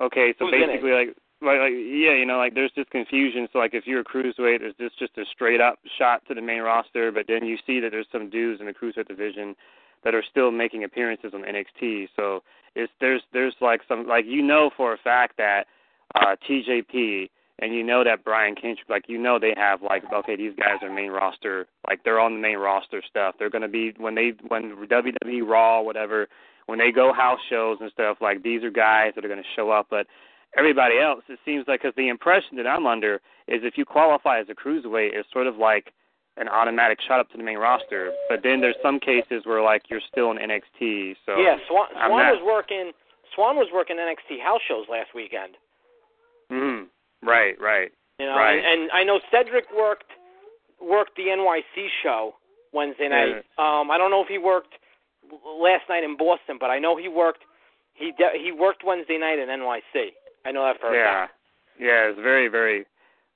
[0.00, 1.16] okay, so Who's basically like.
[1.40, 3.48] Like, like yeah, you know, like there's just confusion.
[3.52, 6.42] So like, if you're a cruiserweight, is this just a straight up shot to the
[6.42, 7.12] main roster?
[7.12, 9.54] But then you see that there's some dudes in the cruiserweight division
[10.04, 12.08] that are still making appearances on NXT.
[12.16, 12.42] So
[12.74, 15.66] it's there's there's like some like you know for a fact that
[16.14, 20.36] uh TJP and you know that Brian Kendrick like you know they have like okay
[20.36, 23.34] these guys are main roster like they're on the main roster stuff.
[23.38, 26.28] They're gonna be when they when WWE Raw whatever
[26.66, 29.70] when they go house shows and stuff like these are guys that are gonna show
[29.70, 29.86] up.
[29.90, 30.06] But
[30.56, 33.16] everybody else it seems like because the impression that I'm under
[33.46, 35.92] is if you qualify as a cruiserweight it's sort of like
[36.36, 38.12] an automatic shot up to the main roster.
[38.28, 41.16] But then there's some cases where like you're still in NXT.
[41.26, 42.92] So yeah, Swann, Swann not- was working.
[43.34, 45.56] Swann was working NXT house shows last weekend.
[46.48, 46.84] hmm
[47.26, 47.90] Right, right.
[48.20, 48.54] You know, Right.
[48.58, 50.06] and, and I know Cedric worked
[50.80, 52.34] worked the NYC show
[52.72, 53.42] Wednesday night.
[53.58, 54.74] Um, I don't know if he worked
[55.60, 57.42] last night in Boston, but I know he worked.
[57.94, 60.12] He de- he worked Wednesday night in NYC.
[60.48, 61.26] I know that for a Yeah.
[61.26, 61.34] fact.
[61.78, 62.86] Yeah, it's very, very,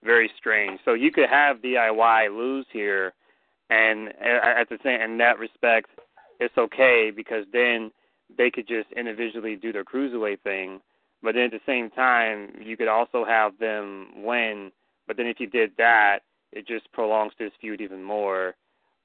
[0.02, 0.80] very strange.
[0.84, 3.12] So you could have DIY lose here,
[3.68, 5.90] and uh, at the same in that respect,
[6.40, 7.93] it's okay because then
[8.36, 10.80] they could just individually do their cruiserweight thing.
[11.22, 14.72] But then at the same time, you could also have them win.
[15.06, 16.20] But then if you did that,
[16.51, 18.55] it just prolongs this feud even more.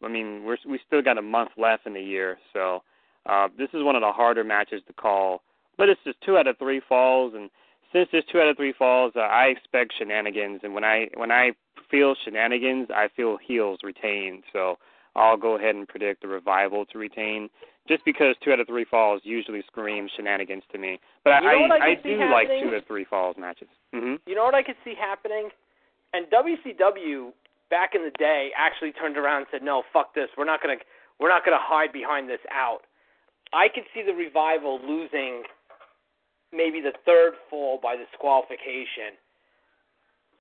[0.02, 2.84] I mean, we're we still got a month left in the year, so
[3.26, 5.42] uh, this is one of the harder matches to call.
[5.78, 7.50] But it's just two out of three falls, and
[7.94, 10.62] since there's two out of three falls, uh, I expect shenanigans.
[10.64, 11.52] And when I when I
[11.90, 14.44] feel shenanigans, I feel heels retain.
[14.52, 14.78] So
[15.16, 17.50] I'll go ahead and predict the revival to retain,
[17.88, 21.00] just because two out of three falls usually scream shenanigans to me.
[21.24, 23.70] But You know what I I, see do like two out of three falls matches.
[23.94, 25.50] hmm You know what I could see happening?
[26.14, 27.32] And WCW
[27.70, 30.30] back in the day actually turned around and said, "No, fuck this.
[30.38, 30.78] We're not gonna
[31.20, 32.82] we're not gonna hide behind this out."
[33.54, 35.44] I could see the revival losing
[36.52, 39.18] maybe the third fall by disqualification,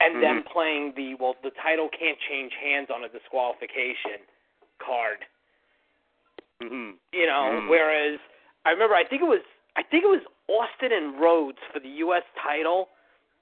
[0.00, 0.46] and then Mhm.
[0.46, 4.20] playing the well, the title can't change hands on a disqualification
[4.78, 5.24] card.
[6.60, 7.68] hmm You know, Mm.
[7.68, 8.18] whereas
[8.64, 9.42] I remember I think it was
[9.76, 12.22] I think it was Austin and Rhodes for the U.S.
[12.38, 12.88] title.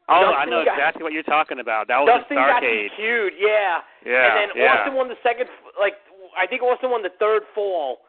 [0.08, 1.86] Oh, Dustin I know got- exactly what you're talking about.
[1.86, 2.90] That was Dustin a got Starcade.
[2.90, 3.82] DQ'd, yeah.
[4.04, 4.74] Yeah, and then yeah.
[4.80, 5.94] Austin won the second, like
[6.36, 8.04] I think Austin won the third fall.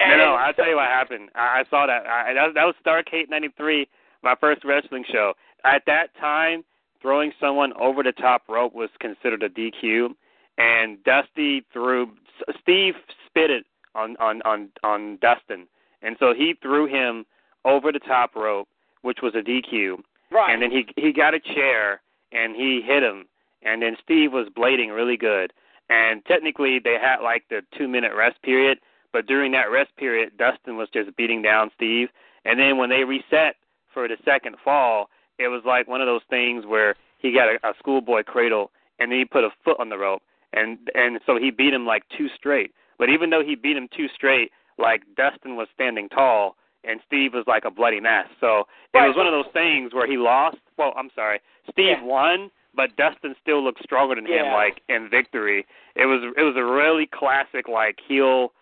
[0.00, 1.30] No, no, I'll tell you what happened.
[1.34, 2.06] I, I saw that.
[2.06, 3.88] I, that, that was Starcade '93,
[4.22, 5.32] my first wrestling show.
[5.64, 6.64] At that time,
[7.00, 10.10] throwing someone over the top rope was considered a DQ,
[10.58, 12.10] and Dusty threw.
[12.60, 12.94] Steve
[13.26, 13.64] spit it
[13.94, 15.66] on on on on Dustin,
[16.02, 17.24] and so he threw him
[17.64, 18.68] over the top rope,
[19.02, 19.96] which was a DQ.
[20.30, 20.52] right.
[20.52, 22.00] And then he he got a chair
[22.32, 23.26] and he hit him,
[23.62, 25.52] and then Steve was blading really good.
[25.88, 28.78] And technically, they had like the two minute rest period,
[29.16, 32.08] but during that rest period, Dustin was just beating down Steve.
[32.44, 33.56] And then when they reset
[33.94, 37.54] for the second fall, it was like one of those things where he got a,
[37.66, 40.20] a schoolboy cradle, and then he put a foot on the rope,
[40.52, 42.72] and and so he beat him like two straight.
[42.98, 47.32] But even though he beat him two straight, like Dustin was standing tall, and Steve
[47.32, 48.26] was like a bloody mess.
[48.38, 49.08] So it Right.
[49.08, 50.58] was one of those things where he lost.
[50.76, 51.40] Well, I'm sorry,
[51.70, 52.02] Steve Yeah.
[52.02, 55.64] won, but Dustin still looked stronger than him, like in victory.
[55.94, 58.52] It was it was a really classic like heel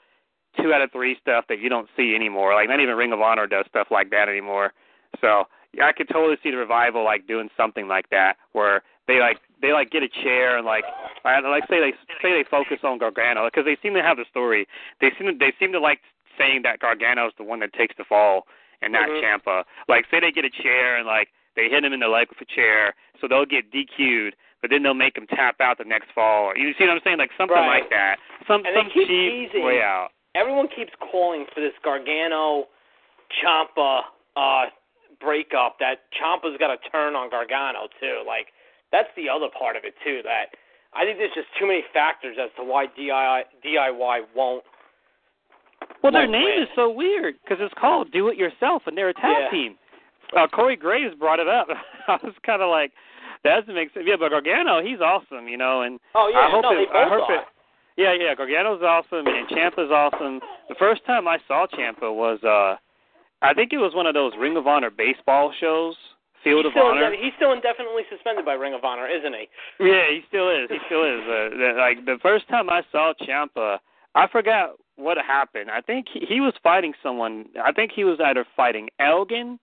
[0.60, 2.54] two out of three stuff that you don't see anymore.
[2.54, 4.72] Like not even Ring of Honor does stuff like that anymore.
[5.20, 9.20] So yeah, I could totally see the revival like doing something like that where they
[9.20, 10.84] like they like get a chair and like
[11.24, 14.24] I like say they say they focus on Gargano because they seem to have the
[14.30, 14.66] story.
[15.00, 16.00] They seem to they seem to like
[16.38, 18.46] saying that Gargano is the one that takes the fall
[18.82, 19.22] and not Mhm.
[19.22, 19.64] Ciampa.
[19.88, 22.40] Like say they get a chair and like they hit him in the leg with
[22.40, 26.10] a chair, so they'll get DQ'd, but then they'll make him tap out the next
[26.12, 26.52] fall.
[26.56, 27.18] You see what I'm saying?
[27.18, 27.80] Like something Right.
[27.82, 28.16] like that.
[28.48, 29.62] Some And some cheap teasing.
[29.64, 30.10] way out.
[30.34, 32.64] Everyone keeps calling for this Gargano
[33.40, 34.00] Ciampa
[34.36, 34.64] uh
[35.20, 35.78] breakup.
[35.78, 38.22] That Ciampa's got to turn on Gargano too.
[38.26, 38.48] Like
[38.92, 40.20] that's the other part of it too.
[40.24, 40.54] That
[40.94, 44.64] I think there's just too many factors as to why DIY DIY won't.
[46.02, 46.62] Well, their name win.
[46.62, 49.50] is so weird because it's called Do It Yourself, and they're a tag Yeah.
[49.50, 49.76] team.
[50.36, 51.68] Uh, Corey Graves brought it up.
[52.08, 52.92] I was kind of like,
[53.44, 54.06] that doesn't make sense.
[54.08, 56.84] Yeah, but Gargano, he's awesome, you know, and Oh yeah, I hope no, it, they
[56.86, 57.34] both I hope are.
[57.36, 57.44] it,
[57.96, 60.40] yeah, yeah, Gargano's awesome and Ciampa's awesome.
[60.68, 62.76] The first time I saw Ciampa was uh
[63.42, 65.96] I think it was one of those Ring of Honor baseball shows
[66.42, 67.12] Field he's of Honor.
[67.12, 69.48] Inde- he's still indefinitely suspended by Ring of Honor, isn't he?
[69.80, 70.68] Yeah, he still is.
[70.70, 71.22] He still is.
[71.26, 73.78] Uh, like the first time I saw Ciampa,
[74.14, 75.70] I forgot what happened.
[75.70, 77.46] I think he, he was fighting someone.
[77.62, 79.58] I think he was either fighting Elgin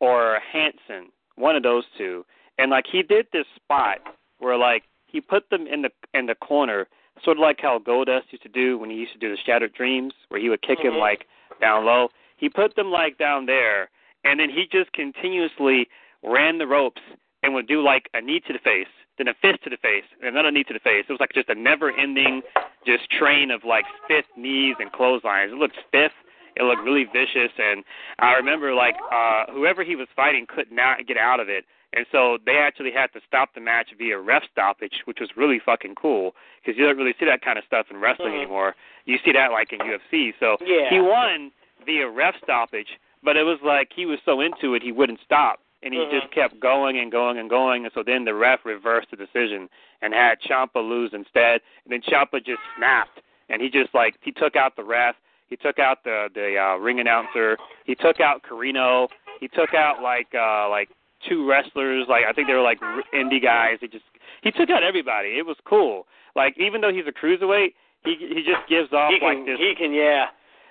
[0.00, 2.24] or Hanson, one of those two.
[2.58, 3.98] And like he did this spot
[4.38, 6.86] where like he put them in the in the corner,
[7.22, 9.72] sort of like how Goldust used to do when he used to do the Shattered
[9.72, 10.84] Dreams, where he would kick Mhm.
[10.92, 11.26] him like
[11.60, 12.10] down low.
[12.36, 13.90] He put them like down there,
[14.24, 15.88] and then he just continuously
[16.22, 17.02] ran the ropes
[17.42, 18.88] and would do like a knee to the face,
[19.18, 21.04] then a fist to the face, and another knee to the face.
[21.08, 22.42] It was like just a never-ending
[22.84, 25.52] just train of like stiff knees and clotheslines.
[25.52, 26.12] It looked stiff.
[26.56, 27.84] It looked really vicious, and
[28.20, 31.64] I remember like uh whoever he was fighting could not get out of it,
[31.94, 35.60] and so they actually had to stop the match via ref stoppage, which was really
[35.64, 38.38] fucking cool because you don't really see that kind of stuff in wrestling Mhm.
[38.42, 38.74] anymore.
[39.04, 40.34] You see that like in UFC.
[40.40, 40.90] So Yeah.
[40.90, 41.52] he won
[41.84, 45.60] via ref stoppage, but it was like he was so into it he wouldn't stop,
[45.82, 46.10] and he Mhm.
[46.10, 49.68] just kept going and going and going, and so then the ref reversed the decision
[50.02, 54.32] and had Ciampa lose instead, and then Ciampa just snapped, and he just like he
[54.32, 55.16] took out the ref,
[55.46, 59.08] he took out the the uh, ring announcer, he took out Carino,
[59.40, 60.88] he took out like uh like
[61.28, 62.80] two wrestlers, like I think they were like
[63.14, 63.78] indie guys.
[63.80, 64.04] He just
[64.42, 65.38] he took out everybody.
[65.38, 66.06] It was cool.
[66.36, 67.74] Like even though he's a cruiserweight,
[68.04, 70.26] he he just gives off he can, like this he can, yeah.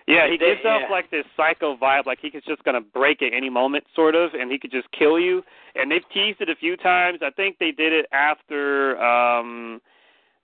[0.08, 0.92] yeah, he gives off yeah.
[0.92, 4.52] like this psycho vibe, like he's just gonna break at any moment, sort of, and
[4.52, 5.44] he could just kill you.
[5.76, 7.20] And they've teased it a few times.
[7.22, 9.82] I think they did it after um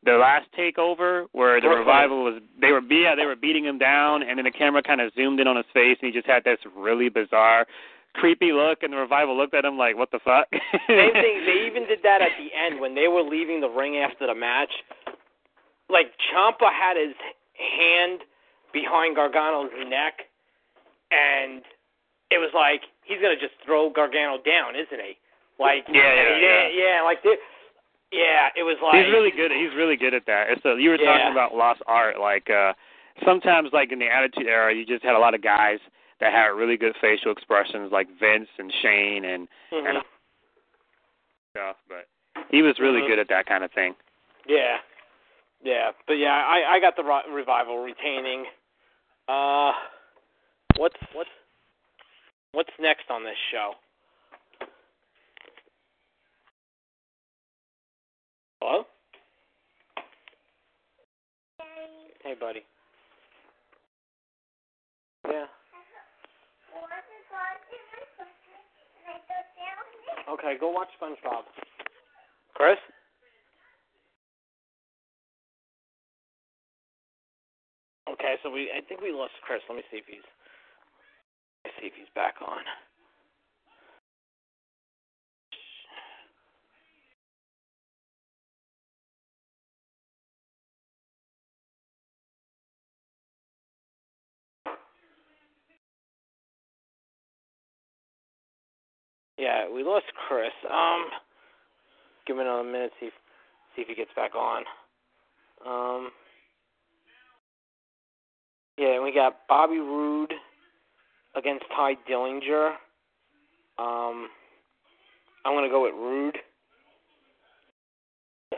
[0.05, 1.79] the last takeover, where the Brooklyn.
[1.79, 5.01] revival was they were yeah they were beating him down, and then the camera kind
[5.01, 7.67] of zoomed in on his face, and he just had this really bizarre,
[8.15, 10.47] creepy look, and the revival looked at him like, what the fuck?
[10.87, 11.41] Same thing.
[11.45, 14.35] They even did that at the end when they were leaving the ring after the
[14.35, 14.71] match.
[15.89, 17.15] Like Ciampa had his
[17.53, 18.21] hand
[18.73, 20.25] behind Gargano's neck,
[21.11, 21.61] and
[22.29, 25.17] it was like he's gonna just throw Gargano down, isn't he?
[25.59, 27.35] Like Yeah, yeah, he didn't- yeah, like they,
[28.11, 29.51] yeah, it was like he's really good.
[29.51, 30.61] He's really good at that.
[30.61, 31.17] So you were Yeah.
[31.17, 32.19] talking about lost art.
[32.19, 32.73] Like uh
[33.25, 35.79] sometimes, like in the Attitude Era, you just had a lot of guys
[36.19, 39.89] that had really good facial expressions, like Vince and Shane and Mhm.
[39.89, 40.03] and
[41.51, 41.77] stuff.
[41.87, 42.07] But
[42.49, 43.07] he was really Mhm.
[43.07, 43.95] good at that kind of thing.
[44.45, 44.81] Yeah,
[45.61, 48.47] yeah, but yeah, I I got the ri- revival retaining.
[49.27, 49.73] Uh,
[50.75, 51.29] what's what's
[52.51, 53.75] what's next on this show?
[58.61, 58.85] Hello.
[62.21, 62.65] Hey, buddy.
[65.27, 65.47] Yeah.
[70.29, 71.43] Okay, go watch SpongeBob.
[72.53, 72.77] Chris.
[78.09, 79.61] Okay, so we I think we lost Chris.
[79.69, 80.27] Let me see if he's
[81.63, 82.61] let's see if he's back on.
[99.39, 100.51] Yeah, we lost Chris.
[100.69, 101.05] Um,
[102.27, 102.91] give him another minute.
[102.99, 103.13] See if
[103.73, 104.63] see if he gets back on.
[105.65, 106.11] Um.
[108.77, 110.33] Yeah, and we got Bobby Roode
[111.35, 112.71] against Tye Dillinger.
[113.77, 114.27] Um,
[115.45, 116.37] I'm gonna go with Roode.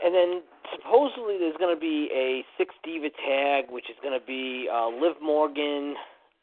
[0.04, 0.42] And then
[0.74, 5.94] supposedly there's gonna be a six diva tag, which is gonna be uh, Liv Morgan,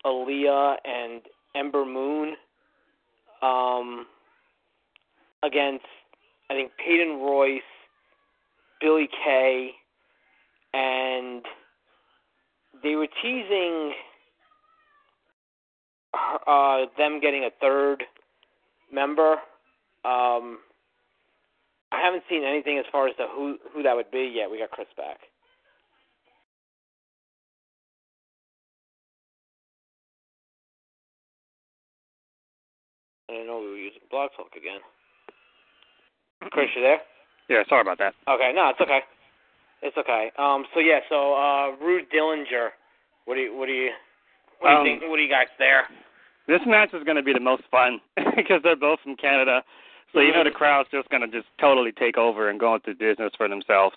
[0.05, 1.21] Aliyah, and
[1.55, 2.35] Ember Moon.
[3.41, 4.05] Um,
[5.43, 5.85] against
[6.49, 7.61] I think Peyton Royce,
[8.81, 9.71] Billie Kay,
[10.73, 11.45] and
[12.81, 13.93] they were teasing
[16.47, 18.03] uh, them getting a third
[18.91, 19.33] member.
[20.05, 20.59] Um,
[21.91, 24.49] I haven't seen anything as far as to who who that would be yet.
[24.49, 25.17] We got Chris back.
[33.29, 34.79] I didn't know we were using Blog Talk again.
[36.51, 36.99] Chris, you there?
[37.49, 38.13] Yeah, sorry about that.
[38.27, 38.99] Okay, no, it's okay.
[39.81, 40.31] It's okay.
[40.37, 42.69] Um, so yeah, so uh, Roode Dillinger.
[43.25, 43.91] What do you what do you
[44.59, 45.01] what do you Um, think?
[45.09, 45.83] What do you got there?
[46.47, 47.99] This match is going to be the most fun
[48.35, 49.63] because they're both from Canada.
[50.13, 52.95] So you know the crowd's just going to just totally take over and go into
[52.95, 53.95] business for themselves.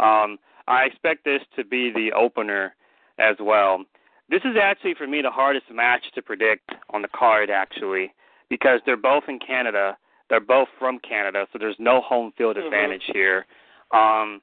[0.00, 0.38] Um,
[0.68, 2.74] I expect this to be the opener
[3.18, 3.84] as well.
[4.28, 8.12] This is actually for me the hardest match to predict on the card actually
[8.50, 9.96] because they're both in Canada.
[10.28, 12.64] They're both from Canada, so there's no home field Mhm.
[12.64, 13.46] advantage here.
[13.92, 14.42] Um,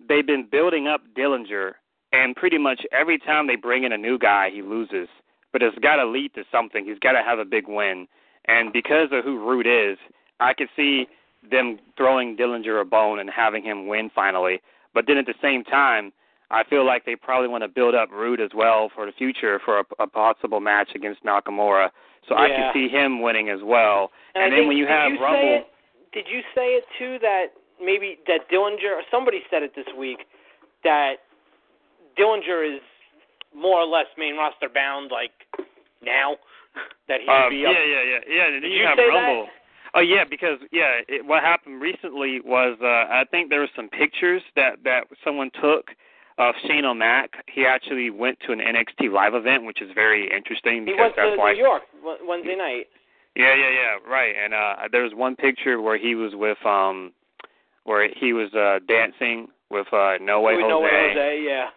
[0.00, 1.74] they've been building up Dillinger,
[2.12, 5.08] and pretty much every time they bring in a new guy, he loses.
[5.52, 6.84] But it's got to lead to something.
[6.84, 8.08] He's got to have a big win.
[8.46, 9.98] And because of who Roode is,
[10.40, 11.08] I could see
[11.42, 14.60] them throwing Dillinger a bone and having him win finally.
[14.94, 16.12] But then at the same time,
[16.50, 19.58] I feel like they probably want to build up Roode as well for the future
[19.58, 21.90] for a, a possible match against Nakamura.
[22.28, 22.44] So Yeah.
[22.44, 24.12] I can see him winning as well.
[24.34, 25.66] And, And, then think, when you did have you Rumble, it,
[26.12, 27.46] did you say it too that
[27.82, 28.96] maybe that Dillinger?
[28.96, 30.26] or Somebody said it this week
[30.84, 31.16] that
[32.18, 32.82] Dillinger is
[33.54, 35.32] more or less main roster bound, like
[36.02, 36.36] now
[37.08, 37.74] that he Um, be yeah, up.
[37.76, 38.44] yeah, yeah, yeah.
[38.46, 39.44] And then Did you, you have Rumble.
[39.46, 39.52] that?
[39.94, 43.88] Oh yeah, because yeah, it, what happened recently was uh, I think there were some
[43.88, 45.90] pictures that that someone took
[46.38, 47.44] of Shane O'Mac.
[47.52, 51.32] He actually went to an NXT live event, which is very interesting He because went
[51.34, 51.52] to why.
[51.52, 51.82] New York
[52.26, 52.86] Wednesday night.
[53.36, 54.34] Yeah, yeah, yeah, right.
[54.42, 57.12] And uh there was one picture where he was with um
[57.84, 60.68] where he was uh dancing with uh No Way Jose.
[60.68, 61.68] know what Jose, yeah.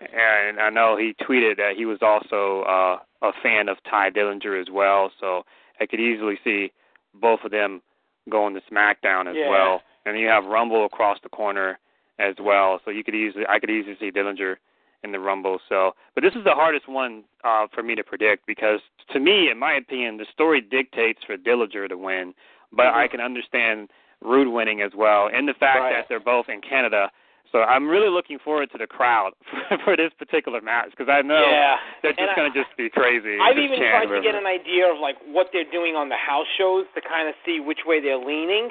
[0.47, 4.59] And I know he tweeted that he was also uh a fan of Tye Dillinger
[4.59, 5.43] as well, so
[5.79, 6.71] I could easily see
[7.13, 7.81] both of them
[8.29, 9.49] going to SmackDown as Yeah.
[9.49, 9.81] well.
[10.05, 11.77] And you have Rumble across the corner
[12.21, 14.55] as well, so you could easily I could easily see Dillinger
[15.03, 15.59] in the Rumble.
[15.67, 18.79] So, but this is the hardest one uh for me to predict because
[19.13, 22.33] to me, in my opinion, the story dictates for Dillinger to win,
[22.71, 22.93] but Mhm.
[22.95, 23.89] I can understand
[24.21, 25.93] Roode winning as well, and the fact Right.
[25.95, 27.09] that they're both in Canada.
[27.51, 29.31] So I'm really looking forward to the crowd
[29.67, 31.75] for, for this particular match because I know yeah.
[32.01, 33.37] they're just going to just be crazy.
[33.41, 36.47] I've even tried to get an idea of like what they're doing on the house
[36.57, 38.69] shows to kind of see which way they're leaning.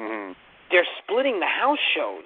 [0.00, 0.34] Mhm.
[0.72, 2.24] They're splitting the house shows.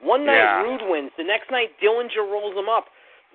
[0.00, 0.62] One night Yeah.
[0.62, 2.86] Roode wins, the next night Dillinger rolls him up.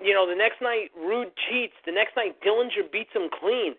[0.02, 3.74] You know, the next night Roode cheats, the next night Dillinger beats him clean.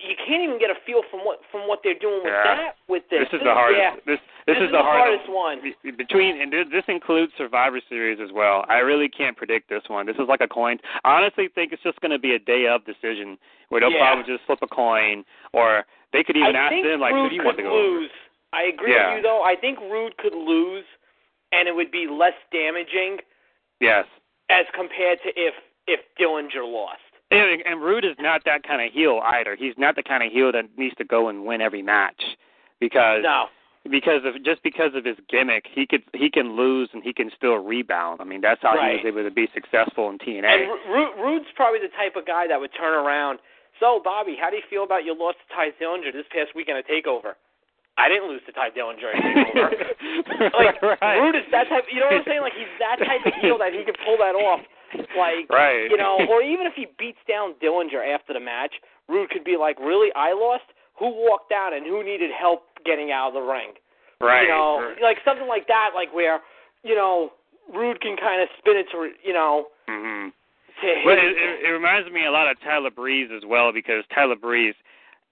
[0.00, 2.56] You can't even get a feel from what from what they're doing with Yeah.
[2.56, 3.28] that with this.
[3.28, 3.78] This is the hardest.
[3.78, 5.96] Yeah, This this, This is is the, the hardest, hardest one.
[5.96, 8.64] Between and this, this includes Survivor Series as well.
[8.70, 10.06] I really can't predict this one.
[10.06, 10.78] This is like a coin.
[11.04, 13.36] I honestly think it's just going to be a day of decision
[13.68, 13.98] where they'll Yeah.
[14.08, 15.22] probably just flip a coin,
[15.52, 17.68] or they could even I ask them like, Roode who do you want to go
[17.68, 18.00] over?
[18.00, 18.10] lose.
[18.54, 19.10] I agree Yeah.
[19.10, 19.42] with you though.
[19.44, 20.86] I think Roode could lose,
[21.52, 23.18] and it would be less damaging
[23.80, 24.04] Yes.
[24.48, 25.54] as compared to if
[25.86, 27.00] if Dillinger lost.
[27.32, 29.56] And, and Roode is not that kind of heel either.
[29.56, 32.20] He's not the kind of heel that needs to go and win every match
[32.80, 33.46] because No.
[33.88, 37.30] because of just because of his gimmick, he could he can lose and he can
[37.34, 38.20] still rebound.
[38.20, 40.44] I mean, that's how he was able to be successful in TNA.
[40.44, 43.38] And Ru- Ru- Roode's probably the type of guy that would turn around.
[43.78, 46.76] So, Bobby, how do you feel about your loss to Tye Dillinger this past weekend
[46.78, 47.34] at Takeover?
[48.00, 49.12] I didn't lose to Tye Dillinger
[50.56, 51.18] like right.
[51.20, 51.84] Roode is that type.
[51.92, 52.40] You know what I'm saying?
[52.40, 54.60] Like he's that type of heel that he could pull that off.
[55.16, 55.90] Like Right.
[55.90, 58.74] you know, or even if he beats down Dillinger after the match,
[59.08, 60.64] Roode could be like, "Really, I lost?
[60.98, 63.76] Who walked out and who needed help getting out of the ring?"
[64.20, 64.42] right.
[64.42, 66.40] You know, like something like that, like where
[66.82, 67.32] you know
[67.72, 70.28] Roode can kind of spin it to you know hmm
[70.80, 74.36] to it, it, it reminds me a lot of Tyler Breeze as well because Tyler
[74.36, 74.74] Breeze,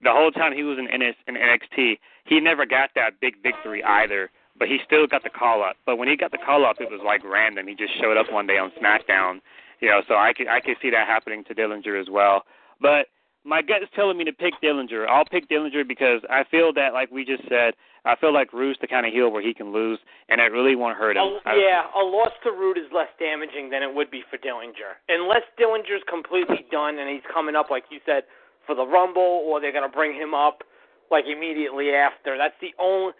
[0.03, 1.97] the whole time he was in, NS, in NXT,
[2.29, 4.29] he never got that big victory either.
[4.57, 5.77] But he still got the call up.
[5.85, 7.67] But when he got the call up, it was like random.
[7.67, 9.39] He just showed up one day on SmackDown.
[9.79, 12.43] You know, so I could I could see that happening to Dillinger as well.
[12.81, 13.07] But
[13.45, 15.07] my gut is telling me to pick Dillinger.
[15.07, 17.73] I'll pick Dillinger because I feel that, like we just said,
[18.03, 20.75] I feel like Roode's the kind of heel where he can lose, and it really
[20.75, 21.39] won't hurt him.
[21.45, 24.99] A, yeah, a loss to Roode is less damaging than it would be for Dillinger.
[25.07, 28.23] Unless Dillinger's completely done and he's coming up, like you said,
[28.65, 30.63] for the Rumble, or they're going to bring him up
[31.11, 32.37] like immediately after.
[32.37, 33.13] That's the only.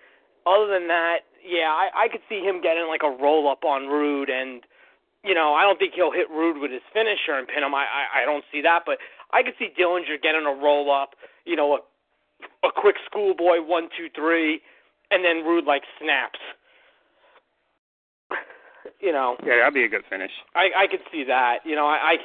[0.47, 3.87] Other than that, yeah, I, I could see him getting like a roll up on
[3.87, 4.63] Roode, and
[5.23, 7.75] you know, I don't think he'll hit Roode with his finisher and pin him.
[7.75, 8.97] I I, I don't see that, but
[9.31, 11.15] I could see Dillinger getting a roll up.
[11.45, 11.79] You know, a
[12.67, 14.61] a quick schoolboy one two three,
[15.11, 16.39] and then Roode like snaps.
[19.01, 20.31] You know, yeah, that'd be a good finish.
[20.55, 21.59] I I could see that.
[21.63, 22.15] You know, I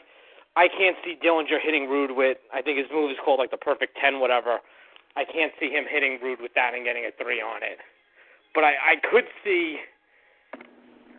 [0.56, 2.38] I, I can't see Dillinger hitting Roode with.
[2.52, 4.58] I think his move is called like the perfect ten, whatever.
[5.16, 7.78] I can't see him hitting Roode with that and getting a three on it.
[8.54, 9.78] But I I could see.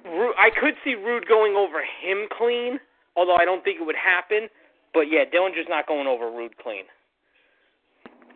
[0.05, 2.80] I could see Roode going over him clean,
[3.15, 4.47] although I don't think it would happen.
[4.93, 6.84] But yeah, Dillinger's not going over Roode clean.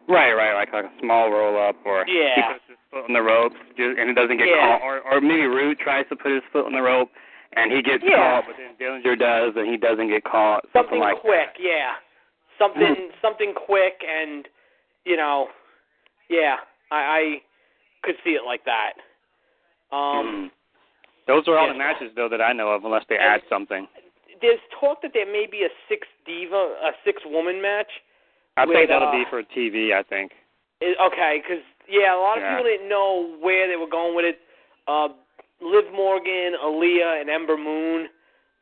[0.10, 2.36] Right, right, like like a small roll up, or Yeah.
[2.36, 4.80] he puts his foot on the rope and it doesn't get Yeah.
[4.80, 7.12] caught, or or maybe Roode tries to put his foot on the rope
[7.54, 8.42] and he gets Yeah.
[8.42, 10.66] caught, but then Dillinger does and he doesn't get caught.
[10.74, 11.60] Something like quick, that.
[11.62, 11.96] yeah.
[12.58, 13.14] Something mm-hmm.
[13.22, 14.50] something quick and
[15.06, 15.48] you know,
[16.30, 16.58] yeah,
[16.92, 17.42] I, I
[18.04, 18.94] could see it like that.
[19.92, 20.52] Um Mhm.
[21.28, 21.74] Those are all yeah.
[21.74, 23.88] the matches though that I know of, unless they And- add something.
[24.42, 27.92] there's talk that there may be a six diva, a six woman match.
[28.58, 29.94] I with, think that'll uh, be for TV.
[29.94, 30.32] I think.
[30.82, 32.56] It, okay, because yeah, a lot of Yeah.
[32.58, 34.40] people didn't know where they were going with it.
[34.88, 35.10] Uh,
[35.62, 38.10] Liv Morgan, Aliyah, and Ember Moon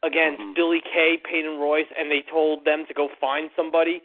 [0.03, 0.55] against Mhm.
[0.55, 4.01] Billie Kay, Peyton Royce, and they told them to go find somebody.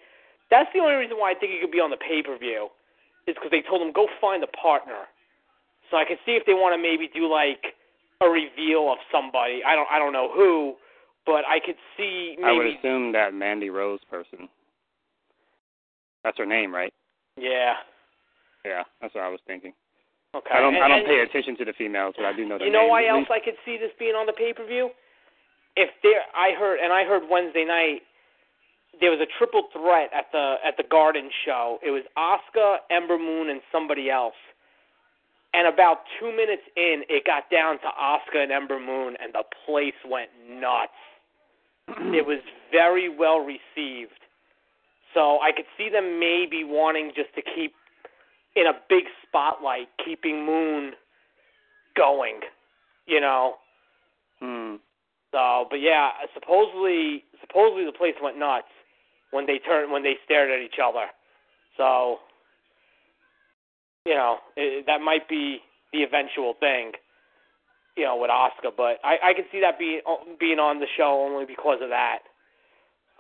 [0.52, 2.68] That's the only reason why I think it could be on the pay per view,
[3.24, 5.08] is because they told them go find a partner.
[5.88, 7.72] So I could see if they want to maybe do like
[8.20, 9.64] a reveal of somebody.
[9.64, 10.76] I don't I don't know who,
[11.24, 14.52] but I could see maybe I would assume that Mandy Rose person.
[16.20, 16.92] That's her name, right?
[17.40, 17.80] Yeah.
[18.64, 19.72] Yeah, that's what I was thinking.
[20.36, 20.52] Okay.
[20.54, 22.56] I don't and, I don't and pay attention to the females, but I do know
[22.56, 23.26] their You know names why else.
[23.32, 24.90] I could see this being on the pay per view?
[25.76, 28.04] If there, I heard, and I heard Wednesday night
[29.00, 31.78] there was a triple threat at the at the Garden show.
[31.82, 34.34] It was Asuka, Ember Moon, and somebody else.
[35.54, 39.44] And about two minutes in, it got down to Asuka and Ember Moon, and the
[39.66, 40.92] place went nuts.
[42.14, 42.40] it was
[42.70, 44.20] very well received.
[45.14, 47.74] So I could see them maybe wanting just to keep
[48.56, 50.92] in a big spotlight, keeping Moon
[51.96, 52.40] going.
[53.06, 53.54] You know.
[54.40, 54.76] Hmm.
[55.32, 58.68] So, but yeah, supposedly supposedly the place went nuts
[59.32, 61.06] when they turned when they stared at each other.
[61.76, 62.18] So,
[64.06, 65.58] you know, it, that might be
[65.92, 66.92] the eventual thing.
[67.96, 70.00] You know, with Oscar, but I I can see that being
[70.40, 72.20] being on the show only because of that.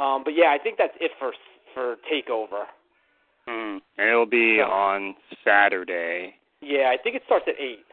[0.02, 1.32] Um, but yeah, I think that's it for
[1.74, 2.64] for Takeover.
[3.46, 3.78] Hmm.
[3.98, 4.64] It'll be Yeah.
[4.64, 5.14] on
[5.44, 6.36] Saturday.
[6.62, 7.84] Yeah, I think it starts at eight.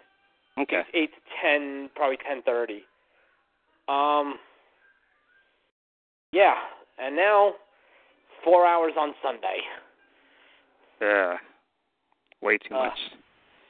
[0.58, 0.80] Okay.
[0.80, 2.84] It's eight to ten, probably ten thirty.
[3.90, 4.40] Um.
[6.32, 6.56] Yeah,
[6.98, 7.56] and now
[8.44, 9.62] four hours on Sunday.
[11.02, 11.38] Yeah.
[12.42, 13.00] Way too Uh, much.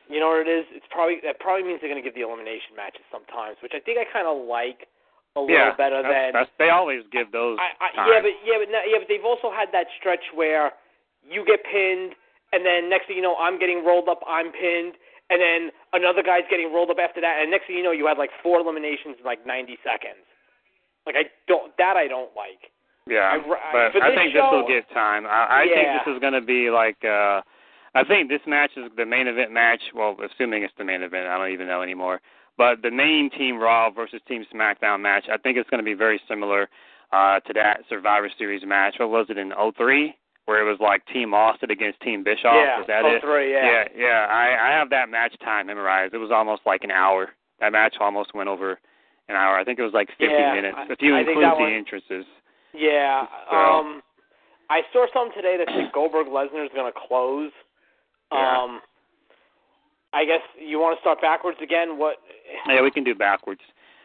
[0.09, 0.65] You know what it is?
[0.73, 3.79] It's probably that probably means they're going to give the elimination matches sometimes, which I
[3.79, 4.89] think I kind of like
[5.37, 5.77] a little yeah.
[5.77, 6.29] better that's, than.
[6.33, 7.61] that's, they always give those.
[7.61, 10.73] I, I, yeah, but yeah, but no, yeah, but they've also had that stretch where
[11.21, 12.17] you get pinned,
[12.53, 14.97] and then next thing you know, I'm getting rolled up, I'm pinned,
[15.29, 18.09] and then another guy's getting rolled up after that, and next thing you know, you
[18.09, 20.25] had like four eliminations in like 90 seconds.
[21.05, 22.73] Like I don't that I don't like.
[23.07, 25.25] Yeah, I- but I think this will get time.
[25.25, 25.73] I, I Yeah.
[25.75, 27.03] think this is going to be like.
[27.03, 27.41] uh
[27.95, 29.81] I think this match is the main event match.
[29.95, 32.21] Well, assuming it's the main event, I don't even know anymore.
[32.55, 35.95] But the main Team Raw versus Team SmackDown match, I think it's going to be
[35.95, 36.69] very similar
[37.11, 38.95] uh to that Survivor Series match.
[38.99, 40.13] What was it in '03,
[40.45, 42.53] where it was like Team Austin against Team Bischoff?
[42.53, 43.49] yeah, was that oh, it?
[43.49, 43.65] yeah.
[43.65, 44.27] yeah, yeah.
[44.29, 46.13] I I have that match time memorized.
[46.13, 47.29] It was almost like an hour.
[47.59, 48.77] That match almost went over
[49.29, 49.57] an hour.
[49.57, 52.25] I think it was like 50 Yeah, minutes if you I include the one- entrances.
[52.73, 53.25] Yeah.
[53.49, 54.01] So- Um
[54.71, 57.51] I saw something today that said Goldberg Lesnar is gonna close.
[58.31, 58.61] Yeah.
[58.63, 58.81] Um
[60.13, 61.97] I guess you want to start backwards again.
[61.97, 62.17] What?
[62.67, 63.61] Yeah, we can do backwards.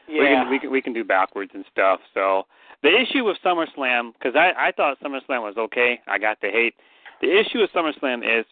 [0.07, 0.21] Yeah.
[0.21, 2.01] We can we can we can do backwards and stuff.
[2.13, 2.47] So
[2.83, 6.01] the issue with SummerSlam, because I I thought SummerSlam was okay.
[6.07, 6.75] I got the hate.
[7.23, 8.45] The issue with SummerSlam is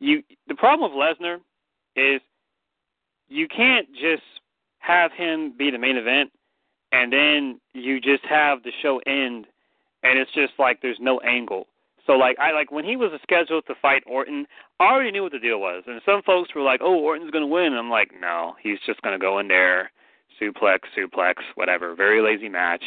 [0.00, 0.22] you.
[0.48, 1.38] The problem with Lesnar
[1.96, 2.20] is
[3.28, 4.22] you can't just
[4.80, 6.32] have him be the main event
[6.92, 9.46] and then you just have the show end
[10.02, 11.66] and it's just like there's no angle.
[12.06, 14.46] So like I like when he was scheduled to fight Orton,
[14.78, 15.84] I already knew what the deal was.
[15.86, 18.78] And some folks were like, "Oh, Orton's going to win." And I'm like, "No, he's
[18.86, 19.92] just going to go in there,
[20.40, 21.94] suplex, suplex, whatever.
[21.94, 22.82] Very lazy match."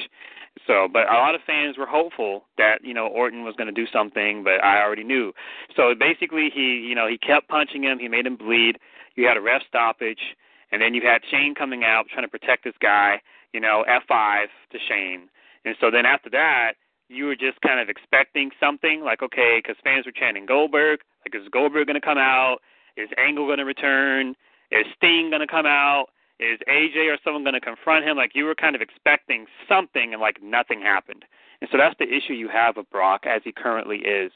[0.67, 3.73] So, but a lot of fans were hopeful that you know Orton was going to
[3.73, 5.31] do something, but I already knew.
[5.75, 7.99] So basically, he you know he kept punching him.
[7.99, 8.77] He made him bleed.
[9.15, 10.35] You had a ref stoppage,
[10.71, 13.21] and then you had Shane coming out trying to protect this guy.
[13.53, 15.29] You know, F5 to Shane.
[15.65, 16.73] And so then after that,
[17.09, 21.01] you were just kind of expecting something like, okay, because fans were chanting Goldberg.
[21.25, 22.57] Like, is Goldberg going to come out?
[22.97, 24.35] Is Angle going to return?
[24.71, 26.07] Is Sting going to come out?
[26.39, 28.17] Is AJ or someone going to confront him?
[28.17, 31.25] Like, you were kind of expecting something, and like nothing happened.
[31.61, 34.31] And so that's the issue you have with Brock as he currently is.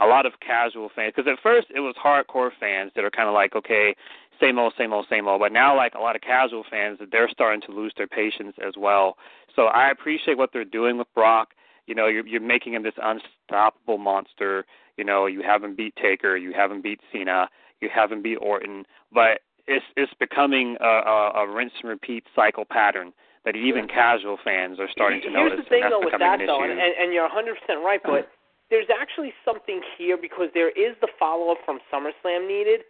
[0.00, 3.28] A lot of casual fans, because at first it was hardcore fans that are kind
[3.28, 3.96] of like, okay,
[4.40, 5.40] same old, same old, same old.
[5.40, 8.74] But now, like a lot of casual fans, they're starting to lose their patience as
[8.76, 9.16] well.
[9.54, 11.50] So I appreciate what they're doing with Brock.
[11.86, 14.66] You know, you're you're making him this unstoppable monster.
[14.96, 17.48] You know, you haven't beat Taker, you haven't beat Cena,
[17.80, 22.64] you haven't beat Orton, but it's it's becoming a, a, a rinse and repeat cycle
[22.64, 23.12] pattern
[23.44, 25.64] that even casual fans are starting to Here's notice.
[25.64, 28.28] the thing, and though, with that, an though, and, and you're 100% right, but
[28.70, 32.80] there's actually something here because there is the follow up from SummerSlam needed.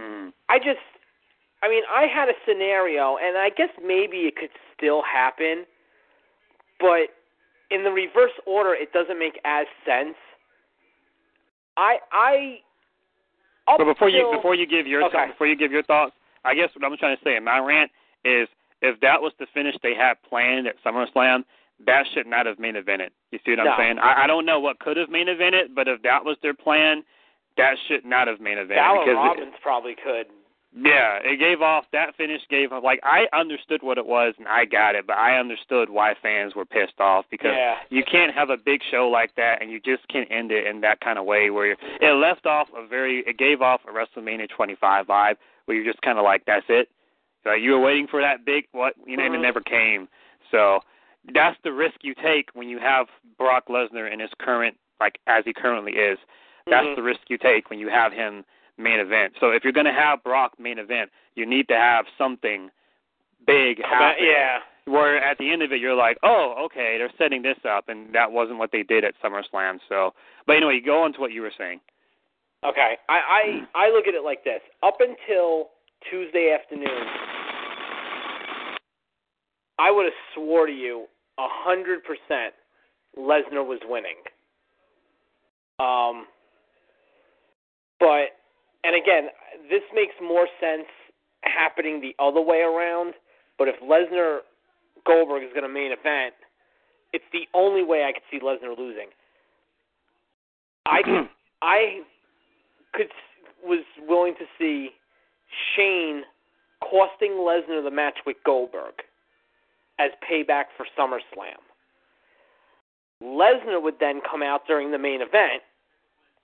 [0.00, 0.32] Mm.
[0.48, 0.78] I just,
[1.62, 5.64] I mean, I had a scenario, and I guess maybe it could still happen,
[6.80, 7.10] but
[7.70, 10.16] in the reverse order, it doesn't make as sense.
[11.76, 12.58] I, I,
[13.66, 15.26] But before you before you give your Okay.
[15.28, 16.12] before you give your thoughts,
[16.44, 17.90] I guess what I'm trying to say in my rant
[18.24, 18.48] is
[18.82, 21.44] if that was the finish they had planned at SummerSlam,
[21.86, 23.10] that should not have main evented.
[23.30, 23.98] You see what I'm saying?
[23.98, 27.04] I, I don't know what could have main evented, but if that was their plan,
[27.58, 30.26] that should not have main Fallon because Robbins probably could.
[30.76, 34.46] Yeah, it gave off that finish gave off like I understood what it was and
[34.46, 37.76] I got it, but I understood why fans were pissed off because Yeah.
[37.88, 40.82] you can't have a big show like that and you just can't end it in
[40.82, 43.92] that kind of way where you're, it left off a very it gave off a
[43.92, 46.88] WrestleMania 25 vibe where you're just kind of like that's it.
[47.46, 49.42] Like you were waiting for that big what you know and it Mhm.
[49.42, 50.06] never came.
[50.50, 50.80] So
[51.32, 53.08] that's the risk you take when you have
[53.38, 56.18] Brock Lesnar in his current like as he currently is.
[56.70, 56.96] That's Mhm.
[56.96, 58.44] the risk you take when you have him
[58.76, 59.36] main event.
[59.40, 62.70] So if you're going to have Brock main event, you need to have something
[63.46, 64.24] big happen.
[64.24, 64.62] yeah.
[64.84, 68.10] Where at the end of it, you're like, oh, okay, they're setting this up, and
[68.14, 69.80] that wasn't what they did at SummerSlam.
[69.86, 70.14] So,
[70.46, 71.80] but anyway, go on to what you were saying.
[72.64, 72.96] Okay.
[73.08, 74.62] I, I I look at it like this.
[74.82, 75.70] Up until
[76.08, 77.06] Tuesday afternoon,
[79.78, 81.06] I would have swore to you
[81.38, 82.54] a hundred percent
[83.16, 84.16] Lesnar was winning.
[85.78, 86.26] Um,
[88.00, 88.38] but
[88.84, 89.30] and again,
[89.68, 90.86] this makes more sense
[91.42, 93.14] happening the other way around.
[93.58, 94.40] But if Lesnar
[95.06, 96.34] Goldberg is going to main event,
[97.12, 99.08] it's the only way I could see Lesnar losing.
[100.86, 101.28] I could,
[101.62, 102.00] I
[102.94, 103.08] could
[103.64, 104.90] was willing to see
[105.74, 106.22] Shane
[106.80, 108.94] costing Lesnar the match with Goldberg
[109.98, 111.58] as payback for SummerSlam.
[113.20, 115.62] Lesnar would then come out during the main event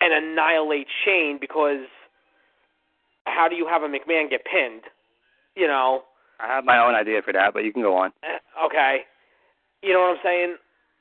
[0.01, 1.87] and annihilate Shane because
[3.27, 4.83] how do you have a McMahon get pinned?
[5.57, 6.03] You know,
[6.41, 8.13] I have my own idea for that, but you can go on.
[8.23, 9.05] eh, okay.
[9.83, 10.57] You know what I'm saying?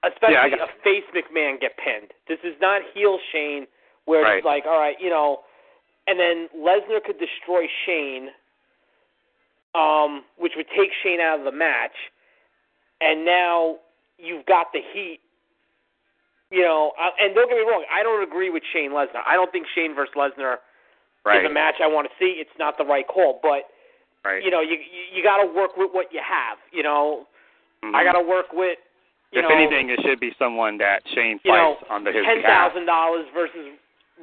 [0.06, 2.12] Especially Yeah, got- a face McMahon get pinned.
[2.28, 3.68] This is not heel Shane
[4.06, 4.38] where Right.
[4.38, 5.44] it's like, all right, you know,
[6.08, 8.30] and then Lesnar could destroy Shane,
[9.76, 11.96] um, which would take Shane out of the match,
[13.02, 13.80] and now
[14.18, 15.20] you've got the heat.
[16.54, 19.26] You know, uh, and don't get me wrong, I don't agree with Shane Lesnar.
[19.26, 20.58] I don't think Shane versus Lesnar
[21.26, 21.42] Right.
[21.42, 22.38] is a match I want to see.
[22.38, 23.72] It's not the right call, but
[24.24, 24.44] right.
[24.44, 26.60] you know, you you, you got to work with what you have.
[26.72, 27.26] You know,
[27.82, 27.96] Mhm.
[27.96, 28.78] I got to work with.
[29.32, 32.24] You if know, anything, it should be someone that Shane you know, fights under his
[32.24, 33.74] ten thousand dollars versus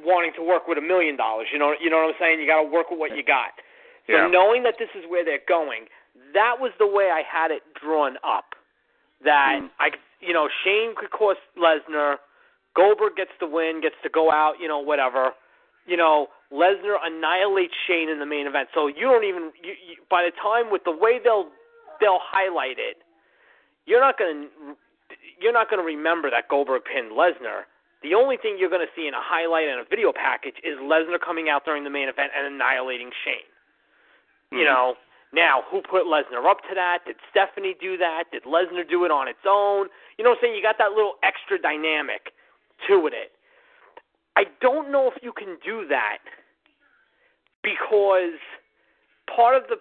[0.05, 1.47] wanting to work with a million dollars.
[1.51, 2.39] You know, you know what I'm saying?
[2.39, 3.51] You got to work with what you got.
[4.07, 4.27] So Yeah.
[4.27, 5.89] knowing that this is where they're going,
[6.33, 8.55] that was the way I had it drawn up.
[9.23, 9.69] That Mm.
[9.79, 9.91] I,
[10.21, 12.15] you know, Shane could cost Lesnar,
[12.75, 15.31] Goldberg gets the win, gets to go out, you know, whatever.
[15.85, 18.69] You know, Lesnar annihilates Shane in the main event.
[18.73, 21.49] So you don't even, you, you, by the time with the way they'll
[21.99, 22.97] they'll highlight it,
[23.85, 24.45] you're not gonna
[25.39, 27.65] you're not gonna remember that Goldberg pinned Lesnar.
[28.01, 30.79] The only thing you're going to see in a highlight and a video package is
[30.81, 33.45] Lesnar coming out during the main event and annihilating Shane.
[34.51, 34.73] You Mhm.
[34.73, 34.97] know,
[35.33, 36.99] now who put Lesnar up to that?
[37.05, 38.25] Did Stephanie do that?
[38.31, 39.87] Did Lesnar do it on its own?
[40.17, 40.55] You know what I'm saying?
[40.55, 42.33] You got that little extra dynamic
[42.87, 43.31] to it.
[44.35, 46.19] I don't know if you can do that
[47.63, 48.39] because
[49.33, 49.77] part of the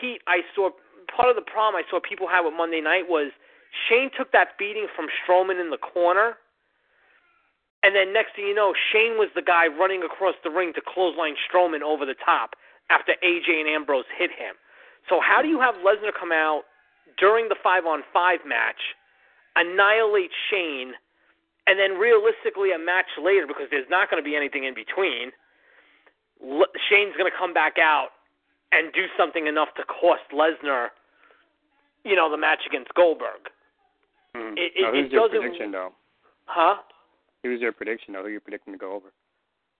[0.00, 0.70] heat I saw,
[1.14, 3.32] part of the problem I saw people have with Monday night was
[3.88, 6.36] Shane took that beating from Strowman in the corner.
[7.82, 10.82] And then next thing you know, Shane was the guy running across the ring to
[10.82, 12.56] clothesline Strowman over the top
[12.90, 14.56] after AJ and Ambrose hit him.
[15.08, 16.62] So how do you have Lesnar come out
[17.16, 18.94] during the five on five match,
[19.56, 20.94] annihilate Shane,
[21.66, 25.32] and then realistically a match later because there's not going to be anything in between,
[26.88, 28.10] Shane's going to come back out
[28.72, 30.88] and do something enough to cost Lesnar,
[32.04, 33.50] you know, the match against Goldberg.
[34.34, 34.56] Mhm.
[34.58, 35.94] It- it- now, who's it your doesn't- prediction, though?
[36.46, 36.82] Huh?
[37.42, 38.22] Who's your prediction, though?
[38.22, 39.10] Who you're predicting to go over?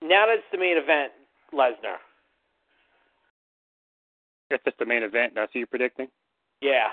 [0.00, 1.12] Now that it's the main event,
[1.52, 1.98] Lesnar.
[4.50, 6.08] If it's the main event, that's who you're predicting.
[6.60, 6.88] Yeah.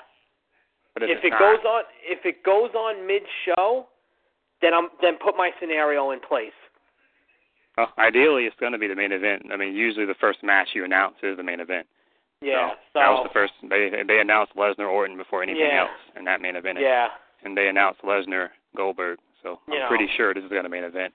[0.94, 3.88] But if, it not, goes on, if it goes on mid show,
[4.62, 6.56] then I'm then put my scenario in place.
[7.78, 9.44] well, ideally, it's going to be the main event.
[9.52, 11.88] I mean, usually the first match you announce is the main event.
[12.42, 12.72] Yeah.
[12.94, 13.54] So, that was the first.
[13.70, 15.82] They they announced Lesnar Orton before anything Yeah.
[15.82, 16.80] else in that main event.
[16.82, 17.08] Yeah.
[17.44, 19.20] and they announced Lesnar Goldberg.
[19.44, 19.88] So I'm You know.
[19.88, 21.14] pretty sure this is going to be main event.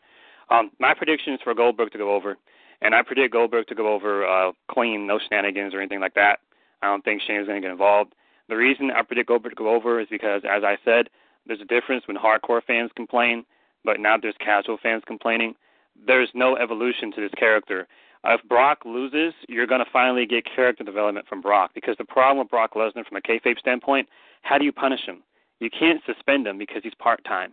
[0.50, 2.36] Um, my prediction is for Goldberg to go over,
[2.82, 6.40] and I predict Goldberg to go over uh, clean, no shenanigans or anything like that.
[6.82, 8.14] I don't think Shane's going to get involved.
[8.48, 11.08] The reason I predict Goldberg to go over is because, as I said,
[11.46, 13.44] there's a difference when hardcore fans complain,
[13.84, 15.54] but now there's casual fans complaining.
[16.06, 17.86] There's no evolution to this character.
[18.24, 22.04] Uh, if Brock loses, you're going to finally get character development from Brock because the
[22.04, 24.08] problem with Brock Lesnar from a kayfabe standpoint,
[24.42, 25.22] how do you punish him?
[25.58, 27.52] You can't suspend him because he's part time.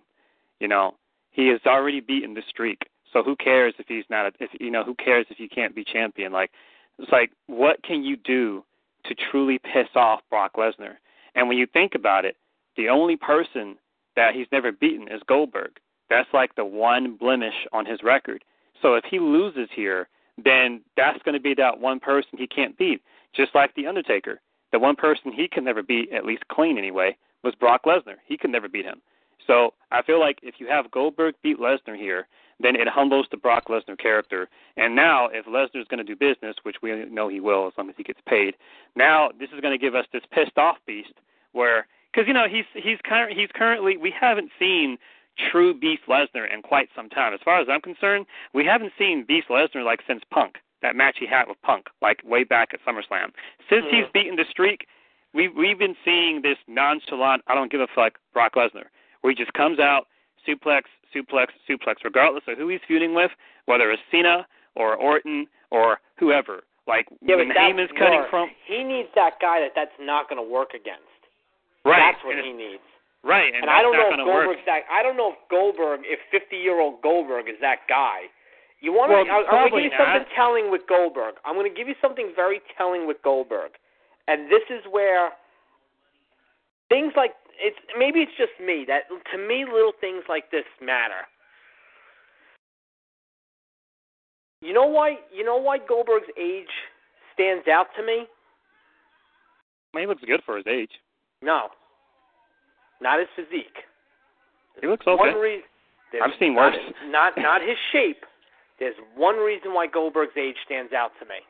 [0.60, 0.96] You know,
[1.32, 2.88] he has already beaten the streak.
[3.18, 4.28] So who cares if he's not?
[4.28, 6.32] A, if you know, who cares if you can't be champion?
[6.32, 6.52] Like,
[7.00, 8.64] it's like, what can you do
[9.06, 10.98] to truly piss off Brock Lesnar?
[11.34, 12.36] And when you think about it,
[12.76, 13.76] the only person
[14.16, 15.72] that he's never beaten is Goldberg.
[16.12, 18.44] That's like the one blemish on his record.
[18.84, 20.10] So if he loses here,
[20.44, 23.02] then that's going to be that one person he can't beat.
[23.36, 24.42] Just like the Undertaker,
[24.72, 28.18] the one person he can never beat, at least clean anyway, was Brock Lesnar.
[28.28, 29.02] He could never beat him.
[29.48, 32.28] So I feel like if you have Goldberg beat Lesnar here,
[32.60, 34.50] then it humbles the Brock Lesnar character.
[34.78, 37.90] And now, if Lesnar's going to do business, which we know he will as long
[37.90, 38.56] as he gets paid,
[38.96, 41.14] now this is going to give us this pissed off beast
[41.52, 44.98] where because you know he's he's current he's currently we haven't seen
[45.52, 47.34] true Beast Lesnar in quite some time.
[47.34, 51.18] As far as I'm concerned, we haven't seen Beast Lesnar like since Punk that match
[51.20, 53.32] he had with Punk, like way back at SummerSlam.
[53.70, 53.96] Since mm-hmm.
[53.96, 54.88] he's beaten the streak,
[55.34, 58.86] we've we've been seeing this nonchalant I don't give a fuck Brock Lesnar,
[59.22, 60.08] where he just comes out
[60.48, 60.84] suplex,
[61.16, 63.32] suplex, suplex, regardless of who he's feuding with,
[63.66, 66.64] whether it's Cena or Orton or whoever.
[66.88, 70.48] Like yeah, when Heyman's cutting from, he needs that guy that that's not going to
[70.48, 71.12] work against.
[71.84, 72.00] Right.
[72.00, 72.84] That's what he needs.
[73.28, 74.72] Right, and, and I don't know if Goldberg's work.
[74.72, 74.88] that.
[74.88, 78.32] I don't know if Goldberg, if 50-year-old Goldberg is that guy.
[78.80, 79.32] You want well, to?
[79.32, 80.16] I'm going to give you not.
[80.16, 81.36] something telling with Goldberg.
[81.44, 83.76] I'm going to give you something very telling with Goldberg,
[84.30, 85.36] and this is where
[86.88, 91.28] things like it's maybe it's just me that to me little things like this matter.
[94.62, 95.16] You know why?
[95.34, 96.72] You know why Goldberg's age
[97.34, 98.26] stands out to me?
[99.94, 100.92] he looks good for his age.
[101.42, 101.70] No,
[103.02, 103.86] not his physique.
[104.82, 105.18] He looks okay.
[105.18, 105.64] One reason,
[106.22, 106.94] I've seen not, worse.
[107.10, 108.24] Not not his shape.
[108.80, 111.42] There's one reason why Goldberg's age stands out to me.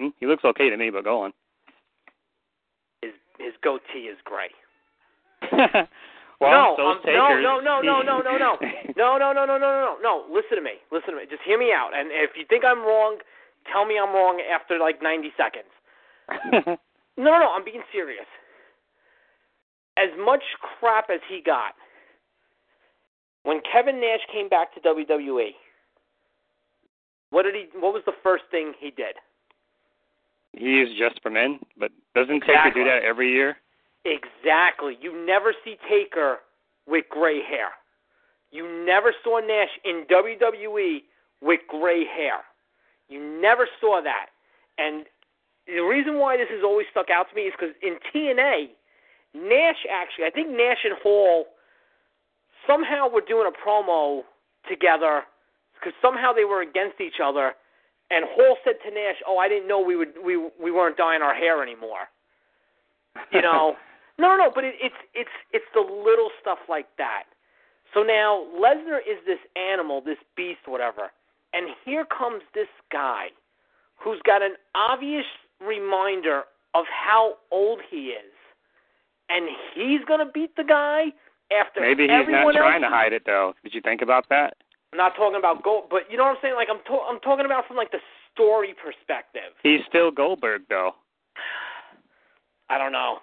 [0.00, 1.32] Hmm, he looks okay to me, but go on.
[3.38, 4.50] His goatee is gray.
[6.40, 8.56] well, no, those um, takers, no, no, no, no, no, no,
[8.96, 10.24] no, no, no, no, no, no, no, no.
[10.32, 10.78] Listen to me.
[10.92, 11.26] Listen to me.
[11.28, 11.90] Just hear me out.
[11.94, 13.18] And if you think I'm wrong,
[13.70, 15.72] tell me I'm wrong after like 90 seconds.
[17.16, 17.50] no, no, no.
[17.52, 18.26] I'm being serious.
[19.96, 20.42] As much
[20.78, 21.74] crap as he got
[23.44, 25.54] when Kevin Nash came back to WWE,
[27.30, 27.66] what did he?
[27.78, 29.16] What was the first thing he did?
[30.56, 32.70] He is just for men, but doesn't exactly.
[32.70, 33.56] Taker do that every year?
[34.04, 34.96] Exactly.
[35.00, 36.38] You never see Taker
[36.86, 37.70] with gray hair.
[38.50, 41.02] You never saw Nash in WWE
[41.40, 42.44] with gray hair.
[43.08, 44.26] You never saw that.
[44.78, 45.06] And
[45.66, 48.68] the reason why this has always stuck out to me is because in TNA,
[49.34, 51.46] Nash actually, I think Nash and Hall
[52.66, 54.22] somehow were doing a promo
[54.68, 55.22] together
[55.74, 57.52] because somehow they were against each other,
[58.10, 61.22] and Hall said to Nash, "Oh, I didn't know we would we we weren't dyeing
[61.22, 62.08] our hair anymore."
[63.32, 63.76] You know,
[64.18, 67.24] no, no, no, but it, it's it's it's the little stuff like that.
[67.92, 71.10] So now Lesnar is this animal, this beast, whatever,
[71.52, 73.28] and here comes this guy
[73.96, 75.26] who's got an obvious
[75.60, 76.42] reminder
[76.74, 78.34] of how old he is,
[79.30, 81.06] and he's gonna beat the guy
[81.52, 82.90] after Maybe he's not trying else.
[82.90, 83.54] to hide it though.
[83.62, 84.56] Did you think about that?
[84.94, 86.54] I'm not talking about gold, but you know what I'm saying.
[86.54, 87.98] Like I'm, to- I'm talking about from like the
[88.32, 89.50] story perspective.
[89.60, 90.92] He's still Goldberg though.
[92.70, 93.18] I don't know.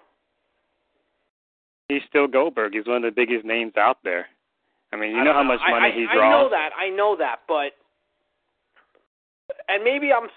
[1.87, 2.73] He's still Goldberg.
[2.73, 4.25] He's one of the biggest names out there.
[4.91, 6.19] I mean, you I know how much I, money I, he draws.
[6.19, 6.69] I know that.
[6.77, 7.71] I know that, but
[9.69, 10.27] and maybe I'm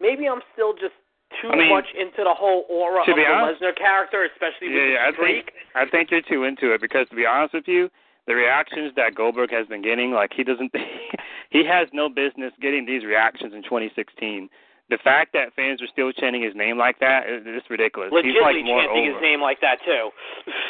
[0.00, 0.98] maybe I'm still just
[1.40, 4.82] too I mean, much into the whole aura of the honest- Lesnar character, especially with
[4.82, 5.52] yeah, yeah, the I think.
[5.76, 7.88] I think you're too into it because to be honest with you,
[8.26, 10.72] the reactions that Goldberg has been getting, like he doesn't,
[11.50, 14.48] he has no business getting these reactions in 2016.
[14.88, 18.10] The fact that fans are still chanting his name like that is it's ridiculous.
[18.22, 19.14] He's like Legitly more chanting over.
[19.14, 20.10] his name like that too.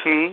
[0.04, 0.32] Hmm?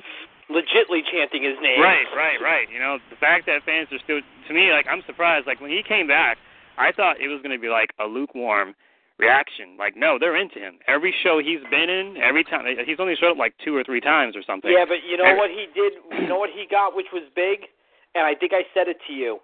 [0.51, 1.81] Legitly chanting his name.
[1.81, 2.67] Right, right, right.
[2.71, 5.47] You know, the fact that fans are still to me like I'm surprised.
[5.47, 6.37] Like when he came back,
[6.77, 8.75] I thought it was going to be like a lukewarm
[9.23, 9.77] reaction.
[9.77, 10.79] Like no, they're into him.
[10.87, 14.01] Every show he's been in, every time he's only showed up like two or three
[14.01, 14.71] times or something.
[14.71, 15.93] Yeah, but you know what he did?
[16.11, 17.67] You know what he got, which was big,
[18.15, 19.39] and I think I said it to you.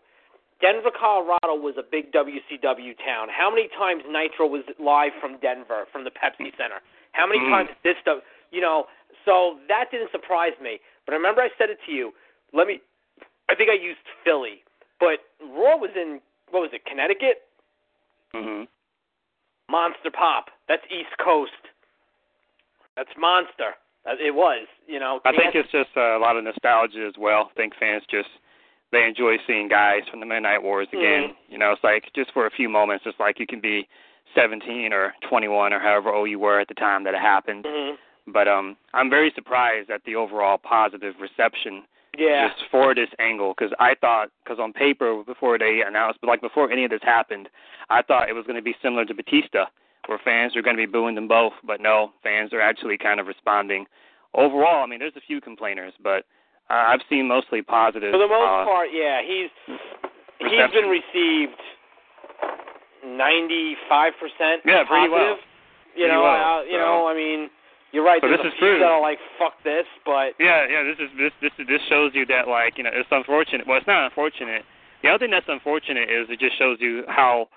[0.62, 3.28] Denver, Colorado was a big WCW town.
[3.32, 6.84] How many times Nitro was live from Denver, from the Pepsi Center?
[7.14, 7.50] How many Mm.
[7.50, 8.20] times this stuff?
[8.52, 8.88] You know,
[9.24, 10.82] so that didn't surprise me.
[11.06, 12.14] But I remember I said it to you.
[12.52, 12.82] Let me.
[13.48, 14.64] I think I used Philly,
[15.00, 16.86] but Raw was in what was it?
[16.86, 17.48] Connecticut.
[18.34, 18.64] hmm
[19.70, 20.50] Monster Pop.
[20.68, 21.52] That's East Coast.
[22.96, 23.78] That's Monster.
[24.06, 25.20] It was, you know.
[25.26, 27.50] I think it's just a lot of nostalgia as well.
[27.52, 28.30] I think fans just
[28.92, 31.30] they enjoy seeing guys from the Midnight Wars again.
[31.30, 31.52] Mm-hmm.
[31.52, 33.88] You know, it's like just for a few moments, it's like you can be
[34.36, 37.66] 17 or 21 or however old you were at the time that it happened.
[37.66, 37.98] Mhm.
[38.28, 41.84] But um, I'm very surprised at the overall positive reception
[42.18, 42.50] Yeah.
[42.50, 46.42] just for this angle because I thought because on paper before they announced, but like
[46.42, 47.50] before any of this happened,
[47.90, 49.66] I thought it was going to be similar to Batista,
[50.08, 51.54] where fans are going to be booing them both.
[51.66, 53.86] But no, fans are actually kind of responding.
[54.34, 56.26] Overall, I mean, there's a few complainers, but
[56.70, 58.12] uh, I've seen mostly positive.
[58.12, 59.50] For the most uh, part, yeah, he's
[60.40, 61.60] he's been received
[63.06, 65.12] ninety-five percent Yeah, pretty positive.
[65.12, 65.38] well.
[65.96, 66.78] You Pretty know, well, uh, you so.
[66.78, 67.50] know, I mean,
[67.92, 68.22] you're right.
[68.22, 68.80] So this is few true.
[68.80, 70.84] that are like, fuck this, but Yeah, yeah.
[70.84, 73.68] This is this this this shows you that like you know it's unfortunate.
[73.68, 74.64] Well, it's not unfortunate.
[75.02, 77.50] The other thing that's unfortunate is it just shows you how.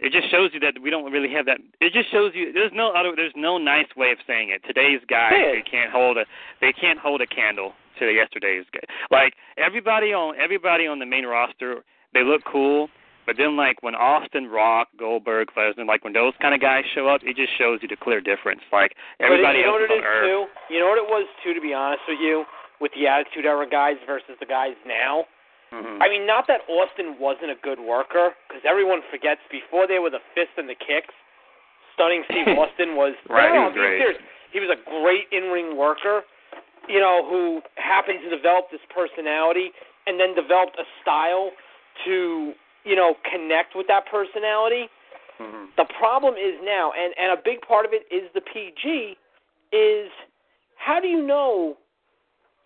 [0.00, 1.58] It just shows you that we don't really have that.
[1.80, 3.12] It just shows you there's no other.
[3.14, 4.62] There's no nice way of saying it.
[4.66, 6.24] Today's guys they can't hold a
[6.60, 8.80] they can't hold a candle to yesterday's guy.
[9.10, 12.88] Like everybody on everybody on the main roster, they look cool.
[13.26, 17.06] But then, like when Austin, Rock, Goldberg, Lesnar, like when those kind of guys show
[17.06, 18.60] up, it just shows you the clear difference.
[18.72, 20.24] Like everybody but you know else what it is Earth.
[20.26, 20.40] too.
[20.74, 21.54] You know what it was too.
[21.54, 22.44] To be honest with you,
[22.80, 25.26] with the Attitude Era guys versus the guys now.
[25.70, 26.02] Mhm.
[26.02, 30.10] I mean, not that Austin wasn't a good worker, because everyone forgets before they were
[30.10, 31.14] the fist and the kicks.
[31.94, 33.98] Stunning Steve Austin was Right, no, he was great.
[34.00, 34.22] serious.
[34.50, 36.24] He was a great in-ring worker,
[36.88, 39.70] you know, who happened to develop this personality
[40.08, 41.52] and then developed a style
[42.04, 44.88] to, you know, connect with that personality.
[45.38, 45.74] Mhm.
[45.76, 49.16] The problem is now, and and a big part of it is the PG,
[49.72, 50.10] is
[50.76, 51.76] how do you know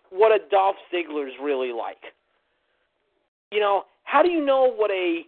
[0.09, 2.13] what a Dolph Ziggler is really like?
[3.51, 5.25] You know, how do you know what a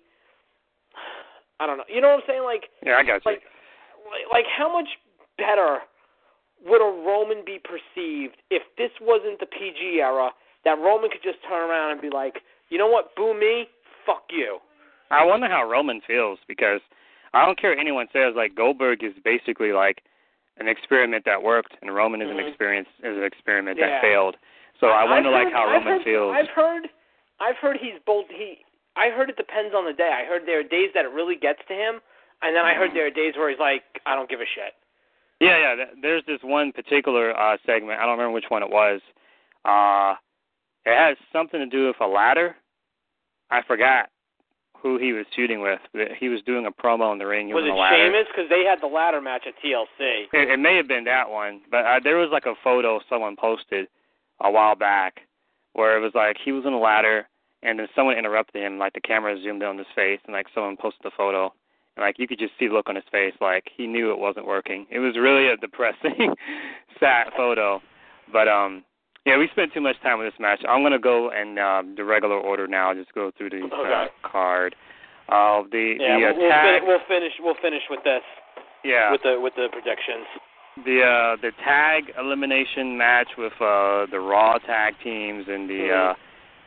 [1.59, 1.85] I don't know.
[1.89, 2.43] You know what I'm saying?
[2.43, 3.31] Like Yeah, I got you.
[3.31, 3.43] like
[4.11, 4.87] like- like how much
[5.37, 5.81] better
[6.65, 10.33] would a Roman be perceived if this wasn't the PG era?
[10.63, 13.69] That Roman could just turn around and be like, you know what, boo me,
[14.05, 14.59] fuck you.
[15.11, 16.81] I wonder how Roman feels because
[17.33, 18.33] I don't care what anyone says.
[18.35, 20.03] Like Goldberg is basically like
[20.57, 22.39] an experiment that worked, and Roman is Mhm.
[22.39, 23.87] an experience is an experiment Yeah.
[23.89, 24.37] that failed.
[24.79, 26.35] So I I've wonder like how I've Roman heard, feels.
[26.35, 26.89] I've heard,
[27.39, 28.27] I've heard he's both.
[28.29, 28.63] He,
[28.95, 30.09] I heard it depends on the day.
[30.11, 32.01] I heard there are days that it really gets to him,
[32.41, 32.93] and then I heard Mhm.
[32.95, 34.73] there are days where he's like, I don't give a shit.
[35.39, 35.75] Yeah, yeah.
[35.75, 37.99] th- There's this one particular uh segment.
[37.99, 39.01] I don't remember which one it was.
[39.65, 40.15] Uh
[40.85, 42.55] it has something to do with a ladder.
[43.51, 44.09] I forgot
[44.81, 45.79] who he was shooting with.
[46.19, 47.89] He was doing a promo in the ring Was using it.
[47.91, 48.27] Sheamus?
[48.27, 50.27] Because they had the ladder match at TLC.
[50.33, 53.35] It, it may have been that one, but uh, there was like a photo someone
[53.35, 53.87] posted
[54.41, 55.21] a while back
[55.73, 57.27] where it was like he was on a ladder
[57.63, 60.47] and then someone interrupted him, like the camera zoomed in on his face and like
[60.53, 61.51] someone posted the photo
[61.95, 64.19] and like you could just see the look on his face like he knew it
[64.19, 64.85] wasn't working.
[64.89, 66.33] It was really a depressing,
[66.99, 67.81] sad photo.
[68.31, 68.83] But um
[69.27, 70.61] yeah, we spent too much time with this match.
[70.67, 72.93] I'm gonna go in um, the regular order now.
[72.93, 74.05] Just go through the uh, Okay.
[74.23, 74.75] card.
[75.29, 77.33] Uh, the Yeah, the we'll, we'll, fin- we'll finish.
[77.39, 78.23] We'll finish with this.
[78.83, 79.11] yeah.
[79.11, 80.25] With the with the predictions.
[80.85, 86.13] the uh the tag elimination match with uh the Raw tag teams and the uh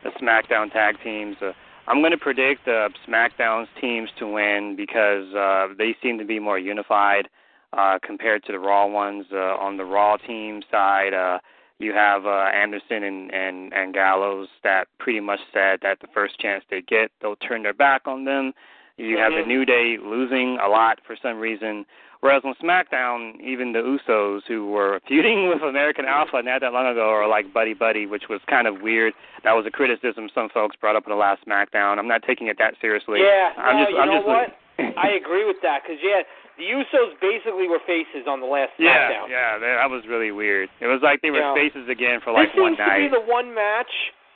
[0.04, 1.36] the SmackDown tag teams.
[1.40, 1.52] Uh,
[1.86, 6.38] I'm going to predict uh, SmackDown's teams to win because uh they seem to be
[6.38, 7.28] more unified
[7.72, 9.26] uh compared to the Raw ones.
[9.32, 11.38] Uh on the Raw team side, uh
[11.80, 16.38] you have uh Anderson and and and Gallows that pretty much said that the first
[16.38, 18.52] chance they get, they'll turn their back on them.
[18.96, 19.46] You have the Mhm.
[19.48, 21.84] New Day losing a lot for some reason.
[22.20, 26.86] Whereas on SmackDown, even the Usos, who were feuding with American Alpha not that long
[26.86, 29.14] ago, are like buddy buddy, which was kind of weird.
[29.42, 31.98] That was a criticism some folks brought up in the last SmackDown.
[31.98, 33.20] I'm not taking it that seriously.
[33.22, 34.36] Yeah, I'm no, just, you I'm know just what?
[34.36, 34.56] like-
[34.96, 36.22] I agree with that because yeah,
[36.60, 39.28] the Usos basically were faces on the last yeah, SmackDown.
[39.32, 40.68] yeah, that, that was really weird.
[40.80, 41.54] It was like they were Yeah.
[41.56, 43.00] faces again for like one night.
[43.00, 43.90] this seems to be the one match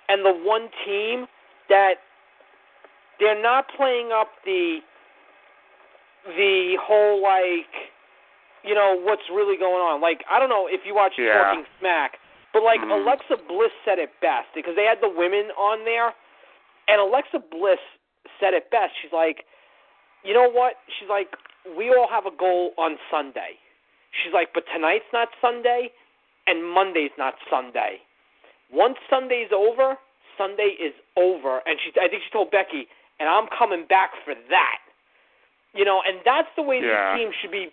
[0.09, 1.27] and the one team
[1.69, 2.01] that
[3.21, 4.81] they're not playing up the
[6.37, 7.69] the whole like
[8.65, 10.01] you know what's really going on.
[10.01, 11.37] Like I don't know if you watch Yeah.
[11.37, 12.17] Talking Smack,
[12.53, 12.91] but like Mhm.
[13.05, 16.15] Alexa Bliss said it best because they had the women on there,
[16.89, 17.81] and Alexa Bliss
[18.41, 18.95] said it best.
[19.03, 19.45] She's like,
[20.25, 20.81] you know what?
[20.99, 21.37] She's like,
[21.77, 23.57] we all have a goal on Sunday.
[24.23, 25.91] She's like, but tonight's not Sunday,
[26.47, 27.99] and Monday's not Sunday.
[28.73, 29.97] Once Sunday's over,
[30.39, 31.61] Sunday is over.
[31.67, 32.87] And she, I think she told Becky,
[33.19, 34.79] and I'm coming back for that.
[35.75, 37.17] You know, and that's the way Yeah.
[37.17, 37.69] these teams should be.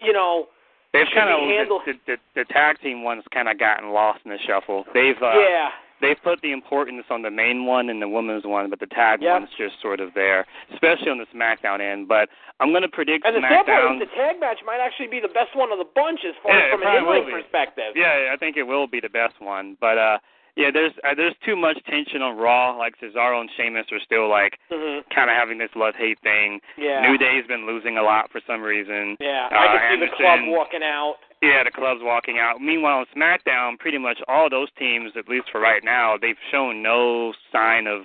[0.00, 0.48] You know,
[0.92, 4.30] They've kind of handled- the, the, the tag team ones kind of gotten lost in
[4.30, 4.84] the shuffle.
[4.94, 5.70] They've uh, yeah,
[6.00, 9.20] they've put the importance on the main one and the women's one, but the tag
[9.22, 12.08] one's just sort of there, especially on the SmackDown end.
[12.08, 12.28] But
[12.60, 13.98] I'm going to predict and the SmackDown.
[13.98, 16.64] the tag match might actually be the best one of the bunch as far Yeah,
[16.66, 17.92] as from an in-ring perspective.
[17.94, 19.76] Yeah, I think it will be the best one.
[19.80, 20.18] But uh
[20.56, 22.76] yeah, there's uh, there's too much tension on Raw.
[22.76, 26.60] Like Cesaro and Sheamus are still like hmm kind of having this love hate thing.
[26.78, 27.02] Yeah.
[27.02, 29.16] New Day's been losing a lot for some reason.
[29.20, 31.16] Yeah, Uh, I can see the club walking out.
[31.42, 32.60] Yeah, the club's walking out.
[32.60, 36.82] Meanwhile, on SmackDown, pretty much all those teams, at least for right now, they've shown
[36.82, 38.02] no sign of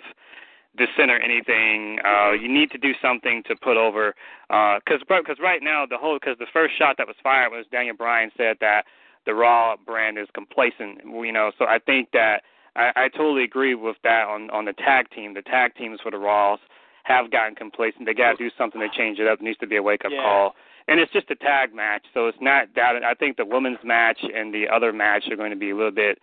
[0.77, 1.99] dissent or anything.
[2.05, 4.13] Uh, you need to do something to put over,
[4.49, 7.95] because because right now the whole because the first shot that was fired was Daniel
[7.95, 8.83] Bryan said that
[9.25, 10.99] the Raw brand is complacent.
[11.05, 12.43] You know, so I think that
[12.75, 15.33] I, I totally agree with that on on the tag team.
[15.33, 16.59] The tag teams for the Raws
[17.03, 18.05] have gotten complacent.
[18.05, 19.39] They got to do something to change it up.
[19.39, 20.21] It needs to be a wake up Yeah.
[20.21, 20.55] call.
[20.87, 23.03] And it's just a tag match, so it's not that.
[23.03, 25.91] I think the women's match and the other match are going to be a little
[25.91, 26.19] bit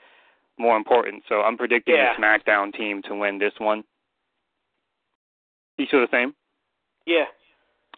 [0.59, 1.23] more important.
[1.29, 2.15] So I'm predicting Yeah.
[2.17, 3.85] the SmackDown team to win this one.
[5.79, 6.35] You feel the same?
[7.07, 7.27] Yeah.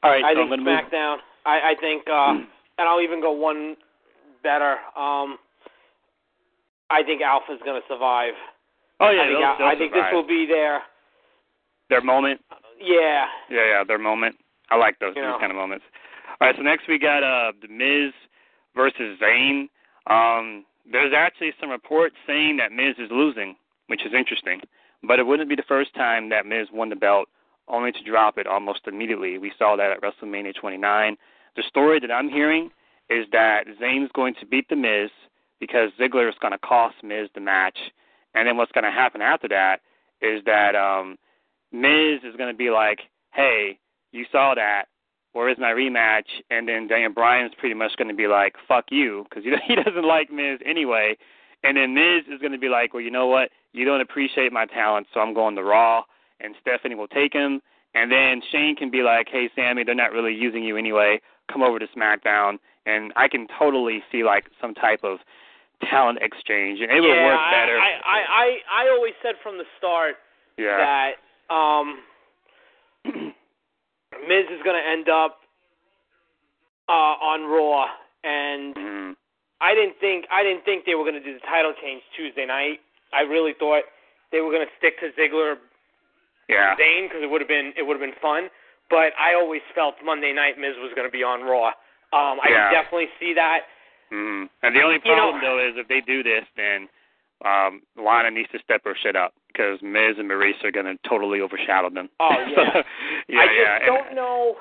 [0.03, 0.93] All right, I so think I'm going move.
[0.93, 1.17] SmackDown.
[1.47, 2.33] I, I think, uh,
[2.79, 3.77] and I'll even go one
[4.43, 4.73] better.
[4.97, 5.39] Um,
[6.91, 8.35] I think Alpha's going to survive.
[9.01, 10.81] Oh yeah, I think, they'll, they'll I think this will be their,
[11.89, 12.41] their moment.
[12.81, 14.37] yeah, Yeah, yeah, their moment.
[14.71, 15.37] I like those You know.
[15.41, 15.85] kind of moments.
[16.41, 18.13] All right, so next we got uh the Miz
[18.77, 19.69] versus Zayn.
[20.07, 23.57] Um, there's actually some reports saying that Miz is losing,
[23.89, 24.61] which is interesting.
[25.03, 27.29] But it wouldn't be the first time that Miz won the belt,
[27.69, 29.39] only to drop it almost immediately.
[29.39, 31.17] We saw that at WrestleMania 29.
[31.57, 32.71] The story that I'm hearing
[33.11, 35.11] is that Zayn's going to beat the Miz
[35.59, 37.77] because Ziggler is going to cost Miz the match,
[38.35, 39.81] and then what's going to happen after that
[40.23, 41.19] is that um,
[41.73, 43.01] Miz is going to be like,
[43.33, 43.79] "Hey,
[44.13, 44.85] you saw that.
[45.33, 48.87] Where is my rematch?" And then Daniel Bryan's pretty much going to be like, "Fuck
[48.91, 51.17] you," because he he doesn't like Miz anyway.
[51.63, 53.51] And then Miz is going to be like, "Well, you know what?
[53.73, 56.05] You don't appreciate my talent, so I'm going to Raw."
[56.41, 57.61] And Stephanie will take him.
[57.93, 61.21] And then Shane can be like, "Hey, Sami, they're not really using you anyway.
[61.53, 65.19] Come over to SmackDown." And I can totally see like some type of
[65.89, 67.79] talent exchange, and it yeah, work I, better.
[67.79, 70.17] I, I, I, I always said from the start
[70.59, 70.77] yeah.
[70.77, 71.99] that um,
[73.05, 75.39] Miz is going to end up
[76.89, 77.87] uh, on Raw,
[78.25, 79.17] and Mhm.
[79.61, 82.47] I didn't think I didn't think they were going to do the title change Tuesday
[82.47, 82.81] night.
[83.13, 83.85] I really thought
[84.33, 85.57] they were going to stick to Ziggler
[86.49, 86.75] Yeah.
[86.77, 88.49] Zayn because it would have been it would have been fun.
[88.89, 91.73] But I always felt Monday night Miz was going to be on Raw.
[92.13, 92.57] Um, I Yeah.
[92.71, 93.61] can definitely see that.
[94.13, 94.47] Mm-hmm.
[94.63, 96.89] And the only You know- problem though is if they do this, then
[97.45, 100.99] um, Lana needs to step her shit up because Miz and Maurice are going to
[101.09, 102.11] totally overshadow them.
[102.21, 102.83] Oh, So, yeah.
[103.29, 103.79] yeah, I just yeah.
[103.87, 104.57] don't And- know.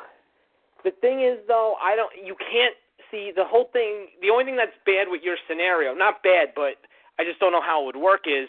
[0.86, 2.12] The thing is, though, I don't.
[2.24, 2.74] You can't
[3.12, 4.08] see the whole thing.
[4.22, 6.78] The only thing that's bad with your scenario, not bad, but
[7.20, 8.22] I just don't know how it would work.
[8.28, 8.48] Is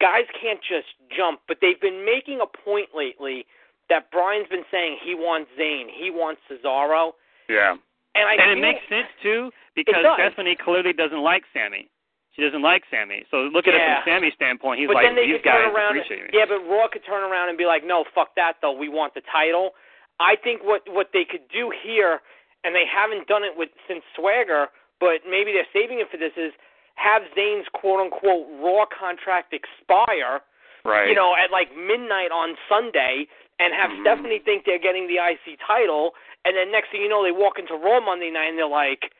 [0.00, 3.46] guys can't just jump, but they've been making a point lately
[3.88, 7.12] that Bryan's been saying he wants Zayn, he wants Cesaro,
[7.48, 7.76] Yeah.
[8.14, 10.04] And I and it makes sense too because.
[10.16, 11.88] Stephanie clearly doesn't like Sami.
[12.36, 13.24] She doesn't like Sami.
[13.30, 14.80] So look at it from Sami's standpoint.
[14.80, 16.30] He's but like, then they these guys appreciate me.
[16.32, 18.72] Yeah, but Raw could turn around and be like, "No, fuck that, though.
[18.72, 19.76] We want the title."
[20.20, 22.20] I think what what they could do here,
[22.64, 24.68] and they haven't done it with since Swagger,
[25.00, 26.52] but maybe they're saving it for this, is
[26.94, 30.40] have Zayn's quote unquote Raw contract expire,
[30.84, 31.08] right.
[31.08, 34.00] you know, at like midnight on Sunday, and have Mhm.
[34.02, 36.14] Stephanie think they're getting the IC title,
[36.44, 39.12] and then next thing you know, they walk into Raw Monday night and they're like,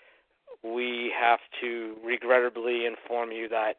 [0.62, 3.76] "We have to regrettably inform you that."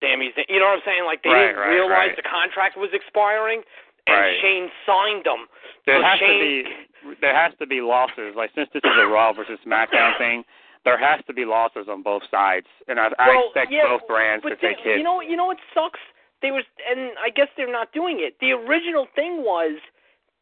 [0.00, 1.04] Sami Zayn, you know what I'm saying?
[1.04, 2.16] Like they Right, didn't right, realize right.
[2.16, 3.62] the contract was expiring,
[4.06, 4.40] and Right.
[4.40, 5.48] Shane signed them.
[5.86, 8.34] there so has Shane- to be there has to be losses.
[8.36, 10.44] Like since this is a Raw versus SmackDown thing,
[10.84, 14.44] there has to be losses on both sides, and I, I expect yeah, both brands
[14.44, 14.96] to take hits.
[14.98, 16.00] You know, you know what sucks?
[16.42, 18.36] They was, and I guess they're not doing it.
[18.40, 19.78] The original thing was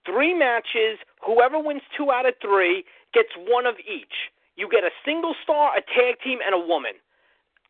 [0.06, 0.98] three matches.
[1.26, 4.30] Whoever wins two out of three gets one of each.
[4.56, 6.92] You get a single star, a tag team, and a woman.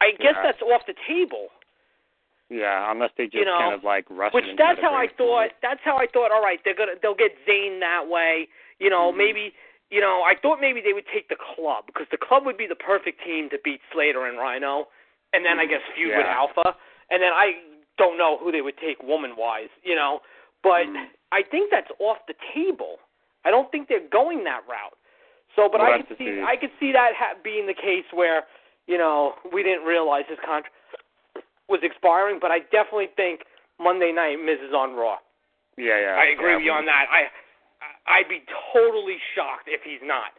[0.00, 0.42] I guess Yeah.
[0.42, 1.50] that's off the table.
[2.50, 5.50] yeah, unless they just you know, kind of like rush Which that's how I thought.
[5.60, 6.30] That's how I thought.
[6.32, 8.48] All right, they're gonna they'll get Zayn that way.
[8.78, 9.16] You know, Mhm.
[9.16, 9.55] maybe
[9.90, 12.66] you know I thought maybe they would take the club because the club would be
[12.66, 14.86] the perfect team to beat Slater and Rhyno,
[15.34, 16.74] and then I guess feud with Alpha,
[17.10, 17.52] and then I
[17.98, 19.70] don't know who they would take woman wise.
[19.82, 20.22] You know,
[20.62, 21.08] but Mhm.
[21.32, 22.98] I think that's off the table.
[23.44, 24.96] I don't think they're going that route.
[25.56, 26.42] So, but We'll I could see see.
[26.42, 28.46] I could see that ha- being the case where
[28.86, 30.74] you know we didn't realize his contract
[31.68, 33.44] was expiring, but I definitely think
[33.78, 35.18] Monday night Miz is on Raw.
[35.76, 36.16] Yeah, yeah.
[36.18, 37.06] I agree yeah, with you on that.
[37.10, 37.28] I
[38.06, 38.42] I'd be
[38.72, 40.32] totally shocked if he's not.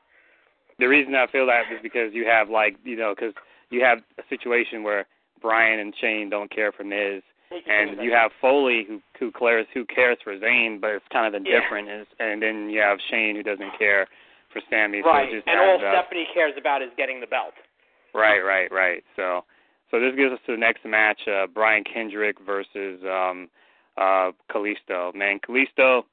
[0.80, 3.34] The reason I feel that is because you have like you know because
[3.69, 5.06] you have a situation where
[5.41, 7.22] Bryan and Shane don't care for Miz,
[7.68, 11.42] and you have Foley who who cares who cares for Zayn, but it's kind of
[11.46, 11.56] Yeah.
[11.58, 14.08] indifferent, and, and then you have Shane who doesn't care
[14.52, 15.02] for Sami.
[15.02, 15.82] right, So just and all up.
[15.82, 17.54] Stephanie cares about is getting the belt.
[18.14, 19.04] Right, right, right.
[19.16, 19.44] So,
[19.92, 23.50] so this gives us to the next match: uh, Brian Kendrick versus um,
[23.98, 25.14] uh, Kalisto.
[25.14, 26.04] Man, Kalisto,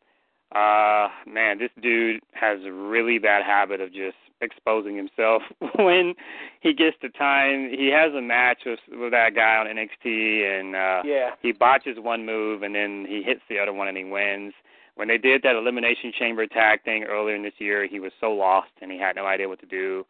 [0.54, 5.42] uh, man, this dude has a really bad habit of just exposing himself
[5.76, 6.14] when
[6.60, 7.70] he gets the time.
[7.70, 11.30] He has a match with with that guy on NXT, and uh, Yeah.
[11.42, 14.52] he botches one move, and then he hits the other one, and he wins.
[14.96, 18.32] When they did that elimination chamber tag thing earlier in this year, he was so
[18.32, 20.06] lost and he had no idea what to do.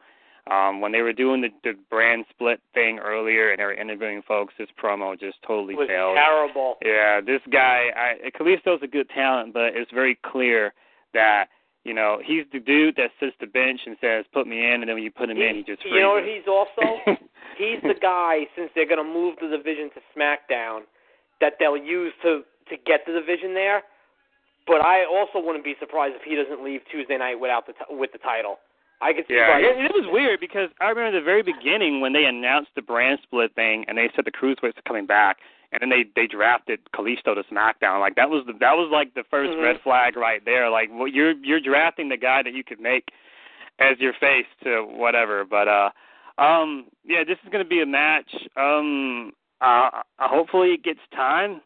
[0.49, 4.23] Um, when they were doing the, the brand split thing earlier and they were interviewing
[4.23, 6.15] folks, this promo just totally was failed.
[6.15, 6.77] terrible.
[6.85, 10.73] Yeah, this guy, I, Kalisto's a good talent, but it's very clear
[11.15, 11.47] that
[11.87, 14.89] you know he's the dude that sits the bench and says, "Put me in," and
[14.89, 16.83] then when you put him He- in, he just you know what he's also?
[17.59, 20.81] he's the guy since they're going to move the division to SmackDown
[21.41, 23.83] that they'll use to to get the division there.
[24.67, 27.87] But I also wouldn't be surprised if he doesn't leave Tuesday night without the t-
[27.95, 28.59] with the title.
[29.01, 32.13] I could see Yeah, it, it was weird because I remember the very beginning when
[32.15, 35.37] they announced the brand split thing and they said the cruiserweights are coming back,
[35.81, 38.01] and then they they drafted Kalisto to SmackDown.
[38.01, 39.63] Like that was the that was like the 1st Mhm.
[39.63, 40.71] red flag right there.
[40.71, 43.09] Like well, you're you're drafting the guy that you could make
[43.79, 45.45] as your face to whatever.
[45.45, 45.91] But uh,
[46.39, 48.31] um, yeah, this is gonna be a match.
[48.57, 51.61] Um, uh, hopefully it gets time.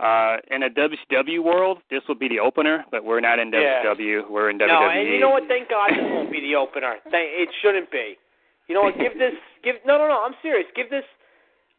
[0.00, 3.80] Uh, in a WCW world, this will be the opener, but we're not in Yeah.
[3.84, 4.26] WCW.
[4.28, 5.00] We're in No, WWE.
[5.00, 5.46] and you know what?
[5.46, 6.96] Thank God this won't be the opener.
[7.10, 8.18] Thank, it shouldn't be.
[8.66, 8.98] You know what?
[8.98, 9.34] Give this.
[9.62, 10.22] Give no, no, no.
[10.24, 10.66] I'm serious.
[10.74, 11.04] Give this.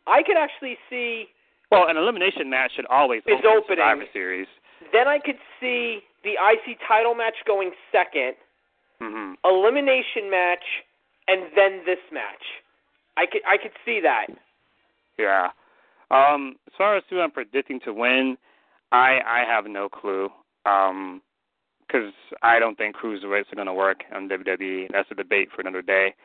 [0.07, 1.27] I could actually see.
[1.71, 3.77] Well, an elimination match should always It's open opening.
[3.77, 4.47] Survivor Series.
[4.93, 8.35] Then I could see the IC title match going second,
[9.01, 10.63] hmm elimination match,
[11.27, 12.43] and then this match.
[13.17, 14.27] I could I could see that.
[15.17, 15.49] Yeah.
[16.11, 18.37] Um, as far as who I'm predicting to win,
[18.91, 20.29] I I have no clue.
[20.65, 21.21] Um,
[21.87, 24.87] because I don't think cruiserweights are going to work on WWE.
[24.91, 26.15] That's a debate for another day.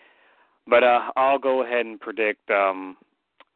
[0.66, 2.50] But uh, I'll go ahead and predict.
[2.50, 2.96] Um,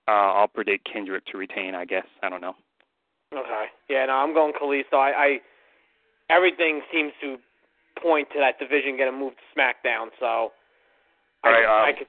[0.09, 1.75] uh, I'll predict Kendrick to retain.
[1.75, 2.55] I guess I don't know.
[3.33, 3.67] Okay.
[3.89, 4.07] Yeah.
[4.07, 4.95] No, I'm going Kalisto.
[4.95, 5.39] I, I
[6.31, 7.37] everything seems to
[8.01, 10.09] point to that division getting moved to SmackDown.
[10.19, 10.53] So
[11.43, 12.07] I, All right, could, um, I could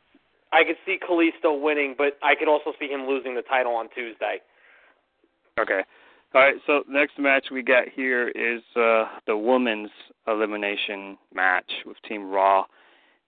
[0.52, 3.90] I could see Kalisto winning, but I could also see him losing the title on
[3.94, 4.40] Tuesday.
[5.60, 5.82] Okay.
[6.34, 6.56] All right.
[6.68, 9.90] So next match we got here is uh, the women's
[10.28, 12.66] elimination match with Team Raw,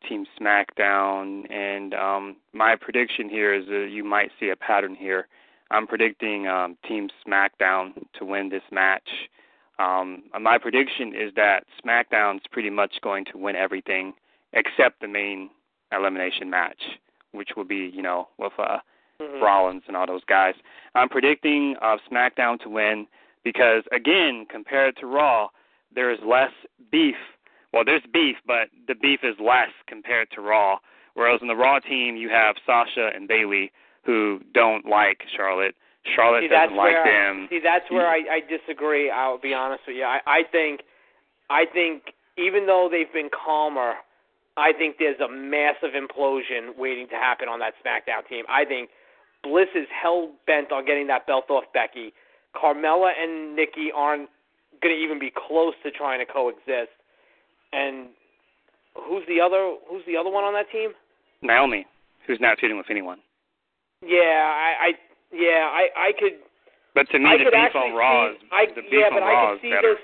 [0.08, 5.28] Team SmackDown, and um, my prediction here is that you might see a pattern here.
[5.72, 9.10] I'm predicting um, Team SmackDown to win this match.
[9.80, 14.14] Um, my prediction is that SmackDown's pretty much going to win everything
[14.54, 15.50] except the main
[15.92, 16.82] elimination match,
[17.32, 18.80] which will be, you know, with uh,
[19.20, 19.42] Mhm.
[19.42, 20.54] Rollins and all those guys.
[20.94, 23.08] I'm predicting uh, SmackDown to win
[23.44, 25.50] because, again, compared to Raw,
[25.92, 26.52] there is less
[26.92, 27.16] beef.
[27.78, 30.80] Well, there's beef, but the beef is less compared to Raw.
[31.14, 33.72] Whereas in the Raw team, you have Sasha and Bayley
[34.04, 35.76] who don't like Charlotte.
[36.16, 37.48] Charlotte See, doesn't like where, them.
[37.52, 39.12] See, that's where I, I disagree.
[39.12, 40.06] I'll be honest with you.
[40.06, 40.82] I, I think,
[41.52, 43.94] I think even though they've been calmer,
[44.58, 48.46] I think there's a massive implosion waiting to happen on that SmackDown team.
[48.50, 48.90] I think
[49.44, 52.12] Bliss is hell bent on getting that belt off Becky.
[52.56, 54.30] Carmella and Nikki aren't
[54.82, 56.97] going to even be close to trying to coexist.
[57.74, 58.08] And
[58.96, 59.76] who's the other?
[59.90, 60.92] Who's the other one on that team?
[61.42, 61.86] Naomi,
[62.26, 63.20] who's not feuding with anyone.
[64.02, 64.92] Yeah, I, I
[65.34, 66.34] yeah, I, I could.
[66.96, 69.22] But to me, I the beef on Raw is I, the beef yeah, on but
[69.22, 69.94] Raw I could see better.
[69.96, 70.04] this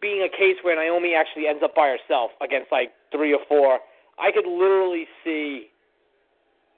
[0.00, 3.78] being a case where Naomi actually ends up by herself against like three or four.
[4.18, 5.68] I could literally see.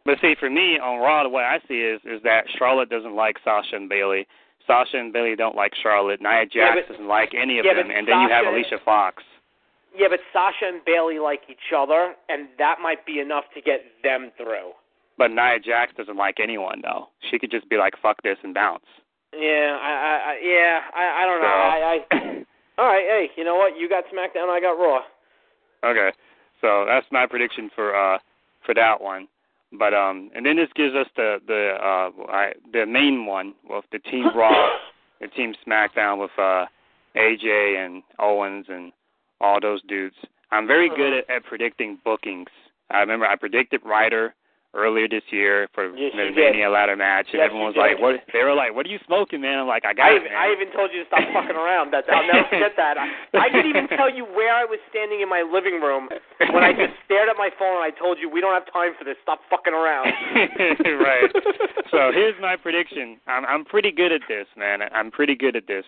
[0.05, 2.91] But see, for me on Raw, the way I see it is is that Charlotte
[2.91, 4.27] doesn't like Sasha and Bayley.
[4.67, 6.21] Sasha and Bayley don't like Charlotte.
[6.21, 8.79] Nia Jax Yeah, but- doesn't like any of yeah, them, and then you have Alicia
[8.85, 9.23] Fox.
[9.97, 13.81] Yeah, but Sasha and Bayley like each other, and that might be enough to get
[14.03, 14.73] them through.
[15.17, 17.09] But Nia Jax doesn't like anyone though.
[17.31, 18.85] She could just be like, "Fuck this" and bounce.
[19.33, 21.49] Yeah, I, I, yeah, I, I don't know.
[21.49, 22.45] I, I,
[22.83, 23.79] all right, hey, you know what?
[23.79, 25.01] You got SmackDown, I got Raw.
[25.85, 26.11] Okay,
[26.61, 28.19] so that's my prediction for uh
[28.65, 29.29] for that one.
[29.73, 33.85] But um, and then this gives us the the uh I, the main one with
[33.93, 34.71] the Team Raw,
[35.21, 36.67] the Team SmackDown with uh
[37.17, 38.93] AJ and Owens and
[39.41, 40.17] all those dudes.
[40.51, 40.97] I'm very uh-huh.
[40.97, 42.49] good at, at predicting bookings.
[42.91, 44.35] I remember I predicted Ryder
[44.75, 46.53] earlier this year for Yes, the you did.
[46.53, 49.01] Mania ladder match, and Yes, everyone was like, "What?" They were like, "What are you
[49.07, 51.07] smoking, man?" I'm like, "I I got it, even, man." I even told you to
[51.09, 51.93] stop fucking around.
[51.93, 52.99] That I'll never forget that.
[52.99, 56.09] I, I could even tell you where I was standing in my living room
[56.53, 58.93] when I just stared at my phone and I told you we don't have time
[58.99, 59.17] for this.
[59.23, 60.13] Stop fucking around.
[61.01, 61.33] right.
[61.91, 63.19] So here's my prediction.
[63.27, 64.81] I'm I'm pretty good at this, man.
[64.93, 65.85] I'm pretty good at this.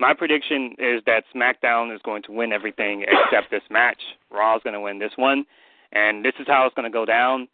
[0.00, 4.00] My prediction is that SmackDown is going to win everything except this match.
[4.30, 5.44] Raw's going to win this one,
[5.92, 7.48] and this is how it's going to go down.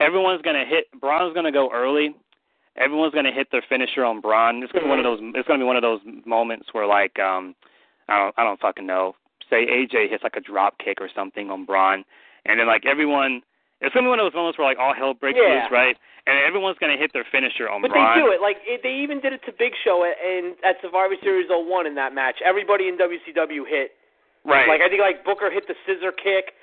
[0.00, 0.86] Everyone's going to hit.
[1.00, 2.14] Braun's going to go early.
[2.76, 4.64] Everyone's going to hit their finisher on Braun.
[4.64, 5.20] It's going to be one of those.
[5.36, 7.54] It's going to be one of those moments where like um,
[8.08, 9.14] I don't I don't fucking know.
[9.48, 12.04] Say AJ hits like a drop kick or something on Braun,
[12.44, 13.42] and then like everyone.
[13.82, 15.66] It's gonna be one of those moments where like all hell breaks Yeah.
[15.66, 15.96] loose, right?
[16.26, 18.14] And everyone's gonna hit their finisher on But Braun.
[18.14, 20.80] they do it like it, they even did it to Big Show at, in, at
[20.80, 22.38] Survivor Series 01 in that match.
[22.44, 23.92] Everybody in WCW hit.
[24.44, 24.66] right?
[24.68, 26.54] Like I think like Booker hit the scissor kick.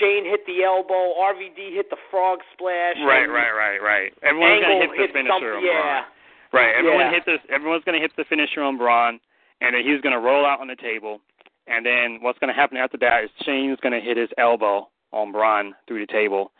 [0.00, 2.96] Shane hit the elbow, RVD hit the frog splash.
[3.04, 4.12] Right, right, right, right.
[4.22, 6.04] Everyone's Angle gonna hit the hit finisher on yeah.
[6.50, 6.62] Braun.
[6.64, 6.74] Right.
[6.74, 7.10] Everyone Yeah.
[7.10, 7.40] hit this.
[7.50, 9.20] Everyone's gonna hit the finisher on Braun,
[9.60, 11.20] and then he's gonna roll out on the table.
[11.66, 15.74] And then what's gonna happen after that is Shane's gonna hit his elbow on Braun
[15.86, 16.50] through the table,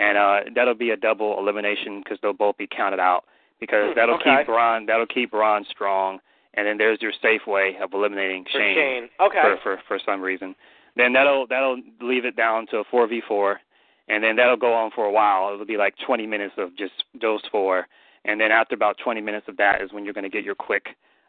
[0.00, 3.22] and uh that'll be a double elimination because they'll both be counted out
[3.60, 4.38] because Hmm, that'll okay.
[4.38, 6.18] keep Braun that'll keep Braun strong,
[6.54, 9.08] and then there's your safe way of eliminating for Shane.
[9.18, 9.54] for, Okay.
[9.62, 10.54] for for some reason.
[10.96, 13.60] Then that'll that'll leave it down to a four v four,
[14.08, 15.52] and then that'll go on for a while.
[15.54, 17.86] It'll be like 20 minutes of just those four,
[18.24, 20.56] and then after about 20 minutes of that is when you're going to get your
[20.56, 20.86] quick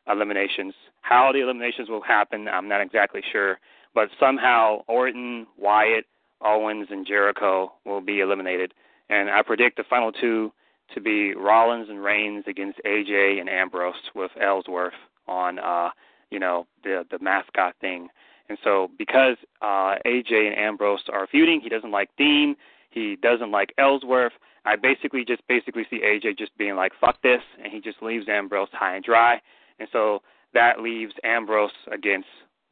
[0.07, 0.73] eliminations.
[1.01, 3.59] How the eliminations will happen, I'm not exactly sure,
[3.93, 6.05] but somehow Orton, Wyatt,
[6.43, 8.73] Owens, and Jericho will be eliminated,
[9.09, 10.51] and I predict the final two
[10.93, 14.93] to be Rollins and Reigns against AJ and Ambrose with Ellsworth
[15.27, 15.89] on uh
[16.29, 18.09] you know the the mascot thing.
[18.49, 22.55] And so because uh AJ and Ambrose are feuding, he doesn't like Dean,
[22.89, 24.33] he doesn't like Ellsworth.
[24.65, 28.27] I basically just basically see AJ just being like fuck this and he just leaves
[28.27, 29.41] Ambrose high and dry.
[29.79, 30.21] And so
[30.53, 32.27] that leaves Ambrose against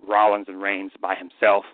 [0.05, 1.65] Rollins and Reigns by himself.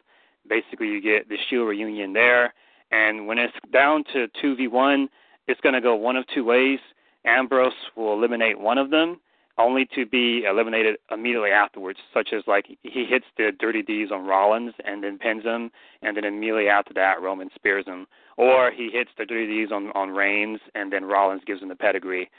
[0.47, 2.53] Basically you get the Shield reunion there.
[2.91, 5.07] And when it's down to 2v1,
[5.47, 6.79] it's going to go one of two ways.
[7.25, 9.19] Ambrose will eliminate one of them,
[9.57, 14.25] only to be eliminated immediately afterwards, such as like he hits the Dirty Deeds on
[14.25, 18.05] Rollins and then pins him, and then immediately after that Roman spears him,
[18.37, 21.75] or he hits the Dirty Deeds on on Reigns and then Rollins gives him the
[21.75, 22.29] pedigree,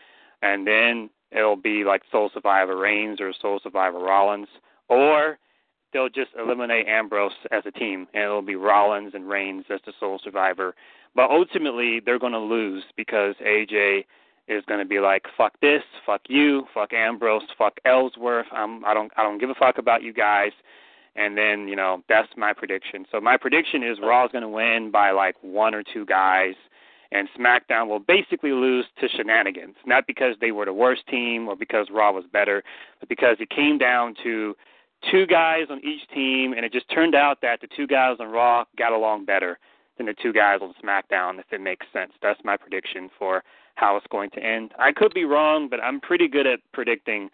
[0.43, 4.49] and then it'll be like Sole Survivor Reigns or Sole Survivor Rollins,
[4.89, 5.39] or
[5.92, 9.92] they'll just eliminate Ambrose as a team, and it'll be Rollins and Reigns as the
[9.98, 10.74] sole survivor.
[11.14, 14.04] But ultimately, they're going to lose because AJ
[14.48, 18.46] is going to be like, "Fuck this, fuck you, fuck Ambrose, fuck Ellsworth.
[18.52, 20.52] I'm, I don't, I don't give a fuck about you guys."
[21.16, 23.06] And then, you know, that's my prediction.
[23.10, 26.54] So my prediction is Raw's going to win by like one or two guys,
[27.10, 29.76] and SmackDown will basically lose to shenanigans.
[29.86, 32.62] Not because they were the worst team or because Raw was better,
[33.00, 34.54] but because it came down to
[35.10, 38.31] two guys on each team, and it just turned out that the two guys on
[38.31, 39.59] Raw got along better
[39.97, 42.12] than the two guys on SmackDown, if it makes sense.
[42.23, 43.43] That's my prediction for
[43.77, 44.73] how it's going to end.
[44.78, 47.31] I could be wrong, but I'm pretty good at predicting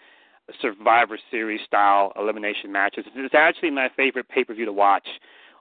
[0.61, 3.05] Survivor Series style elimination matches.
[3.15, 5.07] It's actually my favorite pay per view to watch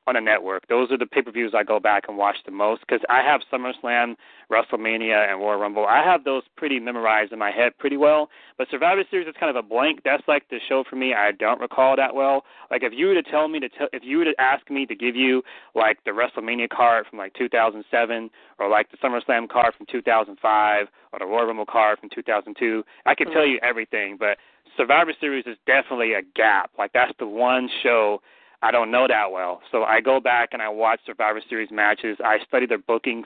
[0.07, 0.67] on a network.
[0.67, 3.21] Those are the pay per views I go back and watch the most because I
[3.21, 4.15] have SummerSlam,
[4.51, 5.85] WrestleMania, and Royal Rumble.
[5.85, 8.29] I have those pretty memorized in my head pretty well.
[8.57, 10.01] But Survivor Series is kind of a blank.
[10.03, 11.13] That's like the show for me.
[11.13, 12.43] I don't recall that well.
[12.71, 14.85] Like if you were to tell me to tell, if you were to ask me
[14.87, 15.43] to give you
[15.75, 18.29] like the WrestleMania card from like 2007
[18.59, 23.13] or like the SummerSlam card from 2005 or the Royal Rumble card from 2002, I
[23.13, 24.17] could tell you everything.
[24.19, 24.37] But
[24.77, 26.71] Survivor Series is definitely a gap.
[26.77, 28.21] Like that's the one show
[28.61, 29.61] I don't know that well.
[29.71, 32.17] So I go back and I watch Survivor Series matches.
[32.23, 33.25] I study their bookings.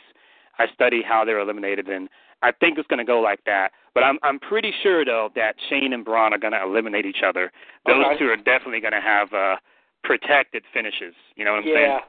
[0.57, 2.07] I study how they're eliminated, and
[2.41, 3.71] I think it's going to go like that.
[3.93, 7.23] But I'm I'm pretty sure though that Shane and Braun are going to eliminate each
[7.25, 7.51] other.
[7.85, 8.19] Those Okay.
[8.19, 9.55] two are definitely going to have uh,
[10.03, 11.13] protected finishes.
[11.35, 11.75] You know what I'm yeah.
[11.75, 11.99] saying?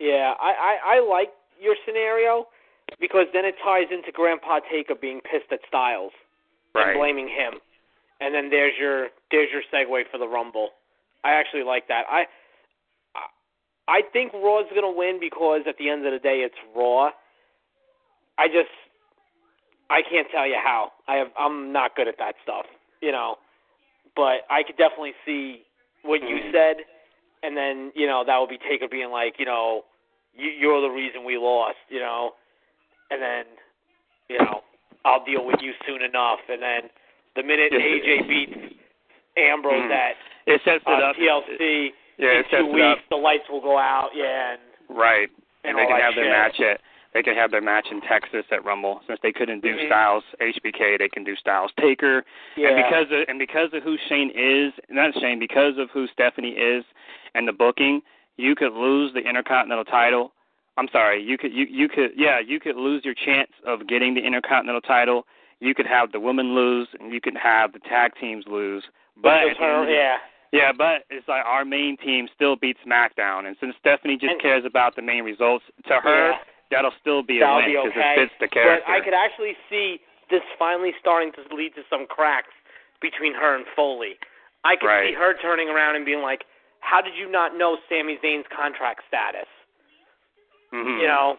[0.00, 0.32] Yeah.
[0.40, 1.30] I, I I like
[1.60, 2.46] your scenario
[3.00, 6.12] because then it ties into Grandpa Taker being pissed at Styles
[6.74, 6.90] Right.
[6.90, 7.54] and blaming him,
[8.20, 10.70] and then there's your there's your segue for the Rumble.
[11.24, 12.04] I actually like that.
[12.10, 12.26] I-
[13.90, 17.10] I think Raw's gonna win because at the end of the day it's Raw.
[18.38, 18.70] I just
[19.90, 20.92] I can't tell you how.
[21.08, 22.66] I have I'm not good at that stuff,
[23.02, 23.36] you know.
[24.14, 25.62] But I could definitely see
[26.02, 26.52] what you Mhm.
[26.52, 26.76] said,
[27.42, 29.84] and then you know that would be Taker being like, you know,
[30.34, 32.34] you, you're the reason we lost, you know,
[33.10, 33.44] and then
[34.28, 34.62] you know
[35.04, 36.90] I'll deal with you soon enough, and then
[37.34, 38.76] the minute AJ beats
[39.36, 39.90] Ambrose Mhm.
[39.90, 41.16] at It sets it uh, up.
[41.16, 45.28] TLC yeah, in two weeks, the lights will go out, yeah, and Right.
[45.64, 46.80] and And they can have their match at
[47.12, 49.02] they can have their match in Texas at Rumble.
[49.08, 49.86] Since they couldn't do Mhm.
[49.86, 52.24] Styles HBK, they can do Styles Taker.
[52.54, 52.68] yeah.
[52.68, 56.52] And because of and because of who Shane is, not Shane, because of who Stephanie
[56.56, 56.84] is,
[57.34, 58.02] and the booking,
[58.36, 60.32] you could lose the Intercontinental title.
[60.76, 64.14] I'm sorry, you could you you could yeah you could lose your chance of getting
[64.14, 65.26] the Intercontinental title.
[65.58, 68.84] You could have the women lose, and you could have the tag teams lose.
[69.16, 70.18] But Just at the end her- yeah,
[70.52, 74.40] yeah, but it's like our main team still beats SmackDown, and since Stephanie just And-
[74.42, 76.38] cares about the main results, to her Yeah.
[76.70, 78.12] that'll still be a That'll win because okay.
[78.12, 78.84] it fits the character.
[78.86, 82.54] But I could actually see this finally starting to lead to some cracks
[83.00, 84.18] between her and Foley.
[84.64, 85.08] I could Right.
[85.08, 86.44] see her turning around and being like,
[86.80, 89.48] "How did you not know Sami Zayn's contract status?
[90.72, 91.00] Mhm.
[91.00, 91.38] You know,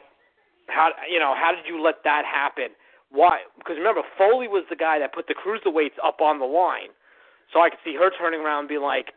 [0.69, 2.75] how you know how did you let that happen?
[3.09, 3.43] Why?
[3.57, 6.89] Because remember, Foley was the guy that put the cruiserweights up on the line.
[7.53, 9.13] So I could see her turning around and being like,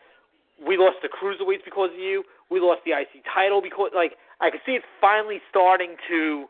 [0.58, 2.24] "We lost the cruiserweights because of you.
[2.50, 6.48] We lost the IC title because like I could see it finally starting to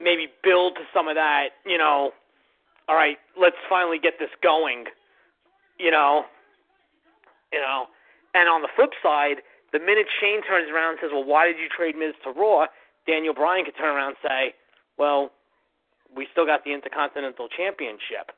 [0.00, 2.12] maybe build to some of that, you know,
[2.88, 4.86] all right, let's finally get this going,
[5.78, 6.26] you know,
[7.52, 7.86] you know.
[8.34, 11.58] And on the flip side, the minute Shane turns around and says, "Well, why did
[11.58, 12.66] you trade Miz to Raw?"
[13.06, 14.54] Daniel Bryan could turn around and say,
[14.96, 15.32] "Well,
[16.14, 18.32] we still got the Intercontinental Championship."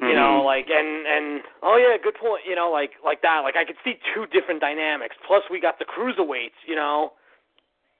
[0.00, 0.08] Mm-hmm.
[0.08, 2.48] You know, like and and oh yeah, good point.
[2.48, 3.44] You know, like like that.
[3.44, 5.14] Like I could see two different dynamics.
[5.26, 6.56] Plus, we got the cruiserweights.
[6.66, 7.12] You know,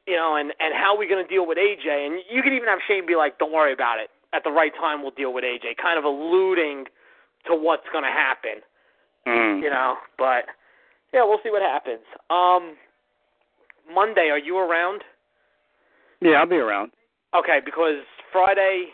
[0.08, 1.84] you know, and and how are we going to deal with AJ?
[1.92, 4.08] And you could even have Shane be like, "Don't worry about it.
[4.32, 6.86] At the right time, we'll deal with AJ," kind of alluding
[7.44, 8.64] to what's going to happen.
[9.28, 9.60] Mm.
[9.60, 10.48] You know, but
[11.12, 12.08] yeah, we'll see what happens.
[12.30, 12.80] Um,
[13.92, 15.04] Monday, are you around?
[16.22, 16.92] Yeah, I'll be around.
[17.36, 18.88] Okay, because Friday,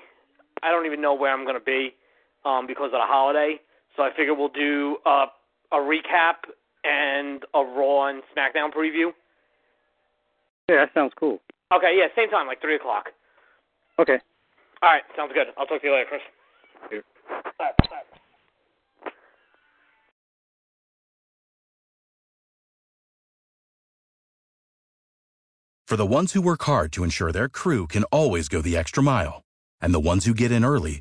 [0.64, 1.94] I don't even know where I'm going to be
[2.46, 3.60] um, because of the holiday.
[3.96, 5.26] So I figure we'll do a,
[5.72, 6.46] a recap
[6.84, 9.10] and a Raw and SmackDown preview.
[10.68, 11.40] Yeah, that sounds cool.
[11.74, 13.06] Okay, yeah, same time, like 3 o'clock.
[13.98, 14.18] Okay.
[14.82, 15.48] All right, sounds good.
[15.58, 16.20] I'll talk to you later, Chris.
[16.92, 16.98] Yeah.
[17.30, 19.12] All right, all right.
[25.88, 29.02] For the ones who work hard to ensure their crew can always go the extra
[29.02, 29.42] mile,
[29.80, 31.00] and the ones who get in early